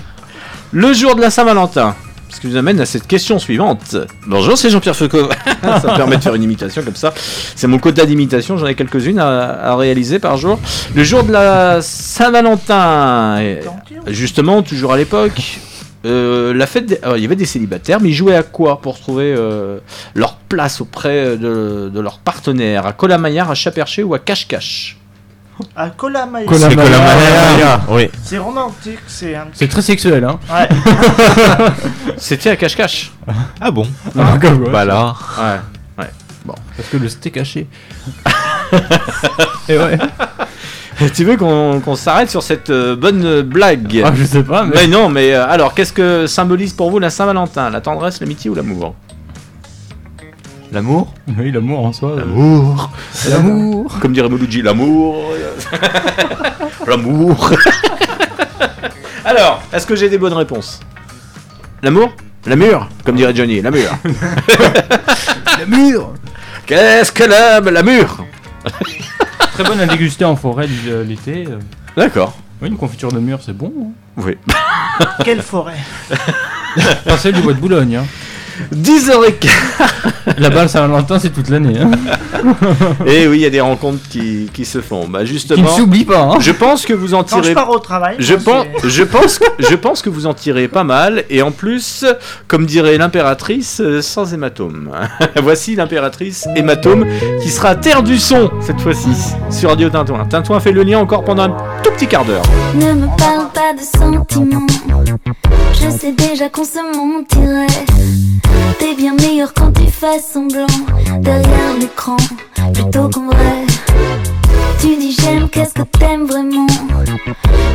Le 0.71 0.93
jour 0.93 1.15
de 1.15 1.21
la 1.21 1.29
Saint-Valentin. 1.29 1.95
Ce 2.29 2.41
qui 2.41 2.47
nous 2.47 2.57
amène 2.57 2.79
à 2.79 2.85
cette 2.85 3.07
question 3.07 3.39
suivante. 3.39 3.95
Bonjour, 4.27 4.57
c'est 4.57 4.69
Jean-Pierre 4.69 4.95
Foucault. 4.95 5.29
ça 5.63 5.91
me 5.91 5.95
permet 5.95 6.17
de 6.17 6.21
faire 6.23 6.35
une 6.35 6.43
imitation 6.43 6.83
comme 6.83 6.95
ça. 6.95 7.13
C'est 7.55 7.67
mon 7.67 7.79
quota 7.79 8.05
d'imitation, 8.05 8.57
j'en 8.57 8.67
ai 8.67 8.75
quelques-unes 8.75 9.17
à, 9.19 9.71
à 9.71 9.75
réaliser 9.75 10.19
par 10.19 10.37
jour. 10.37 10.59
Le 10.93 11.03
jour 11.03 11.23
de 11.23 11.31
la 11.31 11.81
Saint-Valentin. 11.81 13.41
Justement, 14.07 14.61
toujours 14.61 14.93
à 14.93 14.97
l'époque. 14.97 15.59
euh, 16.05 16.53
la 16.53 16.67
fête, 16.67 16.85
des- 16.85 16.99
alors, 17.01 17.17
il 17.17 17.23
y 17.23 17.25
avait 17.25 17.35
des 17.35 17.45
célibataires, 17.45 17.99
mais 18.01 18.09
ils 18.09 18.13
jouaient 18.13 18.35
à 18.35 18.43
quoi 18.43 18.81
pour 18.81 18.99
trouver 18.99 19.33
euh, 19.35 19.79
leur 20.13 20.35
place 20.35 20.79
auprès 20.79 21.37
de, 21.37 21.89
de 21.93 21.99
leur 21.99 22.19
partenaire? 22.19 22.85
À 22.85 22.93
Colamaillard, 22.93 23.49
à 23.49 23.55
Chaperché 23.55 24.03
ou 24.03 24.13
à 24.13 24.19
Cache-Cache? 24.19 24.97
À 25.75 25.89
Colamaï. 25.89 26.45
Colamaï. 26.45 26.69
C'est 26.69 26.75
Colamaïa. 26.75 27.81
Oui. 27.89 28.09
C'est 28.23 28.37
romantique, 28.37 28.99
c'est 29.07 29.35
un 29.35 29.47
C'est 29.53 29.67
très 29.67 29.81
sexuel, 29.81 30.23
hein. 30.23 30.39
Ouais. 30.51 30.67
C'était 32.17 32.51
à 32.51 32.55
Cache-Cache. 32.55 33.11
Ah 33.59 33.71
bon 33.71 33.87
Ah, 34.17 34.37
comme 34.39 34.63
ouais. 34.63 34.69
Bah 34.69 34.85
là. 34.85 35.13
Ouais. 35.37 35.59
Parce 36.77 36.89
que 36.89 36.97
le 36.97 37.09
steak 37.09 37.33
caché. 37.33 37.67
Et 39.69 39.77
ouais. 39.77 39.97
tu 41.15 41.23
veux 41.25 41.35
qu'on 41.35 41.81
qu'on 41.81 41.95
s'arrête 41.95 42.29
sur 42.29 42.43
cette 42.43 42.69
euh, 42.69 42.95
bonne 42.95 43.41
blague? 43.41 44.01
Ah, 44.05 44.11
je 44.15 44.23
sais 44.23 44.43
pas, 44.43 44.63
mais. 44.63 44.75
Mais 44.75 44.87
non, 44.87 45.09
mais 45.09 45.33
euh, 45.33 45.47
alors, 45.47 45.73
qu'est-ce 45.73 45.91
que 45.91 46.27
symbolise 46.27 46.73
pour 46.73 46.91
vous 46.91 46.99
la 46.99 47.09
Saint-Valentin? 47.09 47.69
La 47.69 47.81
tendresse, 47.81 48.21
l'amitié 48.21 48.49
ou 48.49 48.55
l'amour? 48.55 48.95
L'amour 50.71 51.13
Oui, 51.37 51.51
l'amour 51.51 51.85
en 51.85 51.93
soi. 51.93 52.11
euh, 52.11 52.19
L'amour 52.19 52.91
L'amour. 53.29 53.99
Comme 54.01 54.13
dirait 54.13 54.29
Mouloudji, 54.29 54.61
l'amour. 54.61 55.15
l'amour. 56.87 57.51
alors, 59.25 59.61
est-ce 59.73 59.87
que 59.87 59.95
j'ai 59.95 60.09
des 60.09 60.17
bonnes 60.17 60.33
réponses? 60.33 60.79
L'amour? 61.83 62.11
L'amour 62.45 62.87
Comme 63.05 63.15
dirait 63.15 63.35
Johnny, 63.35 63.61
l'amour. 63.61 63.83
L'amour. 65.59 66.13
Qu'est-ce 66.65 67.11
que 67.11 67.23
l'aime 67.23 67.69
L'amour 67.73 68.25
Très 69.53 69.63
bonne 69.63 69.79
à 69.79 69.85
déguster 69.85 70.25
en 70.25 70.35
forêt 70.35 70.67
l'hi- 70.67 71.05
l'été. 71.07 71.45
euh. 71.47 71.59
D'accord. 71.95 72.37
Oui, 72.61 72.67
une 72.69 72.77
confiture 72.77 73.11
de 73.11 73.19
mûre, 73.19 73.39
c'est 73.43 73.55
bon. 73.55 73.71
hein. 73.81 73.91
Oui. 74.17 74.37
Quelle 75.23 75.41
forêt? 75.41 75.77
Pas 77.05 77.17
celle 77.17 77.33
du 77.35 77.41
bois 77.41 77.53
de 77.53 77.59
Boulogne. 77.59 77.95
Hein. 77.97 78.05
10h15. 78.75 79.49
Là-bas, 80.37 80.63
le 80.63 80.67
Saint-Valentin, 80.67 81.19
c'est 81.19 81.29
toute 81.29 81.49
l'année. 81.49 81.79
Hein. 81.79 81.91
Et 83.05 83.23
Eh 83.23 83.27
oui, 83.27 83.37
il 83.37 83.41
y 83.41 83.45
a 83.45 83.49
des 83.49 83.61
rencontres 83.61 84.07
qui, 84.09 84.49
qui 84.53 84.63
se 84.65 84.81
font. 84.81 85.07
Bah 85.07 85.19
Qui 85.19 85.23
ne 85.25 85.27
justement, 85.29 85.67
s'oublie 85.69 86.05
pas. 86.05 86.19
Hein. 86.21 86.37
je 86.39 86.51
pense 86.51 86.85
que 86.85 86.93
vous 86.93 87.13
en 87.13 87.23
Quand 87.23 87.37
je 87.37 87.41
tirez 87.41 87.53
pars 87.53 87.69
au 87.69 87.79
travail, 87.79 88.15
Je 88.19 88.35
moi, 88.35 88.43
pense, 88.43 88.65
je, 88.85 89.03
pense, 89.03 89.39
que- 89.39 89.45
je 89.59 89.75
pense 89.75 90.01
que 90.01 90.09
vous 90.09 90.25
en 90.27 90.33
tirez 90.33 90.67
pas 90.67 90.83
mal, 90.83 91.23
et 91.29 91.41
en 91.41 91.51
plus, 91.51 92.05
comme 92.47 92.65
dirait 92.65 92.97
l'impératrice, 92.97 93.81
euh, 93.81 94.01
sans 94.01 94.33
hématome. 94.33 94.91
Voici 95.41 95.75
l'impératrice 95.75 96.47
hématome 96.55 97.05
qui 97.41 97.49
sera 97.49 97.69
à 97.69 97.75
terre 97.75 98.03
du 98.03 98.17
son 98.19 98.51
cette 98.61 98.79
fois-ci 98.81 99.09
sur 99.49 99.69
Radio 99.69 99.89
Tintouin. 99.89 100.25
Tintouin 100.25 100.59
fait 100.59 100.71
le 100.71 100.83
lien 100.83 100.99
encore 100.99 101.23
pendant 101.23 101.43
un 101.43 101.49
tout 101.83 101.91
petit 101.91 102.07
quart 102.07 102.25
d'heure. 102.25 102.43
Ne 102.75 102.93
me 102.93 103.07
parle 103.17 103.47
pas 103.53 103.73
de 103.73 103.81
sentiments. 103.81 104.67
Je 105.73 105.89
sais 105.89 106.11
déjà 106.11 106.49
qu'on 106.49 106.63
se 106.63 106.79
mentirait. 106.97 107.67
T'es 108.79 108.95
bien 108.95 109.13
meilleur 109.15 109.53
quand 109.53 109.71
tu 109.71 109.87
fais 109.87 110.19
semblant 110.19 110.65
derrière 111.19 111.73
l'écran 111.79 112.17
plutôt 112.73 113.09
qu'en 113.09 113.27
vrai. 113.27 113.65
Tu 114.79 114.95
dis 114.95 115.15
j'aime, 115.19 115.49
qu'est-ce 115.49 115.73
que 115.73 115.83
t'aimes 115.83 116.25
vraiment? 116.25 116.67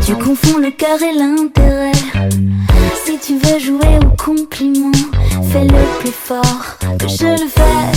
Tu 0.04 0.14
confonds 0.14 0.58
le 0.58 0.70
cœur 0.70 1.02
et 1.02 1.12
l'intérêt. 1.16 1.92
Si 3.04 3.18
tu 3.18 3.38
veux 3.38 3.58
jouer 3.58 3.98
au 4.00 4.22
compliment, 4.22 4.92
fais-le 5.50 6.00
plus 6.00 6.12
fort 6.12 6.78
que 6.98 7.08
je 7.08 7.26
le 7.26 7.48
fais. 7.48 7.92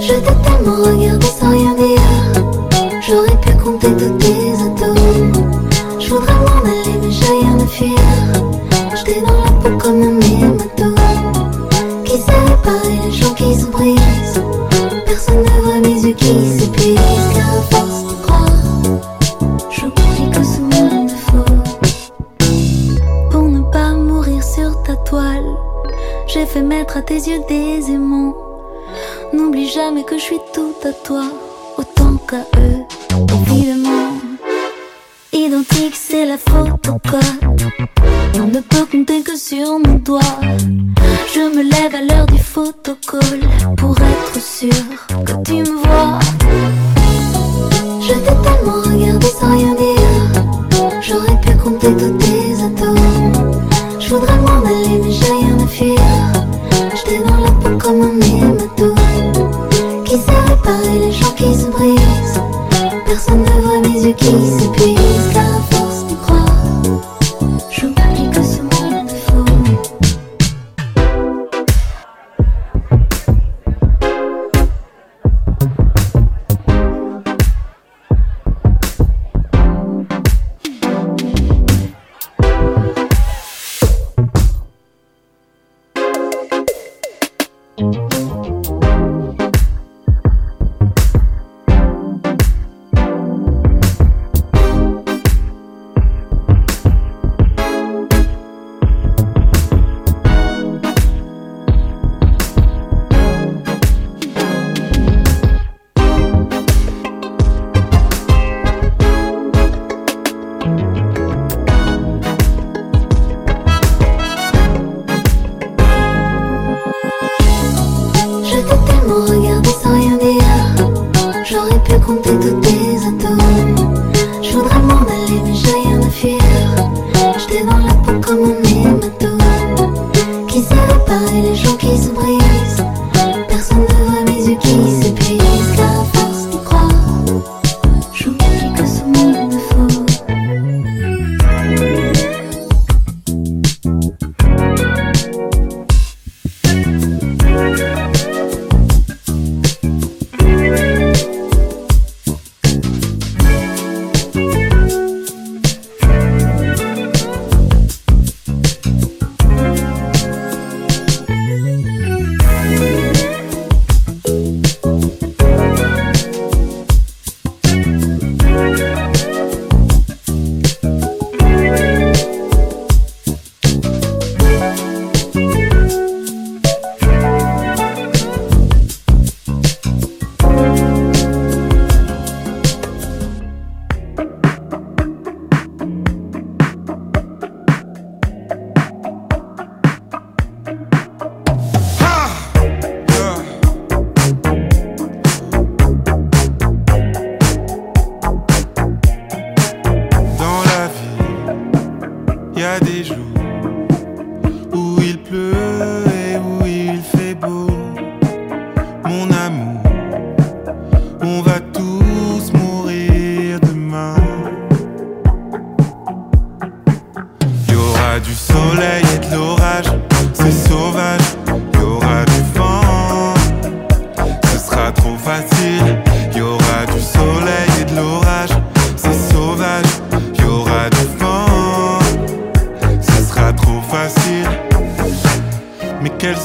Je 0.00 0.14
t'ai 0.14 0.22
tellement 0.22 0.82
regardé 0.84 1.26
sans 1.26 1.50
rien 1.50 1.74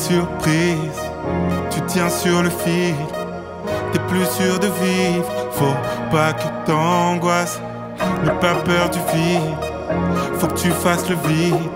surprise. 0.09 1.01
Tu 1.71 1.81
tiens 1.87 2.09
sur 2.09 2.43
le 2.43 2.49
fil, 2.49 2.95
t'es 3.91 3.99
plus 4.07 4.25
sûr 4.25 4.59
de 4.59 4.67
vivre. 4.67 5.25
Faut 5.53 5.77
pas 6.11 6.33
que 6.33 6.47
t'angoisses, 6.65 7.59
n'aie 8.23 8.39
pas 8.39 8.55
peur 8.65 8.89
du 8.89 8.99
vide. 9.13 9.57
Faut 10.37 10.47
que 10.47 10.59
tu 10.59 10.69
fasses 10.69 11.09
le 11.09 11.15
vide 11.27 11.69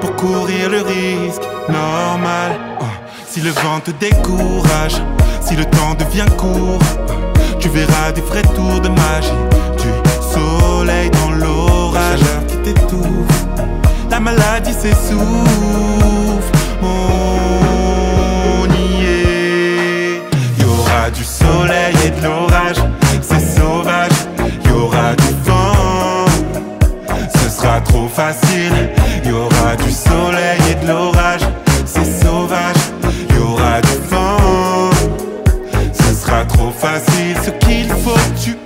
pour 0.00 0.16
courir 0.16 0.70
le 0.70 0.80
risque 0.82 1.42
normal. 1.68 2.52
Ah, 2.80 2.84
si 3.26 3.40
le 3.40 3.50
vent 3.50 3.80
te 3.84 3.90
décourage, 3.90 5.02
si 5.40 5.54
le 5.56 5.64
temps 5.64 5.94
devient 5.98 6.30
court, 6.38 6.78
ah, 7.08 7.12
tu 7.58 7.68
verras 7.68 8.12
des 8.12 8.22
vrais 8.22 8.48
tours 8.56 8.80
de 8.80 8.88
magie. 8.88 9.42
Du 9.82 9.90
soleil 10.32 11.10
dans 11.10 11.32
l'orage, 11.32 12.20
qui 12.48 12.56
t'étouffe, 12.58 13.44
la 14.10 14.20
maladie 14.20 14.72
s'essouffle. 14.72 16.61
du 21.12 21.24
soleil 21.24 21.94
et 22.06 22.10
de 22.10 22.24
l'orage, 22.24 22.76
c'est 23.20 23.58
sauvage, 23.58 24.12
y 24.64 24.70
aura 24.70 25.14
du 25.14 25.34
vent, 25.44 26.26
ce 27.34 27.50
sera 27.50 27.80
trop 27.80 28.08
facile, 28.08 28.90
y 29.24 29.30
aura 29.30 29.76
du 29.76 29.90
soleil 29.90 30.60
et 30.70 30.84
de 30.84 30.88
l'orage, 30.88 31.42
c'est 31.84 32.24
sauvage, 32.24 32.76
y 33.30 33.38
aura 33.38 33.80
du 33.80 33.96
vent, 34.10 34.90
ce 35.92 36.14
sera 36.14 36.44
trop 36.44 36.70
facile, 36.70 37.36
ce 37.44 37.50
qu'il 37.50 37.88
faut 37.88 38.18
tu 38.42 38.61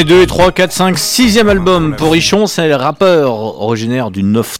1 0.00 0.02
et 0.02 0.04
2 0.04 0.22
et 0.22 0.26
3, 0.26 0.52
4, 0.52 0.72
5, 0.72 0.96
6ème 0.96 1.48
album. 1.48 1.94
Pour 1.94 2.12
Richon, 2.12 2.46
c'est 2.46 2.68
le 2.68 2.76
rappeur 2.76 3.60
originaire 3.60 4.10
du 4.10 4.22
9 4.22 4.58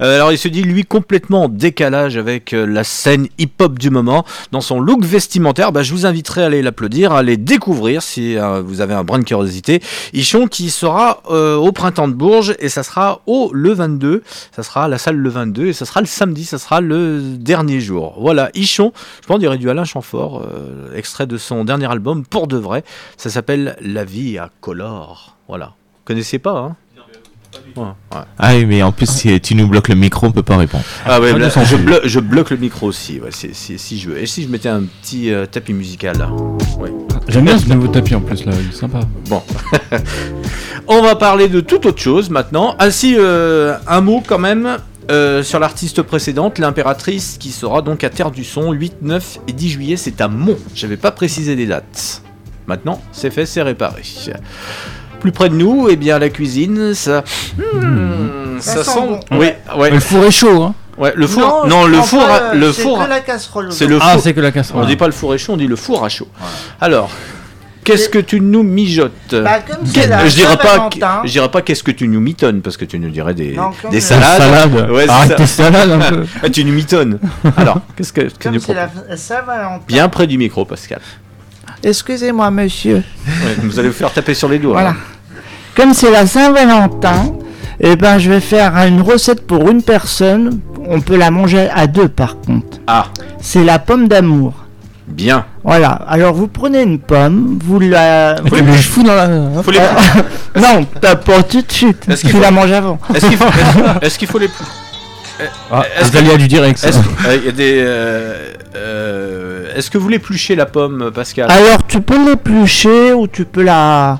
euh, 0.00 0.16
alors 0.16 0.32
il 0.32 0.38
se 0.38 0.48
dit 0.48 0.62
lui 0.62 0.84
complètement 0.84 1.44
en 1.44 1.48
décalage 1.48 2.16
avec 2.16 2.52
euh, 2.52 2.66
la 2.66 2.84
scène 2.84 3.28
hip-hop 3.38 3.78
du 3.78 3.90
moment. 3.90 4.24
Dans 4.50 4.60
son 4.60 4.80
look 4.80 5.04
vestimentaire, 5.04 5.72
bah, 5.72 5.82
je 5.82 5.92
vous 5.92 6.04
inviterai 6.06 6.42
à 6.42 6.46
aller 6.46 6.62
l'applaudir, 6.62 7.12
à 7.12 7.18
aller 7.18 7.36
découvrir 7.36 8.02
si 8.02 8.36
euh, 8.36 8.60
vous 8.60 8.80
avez 8.80 8.94
un 8.94 9.04
brin 9.04 9.18
de 9.18 9.24
curiosité. 9.24 9.80
Ichon 10.12 10.46
qui 10.48 10.70
sera 10.70 11.22
au 11.24 11.72
printemps 11.72 12.08
de 12.08 12.12
Bourges 12.12 12.54
et 12.58 12.68
ça 12.68 12.82
sera 12.82 13.20
au 13.26 13.50
le 13.52 13.72
22, 13.72 14.22
ça 14.54 14.62
sera 14.62 14.84
à 14.84 14.88
la 14.88 14.98
salle 14.98 15.16
le 15.16 15.28
22 15.28 15.66
et 15.66 15.72
ça 15.72 15.84
sera 15.84 16.00
le 16.00 16.06
samedi, 16.06 16.44
ça 16.44 16.58
sera 16.58 16.80
le 16.80 17.20
dernier 17.20 17.80
jour. 17.80 18.16
Voilà, 18.18 18.50
Ichon, 18.54 18.92
je 19.22 19.26
pense 19.26 19.36
qu'il 19.36 19.44
y 19.44 19.48
aurait 19.48 19.58
du 19.58 19.70
Alain 19.70 19.84
Chamfort, 19.84 20.42
extrait 20.94 21.26
de 21.26 21.36
son 21.36 21.64
dernier 21.64 21.90
album 21.90 22.24
pour 22.24 22.46
de 22.46 22.56
vrai. 22.56 22.84
Ça 23.16 23.30
s'appelle 23.30 23.76
La 23.80 24.04
vie 24.04 24.38
à 24.38 24.50
color. 24.60 25.36
Voilà. 25.48 25.66
Vous 25.66 26.00
connaissez 26.04 26.38
pas, 26.38 26.58
hein? 26.58 26.76
Ouais, 27.76 27.82
ouais. 27.84 28.20
Ah 28.38 28.54
oui, 28.54 28.66
mais 28.66 28.82
en 28.82 28.92
plus, 28.92 29.06
si 29.10 29.40
tu 29.40 29.54
nous 29.54 29.66
bloques 29.66 29.88
le 29.88 29.94
micro, 29.94 30.26
on 30.26 30.32
peut 30.32 30.42
pas 30.42 30.56
répondre. 30.56 30.84
Ah 31.06 31.20
ouais, 31.20 31.36
là, 31.38 31.50
censure. 31.50 31.78
je, 31.78 31.82
blo- 31.84 32.00
je 32.04 32.20
bloque 32.20 32.50
le 32.50 32.56
micro 32.56 32.86
aussi, 32.86 33.20
ouais, 33.20 33.30
si 33.32 33.98
je 33.98 34.10
veux. 34.10 34.20
Et 34.20 34.26
si 34.26 34.42
je 34.44 34.48
mettais 34.48 34.68
un 34.68 34.82
petit 35.02 35.32
euh, 35.32 35.46
tapis 35.46 35.72
musical 35.72 36.16
là? 36.18 36.30
Ouais. 36.78 36.92
J'aime 37.28 37.44
bien 37.46 37.58
ce 37.58 37.66
nouveau 37.68 37.88
tapis 37.88 38.14
en 38.14 38.20
plus 38.20 38.44
là, 38.44 38.52
il 38.60 38.68
est 38.68 38.72
sympa. 38.78 39.00
Bon. 39.28 39.42
On 40.86 41.02
va 41.02 41.16
parler 41.16 41.48
de 41.48 41.60
toute 41.60 41.86
autre 41.86 42.00
chose 42.00 42.28
maintenant. 42.30 42.76
Ah 42.78 42.90
si, 42.90 43.16
euh, 43.18 43.76
un 43.88 44.00
mot 44.02 44.22
quand 44.26 44.38
même 44.38 44.76
euh, 45.10 45.42
sur 45.42 45.58
l'artiste 45.58 46.02
précédente, 46.02 46.58
l'impératrice, 46.58 47.36
qui 47.40 47.50
sera 47.50 47.80
donc 47.82 48.04
à 48.04 48.10
Terre 48.10 48.30
du 48.30 48.44
Son, 48.44 48.72
8, 48.72 48.96
9 49.02 49.38
et 49.48 49.52
10 49.52 49.70
juillet, 49.70 49.96
c'est 49.96 50.20
à 50.20 50.28
Mont. 50.28 50.58
J'avais 50.74 50.96
pas 50.98 51.10
précisé 51.10 51.56
les 51.56 51.66
dates. 51.66 52.22
Maintenant, 52.66 53.00
c'est 53.12 53.30
fait, 53.30 53.46
c'est 53.46 53.62
réparé. 53.62 54.02
Plus 55.24 55.32
près 55.32 55.48
de 55.48 55.54
nous, 55.54 55.88
eh 55.88 55.96
bien 55.96 56.18
la 56.18 56.28
cuisine, 56.28 56.92
ça... 56.92 57.24
Hmm, 57.56 58.60
Ça 58.60 58.84
sent 58.84 59.00
bon. 59.00 59.20
Oui, 59.30 59.46
ouais. 59.78 59.90
Le 59.90 59.98
four 59.98 60.22
est 60.26 60.30
chaud, 60.30 60.62
hein 60.64 60.74
Ouais, 60.98 61.14
le 61.16 61.26
four. 61.26 61.66
Non, 61.66 61.80
Non, 61.80 61.86
le 61.86 62.02
four, 62.02 62.26
pas, 62.26 62.50
a- 62.50 62.54
le 62.54 62.70
c'est 62.74 62.82
four. 62.82 62.98
que 62.98 63.04
a- 63.04 63.08
la 63.08 63.20
casserole 63.20 63.72
C'est 63.72 63.86
le 63.86 63.98
Ah, 64.02 64.12
four. 64.12 64.20
c'est 64.22 64.34
que 64.34 64.40
la 64.40 64.52
casserole. 64.52 64.82
On 64.84 64.86
dit 64.86 64.96
pas 64.96 65.06
le 65.06 65.12
four 65.12 65.34
est 65.34 65.38
chaud, 65.38 65.54
on 65.54 65.56
dit 65.56 65.66
le 65.66 65.76
four 65.76 66.04
à 66.04 66.10
chaud. 66.10 66.28
Alors, 66.78 67.08
qu'est-ce 67.84 68.10
que 68.10 68.18
tu 68.18 68.38
nous 68.42 68.62
mijotes 68.62 69.12
Bah, 69.34 69.60
comme 69.66 69.86
c'est 69.86 70.06
la 70.08 70.28
Je 70.28 70.34
dirais 70.34 70.58
pas, 70.58 70.90
je 71.24 71.30
dirais 71.30 71.50
pas 71.50 71.62
qu'est-ce 71.62 71.82
que 71.82 71.90
tu 71.90 72.06
nous 72.06 72.20
mitonnes 72.20 72.60
parce 72.60 72.76
que 72.76 72.84
tu 72.84 72.98
nous 72.98 73.08
dirais 73.08 73.32
des, 73.32 73.52
Non, 73.54 73.70
des 73.90 74.02
salades. 74.02 74.42
Salade. 74.42 74.90
Ouais, 74.90 75.04
c'est 75.06 75.10
Arrête 75.10 75.30
ça. 75.30 75.34
tes 75.36 75.46
salades 75.46 75.90
un 75.90 75.98
peu. 76.00 76.26
Ah, 76.42 76.50
tu 76.50 76.64
nous 76.66 76.74
mitonnes. 76.74 77.18
Alors, 77.56 77.80
qu'est-ce 77.96 78.12
que 78.12 78.20
tu 78.20 78.30
Comme 78.42 78.52
nous 78.52 78.60
c'est 78.60 78.74
proposes 78.74 79.30
la. 79.30 79.80
Bien 79.88 80.08
près 80.10 80.26
du 80.26 80.36
micro, 80.36 80.66
Pascal. 80.66 81.00
Excusez-moi, 81.84 82.50
monsieur. 82.50 83.02
Ouais, 83.26 83.56
vous 83.62 83.78
allez 83.78 83.88
vous 83.88 83.94
faire 83.94 84.12
taper 84.12 84.34
sur 84.34 84.48
les 84.48 84.58
doigts. 84.58 84.72
Voilà. 84.72 84.90
hein. 84.90 84.96
Comme 85.76 85.92
c'est 85.92 86.10
la 86.10 86.26
Saint-Valentin, 86.26 87.32
eh 87.80 87.94
ben, 87.96 88.18
je 88.18 88.30
vais 88.30 88.40
faire 88.40 88.74
une 88.86 89.00
recette 89.02 89.46
pour 89.46 89.68
une 89.68 89.82
personne. 89.82 90.60
On 90.88 91.00
peut 91.00 91.16
la 91.16 91.30
manger 91.30 91.68
à 91.74 91.86
deux, 91.86 92.08
par 92.08 92.40
contre. 92.40 92.78
Ah, 92.86 93.06
C'est 93.40 93.64
la 93.64 93.78
pomme 93.78 94.08
d'amour. 94.08 94.52
bien. 95.06 95.44
Voilà. 95.62 95.90
Alors, 96.08 96.34
vous 96.34 96.46
prenez 96.48 96.82
une 96.82 96.98
pomme, 96.98 97.58
vous 97.64 97.80
la. 97.80 98.36
Tu 98.52 98.62
me 98.62 98.72
fous 98.74 99.02
dans 99.02 99.14
la. 99.14 99.62
Faut 99.62 99.70
les- 99.70 99.80
non, 100.60 100.84
pas 101.00 101.16
tout 101.16 101.62
de 101.62 101.72
suite. 101.72 102.06
Est-ce 102.08 102.20
qu'il 102.22 102.30
faut- 102.30 102.40
la 102.40 102.50
manges 102.50 102.72
avant. 102.72 102.98
Est-ce 103.14 103.26
qu'il 103.26 103.36
faut, 103.36 103.44
est-ce- 103.46 103.98
est-ce 104.06 104.18
qu'il 104.18 104.28
faut 104.28 104.38
les 104.38 104.48
Ah, 105.70 105.82
Est-ce 105.98 106.10
vous 106.12 106.18
allez 106.18 106.30
à 106.30 106.36
du 106.36 106.48
direct. 106.48 106.78
ça. 106.78 106.88
Est-ce 106.88 106.98
euh, 106.98 107.48
a 107.48 107.52
des 107.52 107.82
euh, 107.84 108.52
euh, 108.76 109.76
Est-ce 109.76 109.90
que 109.90 109.98
vous 109.98 110.08
l'épluchez 110.08 110.54
la 110.54 110.66
pomme, 110.66 111.10
Pascal? 111.12 111.50
Alors, 111.50 111.86
tu 111.86 112.00
peux 112.00 112.24
l'éplucher 112.24 113.12
ou 113.12 113.26
tu 113.26 113.44
peux 113.44 113.62
la. 113.62 114.18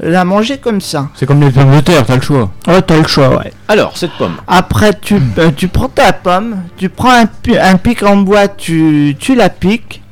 la 0.00 0.24
manger 0.24 0.58
comme 0.58 0.80
ça. 0.80 1.08
C'est 1.14 1.26
comme 1.26 1.40
les 1.40 1.50
pommes 1.50 1.74
de 1.76 1.80
terre, 1.80 2.04
t'as 2.06 2.16
le 2.16 2.22
choix. 2.22 2.50
Ouais, 2.66 2.80
t'as 2.82 2.98
le 2.98 3.06
choix, 3.06 3.38
ouais. 3.38 3.52
Alors, 3.68 3.96
cette 3.96 4.12
pomme. 4.12 4.36
Après, 4.46 4.92
tu, 5.00 5.20
euh, 5.38 5.50
tu 5.54 5.68
prends 5.68 5.88
ta 5.88 6.12
pomme, 6.12 6.62
tu 6.76 6.88
prends 6.88 7.12
un 7.12 7.76
pic 7.76 8.02
en 8.02 8.16
bois, 8.16 8.48
tu, 8.48 9.16
tu 9.18 9.34
la 9.34 9.50
piques. 9.50 10.02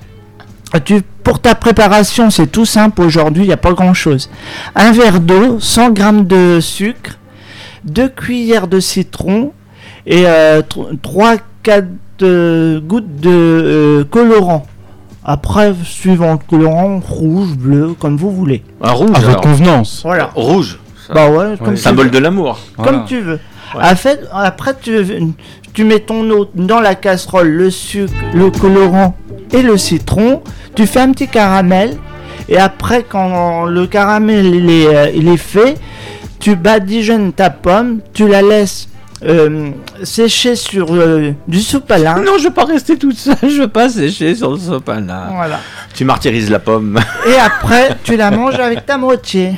Tu, 0.84 1.00
pour 1.24 1.40
ta 1.40 1.54
préparation, 1.54 2.30
c'est 2.30 2.46
tout 2.46 2.66
simple 2.66 3.00
aujourd'hui, 3.00 3.44
il 3.44 3.46
n'y 3.46 3.52
a 3.54 3.58
pas 3.58 3.72
grand 3.72 3.94
chose. 3.94 4.28
Un 4.74 4.92
verre 4.92 5.20
d'eau, 5.20 5.58
100 5.58 5.96
g 5.96 6.02
de 6.24 6.60
sucre, 6.60 7.12
2 7.84 8.08
cuillères 8.10 8.68
de 8.68 8.78
citron 8.78 9.52
et 10.08 10.24
3-4 10.24 11.84
gouttes 12.80 13.16
de 13.20 13.30
euh, 13.30 14.04
colorant. 14.04 14.66
Après, 15.24 15.74
suivant 15.84 16.32
le 16.32 16.38
colorant, 16.38 17.00
rouge, 17.00 17.54
bleu, 17.56 17.94
comme 17.98 18.16
vous 18.16 18.30
voulez. 18.30 18.62
Un 18.80 18.92
rouge. 18.92 19.10
À 19.14 19.20
votre 19.20 19.40
convenance. 19.42 20.00
Voilà. 20.02 20.30
Rouge. 20.34 20.78
ça. 21.06 21.12
Bah 21.12 21.30
ouais, 21.30 21.54
comme 21.62 21.76
Symbole 21.76 22.10
de 22.10 22.18
l'amour. 22.18 22.58
Voilà. 22.76 22.92
Comme 22.92 23.04
tu 23.04 23.20
veux. 23.20 23.38
Ouais. 23.76 23.94
Fait, 23.94 24.20
après, 24.32 24.74
tu, 24.80 25.04
tu 25.74 25.84
mets 25.84 26.00
ton 26.00 26.28
eau 26.30 26.48
dans 26.54 26.80
la 26.80 26.94
casserole, 26.94 27.48
le 27.48 27.70
sucre, 27.70 28.14
le 28.32 28.50
colorant 28.50 29.14
et 29.52 29.60
le 29.60 29.76
citron. 29.76 30.42
Tu 30.74 30.86
fais 30.86 31.00
un 31.00 31.12
petit 31.12 31.28
caramel. 31.28 31.98
Et 32.48 32.56
après, 32.56 33.04
quand 33.06 33.66
le 33.66 33.86
caramel 33.86 34.46
il 34.46 34.70
est, 34.70 34.86
euh, 34.86 35.10
il 35.14 35.28
est 35.28 35.36
fait, 35.36 35.74
tu 36.40 36.56
badigeonnes 36.56 37.34
ta 37.34 37.50
pomme, 37.50 38.00
tu 38.14 38.26
la 38.26 38.40
laisses 38.40 38.88
euh, 39.24 39.70
sécher 40.04 40.54
sur 40.56 40.94
euh, 40.94 41.32
du 41.46 41.60
sopalin. 41.60 42.20
Non, 42.20 42.38
je 42.38 42.44
veux 42.44 42.54
pas 42.54 42.64
rester 42.64 42.96
toute 42.96 43.16
seule, 43.18 43.36
je 43.42 43.62
veux 43.62 43.68
pas 43.68 43.88
sécher 43.88 44.34
sur 44.34 44.52
le 44.52 44.58
sopalin. 44.58 45.06
là. 45.06 45.28
Voilà. 45.34 45.60
Tu 45.94 46.04
martyrises 46.04 46.50
la 46.50 46.58
pomme. 46.58 46.98
Et 47.26 47.34
après, 47.34 47.96
tu 48.04 48.16
la 48.16 48.30
manges 48.30 48.60
avec 48.60 48.86
ta 48.86 48.96
moitié. 48.98 49.54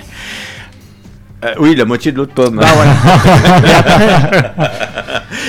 Euh, 1.45 1.55
oui, 1.59 1.75
la 1.75 1.85
moitié 1.87 2.13
de 2.13 2.19
l'autre 2.19 2.35
pomme. 2.35 2.57
Bah 2.57 2.67
voilà. 2.75 2.93
Et 3.67 3.73
après, 3.73 4.90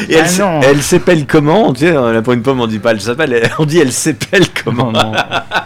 Et 0.10 0.14
elle, 0.14 0.22
Ah 0.24 0.28
s- 0.28 0.40
non. 0.40 0.60
elle 0.62 0.82
s'épelle 0.82 1.26
comment 1.26 1.74
Tu 1.74 1.82
sais, 1.82 1.96
euh, 1.96 2.22
pour 2.22 2.34
une 2.34 2.42
pomme, 2.42 2.62
on 2.62 2.68
dit 2.68 2.80
pas 2.80 2.92
elle 2.92 3.02
s'appelle, 3.02 3.34
elle- 3.34 3.52
on 3.60 3.66
dit 3.66 3.80
elle 3.80 3.92
s'épelle 3.92 4.46
comment 4.64 4.92
Non, 4.92 5.12
non. 5.12 5.14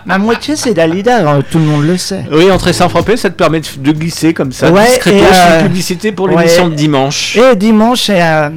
ma 0.05 0.17
moitié, 0.17 0.55
c'est 0.55 0.73
Dalida, 0.73 1.29
hein, 1.29 1.41
tout 1.49 1.57
le 1.59 1.65
monde 1.65 1.85
le 1.85 1.97
sait. 1.97 2.25
Oui, 2.31 2.49
entrer 2.51 2.73
sans 2.73 2.89
frapper, 2.89 3.17
ça 3.17 3.29
te 3.29 3.35
permet 3.35 3.59
de, 3.61 3.67
de 3.77 3.91
glisser 3.91 4.33
comme 4.33 4.51
ça, 4.51 4.71
Ouais, 4.71 4.95
et, 4.95 4.99
C'est 5.03 5.09
euh, 5.21 5.59
une 5.61 5.67
publicité 5.67 6.11
pour 6.11 6.27
ouais. 6.29 6.35
l'émission 6.37 6.69
de 6.69 6.75
dimanche. 6.75 7.37
Et 7.37 7.55
dimanche, 7.55 8.03
c'est 8.03 8.21
euh, 8.21 8.49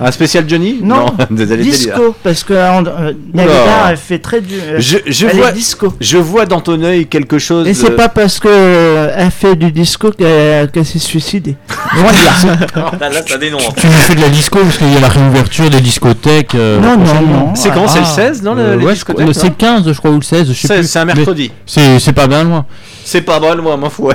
Un 0.00 0.10
spécial 0.10 0.44
Johnny 0.48 0.78
Non, 0.82 1.06
désolé, 1.30 1.62
disco, 1.62 2.14
parce 2.22 2.42
que 2.44 2.52
euh, 2.54 3.12
Dalida, 3.32 3.54
elle 3.90 3.96
fait 3.96 4.18
très 4.18 4.40
du. 4.40 4.54
euh, 4.54 4.76
Je, 4.78 4.98
je 5.06 5.26
elle 5.26 5.36
vois, 5.36 5.50
est 5.50 5.52
disco. 5.52 5.92
je 6.00 6.18
vois 6.18 6.46
dans 6.46 6.60
ton 6.60 6.82
œil 6.82 7.06
quelque 7.06 7.38
chose. 7.38 7.66
Et 7.68 7.74
c'est 7.74 7.90
de- 7.90 7.94
pas 7.94 8.08
parce 8.08 8.38
que 8.40 8.48
euh, 8.50 9.14
elle 9.16 9.30
fait 9.30 9.56
du 9.56 9.70
disco 9.72 10.10
qu'elle 10.10 10.70
qu'elle 10.70 10.84
s'est 10.86 10.98
suicidée. 10.98 11.56
Loin 11.96 12.10
de 12.12 12.46
là. 12.76 12.90
Ah, 13.00 13.08
là, 13.08 13.20
ça 13.26 13.38
dénonce. 13.38 13.68
Tu 13.76 13.86
nous 13.86 13.92
fais 13.92 14.14
de 14.14 14.20
la 14.20 14.28
disco 14.28 14.58
parce 14.60 14.78
qu'il 14.78 14.92
y 14.92 14.96
a 14.96 15.00
la 15.00 15.08
réouverture 15.08 15.70
des 15.70 15.80
discothèques. 15.80 16.54
euh, 16.54 16.80
Non, 16.80 16.96
non, 16.96 17.20
non. 17.26 17.54
C'est 17.54 17.70
quand 17.70 17.86
C'est 17.88 18.00
le 18.00 18.04
Ah. 18.06 18.14
16, 18.14 18.42
non, 18.42 18.54
le- 18.54 18.62
Euh, 18.62 18.76
les 18.76 18.84
ouais, 18.86 18.94
C'est 19.32 19.48
le 19.48 19.54
15, 19.54 19.92
je 19.92 19.98
crois, 19.98 20.10
ou 20.10 20.16
le 20.16 20.22
16, 20.22 20.48
je 20.48 20.52
sais 20.54 20.68
C'est 20.68 20.78
plus. 20.78 20.86
c'est 20.88 20.98
un 20.98 21.04
mercredi. 21.04 21.50
C'est 21.66 21.98
c'est 21.98 22.12
pas 22.12 22.26
bien 22.26 22.44
loin. 22.44 22.66
C'est 23.04 23.20
pas 23.20 23.38
bon, 23.38 23.60
moi, 23.62 23.76
m'en 23.76 23.90
fous. 23.90 24.04
ouais. 24.06 24.14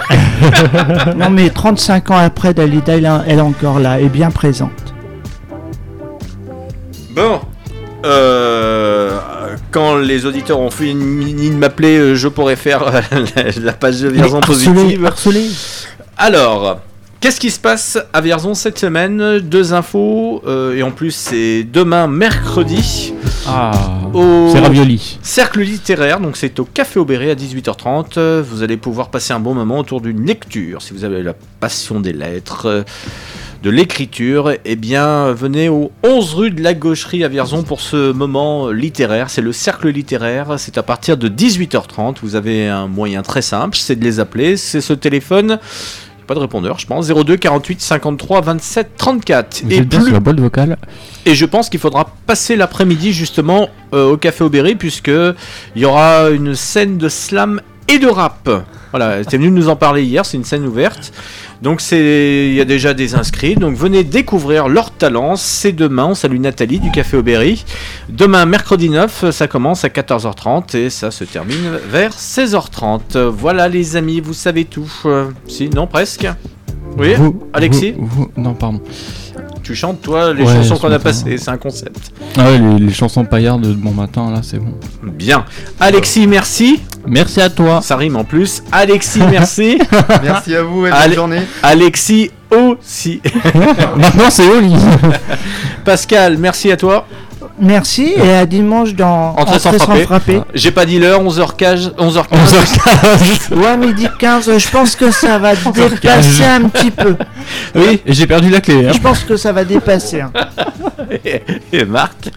non, 1.15 1.29
mais 1.29 1.49
35 1.49 2.11
ans 2.11 2.17
après, 2.17 2.53
Dalida, 2.53 2.93
elle, 2.97 3.05
est- 3.05 3.09
elle 3.27 3.37
est 3.37 3.41
encore 3.41 3.79
là, 3.79 3.99
et 3.99 4.09
bien 4.09 4.31
présente. 4.31 4.71
Bon. 7.11 7.39
Euh, 8.05 9.19
quand 9.71 9.97
les 9.97 10.25
auditeurs 10.25 10.59
ont 10.59 10.71
fini 10.71 11.49
de 11.49 11.55
m'appeler, 11.55 11.97
euh, 11.97 12.15
je 12.15 12.27
pourrais 12.29 12.55
faire 12.55 12.83
euh, 12.87 13.01
la, 13.61 13.73
page 13.73 13.99
de 14.01 14.07
Vierzon 14.07 14.39
positive. 14.41 15.05
harcelé. 15.05 15.45
Alors, 16.17 16.79
qu'est-ce 17.19 17.39
qui 17.39 17.51
se 17.51 17.59
passe 17.59 17.97
à 18.13 18.21
Vierzon 18.21 18.53
cette 18.53 18.79
semaine? 18.79 19.39
Deux 19.39 19.73
infos, 19.73 20.41
euh, 20.47 20.75
et 20.75 20.83
en 20.83 20.91
plus 20.91 21.11
c'est 21.11 21.63
demain 21.63 22.07
mercredi. 22.07 23.13
Ah, 23.47 23.71
Au 24.13 24.51
ravioli. 24.53 25.19
Cercle 25.21 25.61
littéraire, 25.61 26.19
donc 26.19 26.37
c'est 26.37 26.59
au 26.59 26.65
Café 26.65 26.99
Aubéry 26.99 27.29
à 27.31 27.35
18h30. 27.35 28.13
Euh, 28.17 28.43
Vous 28.47 28.63
allez 28.63 28.77
pouvoir 28.77 29.09
passer 29.09 29.33
un 29.33 29.39
bon 29.39 29.53
moment 29.53 29.79
autour 29.79 30.01
d'une 30.01 30.25
lecture. 30.25 30.81
Si 30.81 30.93
vous 30.93 31.03
avez 31.03 31.21
la 31.23 31.33
passion 31.59 31.99
des 31.99 32.13
lettres, 32.13 32.65
euh, 32.67 32.83
de 33.63 33.69
l'écriture, 33.69 34.53
eh 34.63 34.75
bien 34.77 35.31
venez 35.33 35.67
au 35.67 35.91
11 36.03 36.33
rue 36.33 36.51
de 36.51 36.61
la 36.63 36.73
Gaucherie 36.73 37.23
à 37.23 37.27
Vierzon 37.27 37.63
pour 37.63 37.81
ce 37.81 38.11
moment 38.13 38.69
littéraire. 38.69 39.29
C'est 39.29 39.41
le 39.41 39.51
Cercle 39.51 39.89
littéraire, 39.89 40.53
c'est 40.57 40.77
à 40.77 40.83
partir 40.83 41.17
de 41.17 41.27
18h30. 41.27 42.17
Vous 42.23 42.35
avez 42.35 42.67
un 42.69 42.87
moyen 42.87 43.21
très 43.21 43.41
simple, 43.41 43.75
c'est 43.77 43.97
de 43.97 44.03
les 44.03 44.19
appeler. 44.21 44.55
C'est 44.55 44.79
ce 44.81 44.93
téléphone. 44.93 45.59
Pas 46.25 46.35
de 46.35 46.39
répondeur, 46.39 46.77
je 46.79 46.85
pense. 46.87 47.07
02 47.11 47.35
48 47.37 47.81
53 47.81 48.41
27 48.41 48.91
34. 48.95 49.61
Vous 49.65 49.71
Et 49.71 49.77
êtes 49.77 49.89
plus- 49.89 50.03
sur 50.05 50.13
la 50.13 50.19
boîte 50.19 50.39
vocale 50.39 50.77
et 51.25 51.35
je 51.35 51.45
pense 51.45 51.69
qu'il 51.69 51.79
faudra 51.81 52.13
passer 52.27 52.55
l'après-midi 52.55 53.11
justement 53.11 53.67
euh, 53.93 54.11
au 54.13 54.17
Café 54.17 54.43
Aubéry 54.43 54.75
puisque 54.75 55.09
il 55.09 55.81
y 55.81 55.85
aura 55.85 56.29
une 56.29 56.55
scène 56.55 56.97
de 56.97 57.09
slam 57.09 57.61
et 57.89 57.99
de 57.99 58.07
rap. 58.07 58.49
Voilà, 58.91 59.23
t'es 59.23 59.37
venu 59.37 59.51
nous 59.51 59.69
en 59.69 59.75
parler 59.75 60.03
hier, 60.03 60.25
c'est 60.25 60.37
une 60.37 60.43
scène 60.43 60.65
ouverte. 60.65 61.11
Donc 61.61 61.81
c'est 61.81 62.47
il 62.47 62.53
y 62.55 62.61
a 62.61 62.65
déjà 62.65 62.93
des 62.93 63.15
inscrits, 63.15 63.55
donc 63.55 63.75
venez 63.75 64.03
découvrir 64.03 64.67
leur 64.67 64.91
talent. 64.91 65.35
C'est 65.35 65.73
demain, 65.73 66.05
on 66.05 66.15
salue 66.15 66.39
Nathalie 66.39 66.79
du 66.79 66.89
Café 66.89 67.17
Aubéry. 67.17 67.65
Demain 68.07 68.45
mercredi 68.45 68.89
9, 68.89 69.29
ça 69.31 69.47
commence 69.47 69.83
à 69.83 69.89
14h30 69.89 70.75
et 70.77 70.89
ça 70.89 71.11
se 71.11 71.23
termine 71.25 71.77
vers 71.91 72.13
16h30. 72.13 73.17
Voilà 73.27 73.67
les 73.67 73.95
amis, 73.97 74.21
vous 74.21 74.33
savez 74.33 74.65
tout. 74.65 74.89
Euh, 75.05 75.29
si, 75.47 75.69
non 75.69 75.85
presque. 75.85 76.27
Oui, 76.97 77.13
Vous- 77.15 77.43
Alexis 77.53 77.93
vous- 77.97 78.07
vous- 78.07 78.31
Non, 78.37 78.53
pardon. 78.55 78.81
Tu 79.63 79.75
chantes 79.75 80.01
toi 80.01 80.33
les 80.33 80.43
Ouais, 80.43 80.53
chansons 80.55 80.77
qu'on 80.77 80.91
a 80.91 80.97
passées, 80.99 81.37
c'est 81.37 81.51
un 81.51 81.57
concept. 81.57 82.11
Ah 82.37 82.45
ouais, 82.45 82.57
les, 82.57 82.85
les 82.85 82.93
chansons 82.93 83.23
paillardes 83.25 83.61
de 83.61 83.73
bon 83.73 83.91
matin, 83.91 84.31
là, 84.31 84.39
c'est 84.41 84.57
bon. 84.57 84.73
Bien. 85.03 85.45
Alexis, 85.79 86.25
merci. 86.27 86.81
Merci 87.05 87.39
à 87.41 87.49
toi. 87.49 87.81
Ça 87.81 87.95
rime 87.97 88.15
en 88.15 88.23
plus. 88.23 88.63
Alexis, 88.71 89.21
merci. 89.29 89.79
Merci 90.23 90.55
à 90.55 90.63
vous 90.63 90.85
et 90.87 90.89
bonne 90.89 90.99
Ale- 90.99 91.13
journée. 91.13 91.41
Alexis 91.63 92.31
aussi. 92.51 93.21
Maintenant, 93.95 94.29
c'est 94.29 94.61
lit. 94.61 94.75
Pascal, 95.85 96.37
merci 96.37 96.71
à 96.71 96.77
toi. 96.77 97.05
Merci 97.61 98.13
et 98.15 98.33
à 98.33 98.45
dimanche 98.45 98.93
dans 98.93 99.35
Entrée 99.35 99.59
sans 99.59 99.73
Entrée 99.75 100.03
frapper. 100.03 100.41
J'ai 100.53 100.71
pas 100.71 100.85
dit 100.85 100.97
l'heure, 100.99 101.21
11h15. 101.23 101.93
11h15. 101.95 103.53
Ouais, 103.55 103.77
midi 103.77 104.07
15, 104.19 104.57
je 104.57 104.69
pense 104.69 104.95
que 104.95 105.11
ça 105.11 105.37
va 105.39 105.55
dépasser 105.73 106.43
un 106.45 106.69
petit 106.69 106.91
peu. 106.91 107.15
Oui. 107.75 108.01
J'ai 108.05 108.27
perdu 108.27 108.49
la 108.49 108.61
clé. 108.61 108.87
hein. 108.87 108.91
Je 108.93 108.99
pense 108.99 109.19
que 109.23 109.35
ça 109.37 109.51
va 109.51 109.63
dépasser. 109.65 110.21
hein. 110.21 110.31
Et, 111.25 111.41
et 111.73 111.85
Marc. 111.85 112.29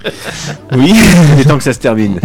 Oui. 0.74 0.94
Il 1.34 1.40
est 1.40 1.44
temps 1.44 1.58
que 1.58 1.64
ça 1.64 1.72
se 1.72 1.78
termine. 1.78 2.18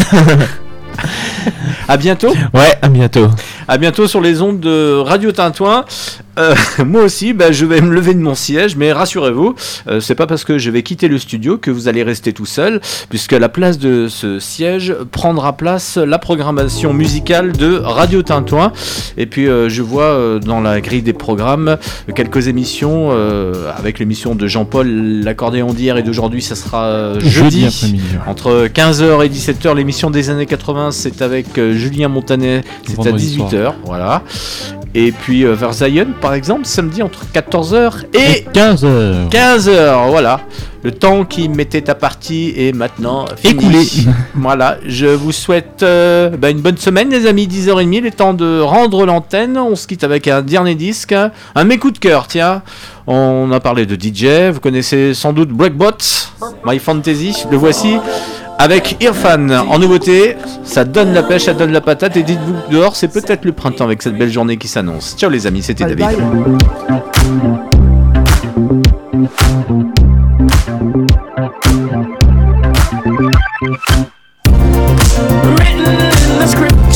à 1.88 1.98
bientôt. 1.98 2.34
Ouais, 2.54 2.74
à 2.82 2.88
bientôt. 2.89 3.28
À 3.68 3.78
bientôt 3.78 4.08
sur 4.08 4.22
les 4.22 4.41
ondes 4.41 4.60
de 4.60 4.98
Radio 4.98 5.32
Tintouin. 5.32 5.86
Euh, 6.38 6.56
moi 6.86 7.04
aussi, 7.04 7.34
bah, 7.34 7.52
je 7.52 7.66
vais 7.66 7.82
me 7.82 7.94
lever 7.94 8.14
de 8.14 8.20
mon 8.20 8.36
siège, 8.36 8.76
mais 8.76 8.92
rassurez-vous, 8.92 9.56
euh, 9.88 10.00
c'est 10.00 10.16
pas 10.16 10.28
parce 10.28 10.44
que 10.44 10.58
je 10.58 10.70
vais 10.70 10.84
quitter 10.84 11.08
le 11.08 11.18
studio 11.18 11.58
que 11.58 11.72
vous 11.72 11.88
allez 11.88 12.04
rester 12.04 12.34
tout 12.34 12.46
seul, 12.46 12.82
puisque 13.10 13.34
à 13.34 13.40
la 13.40 13.50
place 13.50 13.78
de 13.78 14.08
ce 14.08 14.40
siège 14.40 14.96
prendra 15.12 15.54
place 15.54 15.98
la 15.98 16.20
programmation 16.20 16.94
musicale 16.94 17.52
de 17.54 17.78
Radio 17.78 18.22
Tintouin. 18.22 18.72
Et 19.18 19.26
puis 19.26 19.48
euh, 19.48 19.70
je 19.70 19.82
vois 19.82 20.40
dans 20.40 20.62
la 20.62 20.82
grille 20.82 21.02
des 21.02 21.14
programmes 21.14 21.78
quelques 22.16 22.48
émissions, 22.48 23.12
avec 23.76 24.00
l'émission 24.00 24.36
de 24.36 24.48
Jean-Paul, 24.48 24.88
l'accordéon 25.24 25.74
d'hier 25.74 25.98
et 25.98 26.04
d'aujourd'hui, 26.04 26.42
ça 26.42 26.56
sera 26.56 27.20
Jeudi 27.20 27.70
jeudi. 27.70 28.02
Entre 28.28 28.68
15h 28.68 29.26
et 29.26 29.30
17h, 29.30 29.76
l'émission 29.76 30.10
des 30.10 30.30
années 30.30 30.46
80, 30.46 30.92
c'est 30.92 31.22
avec 31.22 31.60
Julien 31.72 32.08
Montanet, 32.08 32.62
c'est 32.86 32.94
à 32.94 32.96
Vendredi 32.96 33.36
soir. 33.36 33.52
18h, 33.52 33.74
voilà. 33.86 34.24
Et 34.94 35.12
puis 35.12 35.44
euh, 35.44 35.54
vers 35.54 35.74
Zion, 35.74 36.08
par 36.22 36.34
exemple, 36.34 36.66
samedi 36.66 37.04
entre 37.04 37.26
14h 37.34 38.06
et 38.14 38.46
15h. 38.54 39.30
15h, 39.30 40.10
voilà. 40.10 40.42
Le 40.84 40.92
temps 40.92 41.26
qui 41.26 41.50
mettait 41.50 41.82
ta 41.82 41.96
partie 41.96 42.54
est 42.56 42.74
maintenant. 42.74 43.26
Écoulé. 43.44 43.86
voilà, 44.36 44.78
je 44.86 45.08
vous 45.08 45.32
souhaite 45.32 45.84
euh, 45.84 46.30
bah, 46.30 46.50
une 46.50 46.62
bonne 46.62 46.78
semaine, 46.78 47.10
les 47.10 47.26
amis. 47.26 47.48
10h30, 47.48 47.94
il 47.94 48.06
est 48.06 48.12
temps 48.12 48.34
de 48.34 48.60
rendre 48.62 49.06
l'antenne. 49.06 49.58
On 49.58 49.76
se 49.76 49.88
quitte 49.88 50.04
avec 50.04 50.28
un 50.28 50.42
dernier 50.42 50.76
disque, 50.76 51.14
un 51.56 51.64
mes 51.64 51.78
coups 51.78 51.94
de 51.94 52.00
cœur, 52.00 52.28
tiens. 52.28 52.62
On 53.08 53.52
a 53.52 53.60
parlé 53.60 53.86
de 53.86 53.96
DJ, 53.96 54.52
vous 54.54 54.60
connaissez 54.60 55.14
sans 55.14 55.34
doute 55.34 55.50
Breakbot, 55.50 55.92
My 56.66 56.78
Fantasy, 56.78 57.46
le 57.50 57.58
voici. 57.58 57.98
Avec 58.60 58.97
Irfan 59.01 59.49
en 59.49 59.80
nouveauté, 59.80 60.36
ça 60.64 60.84
donne 60.84 61.14
la 61.14 61.24
pêche, 61.24 61.43
ça 61.43 61.53
donne 61.53 61.72
la 61.72 61.82
patate 61.82 62.18
et 62.18 62.24
dites-vous 62.24 62.53
que 62.53 62.72
dehors 62.72 62.95
c'est 62.95 63.08
peut-être 63.08 63.45
le 63.45 63.51
printemps 63.51 63.86
avec 63.86 64.01
cette 64.01 64.18
belle 64.18 64.32
journée 64.32 64.58
qui 64.58 64.68
s'annonce. 64.68 65.16
Ciao 65.18 65.30
les 65.30 65.45
amis, 65.45 65.62
c'était 65.62 65.86
David. 65.86 66.18
written 75.58 75.86
in 75.88 76.39
the 76.39 76.47
scriptures 76.47 76.87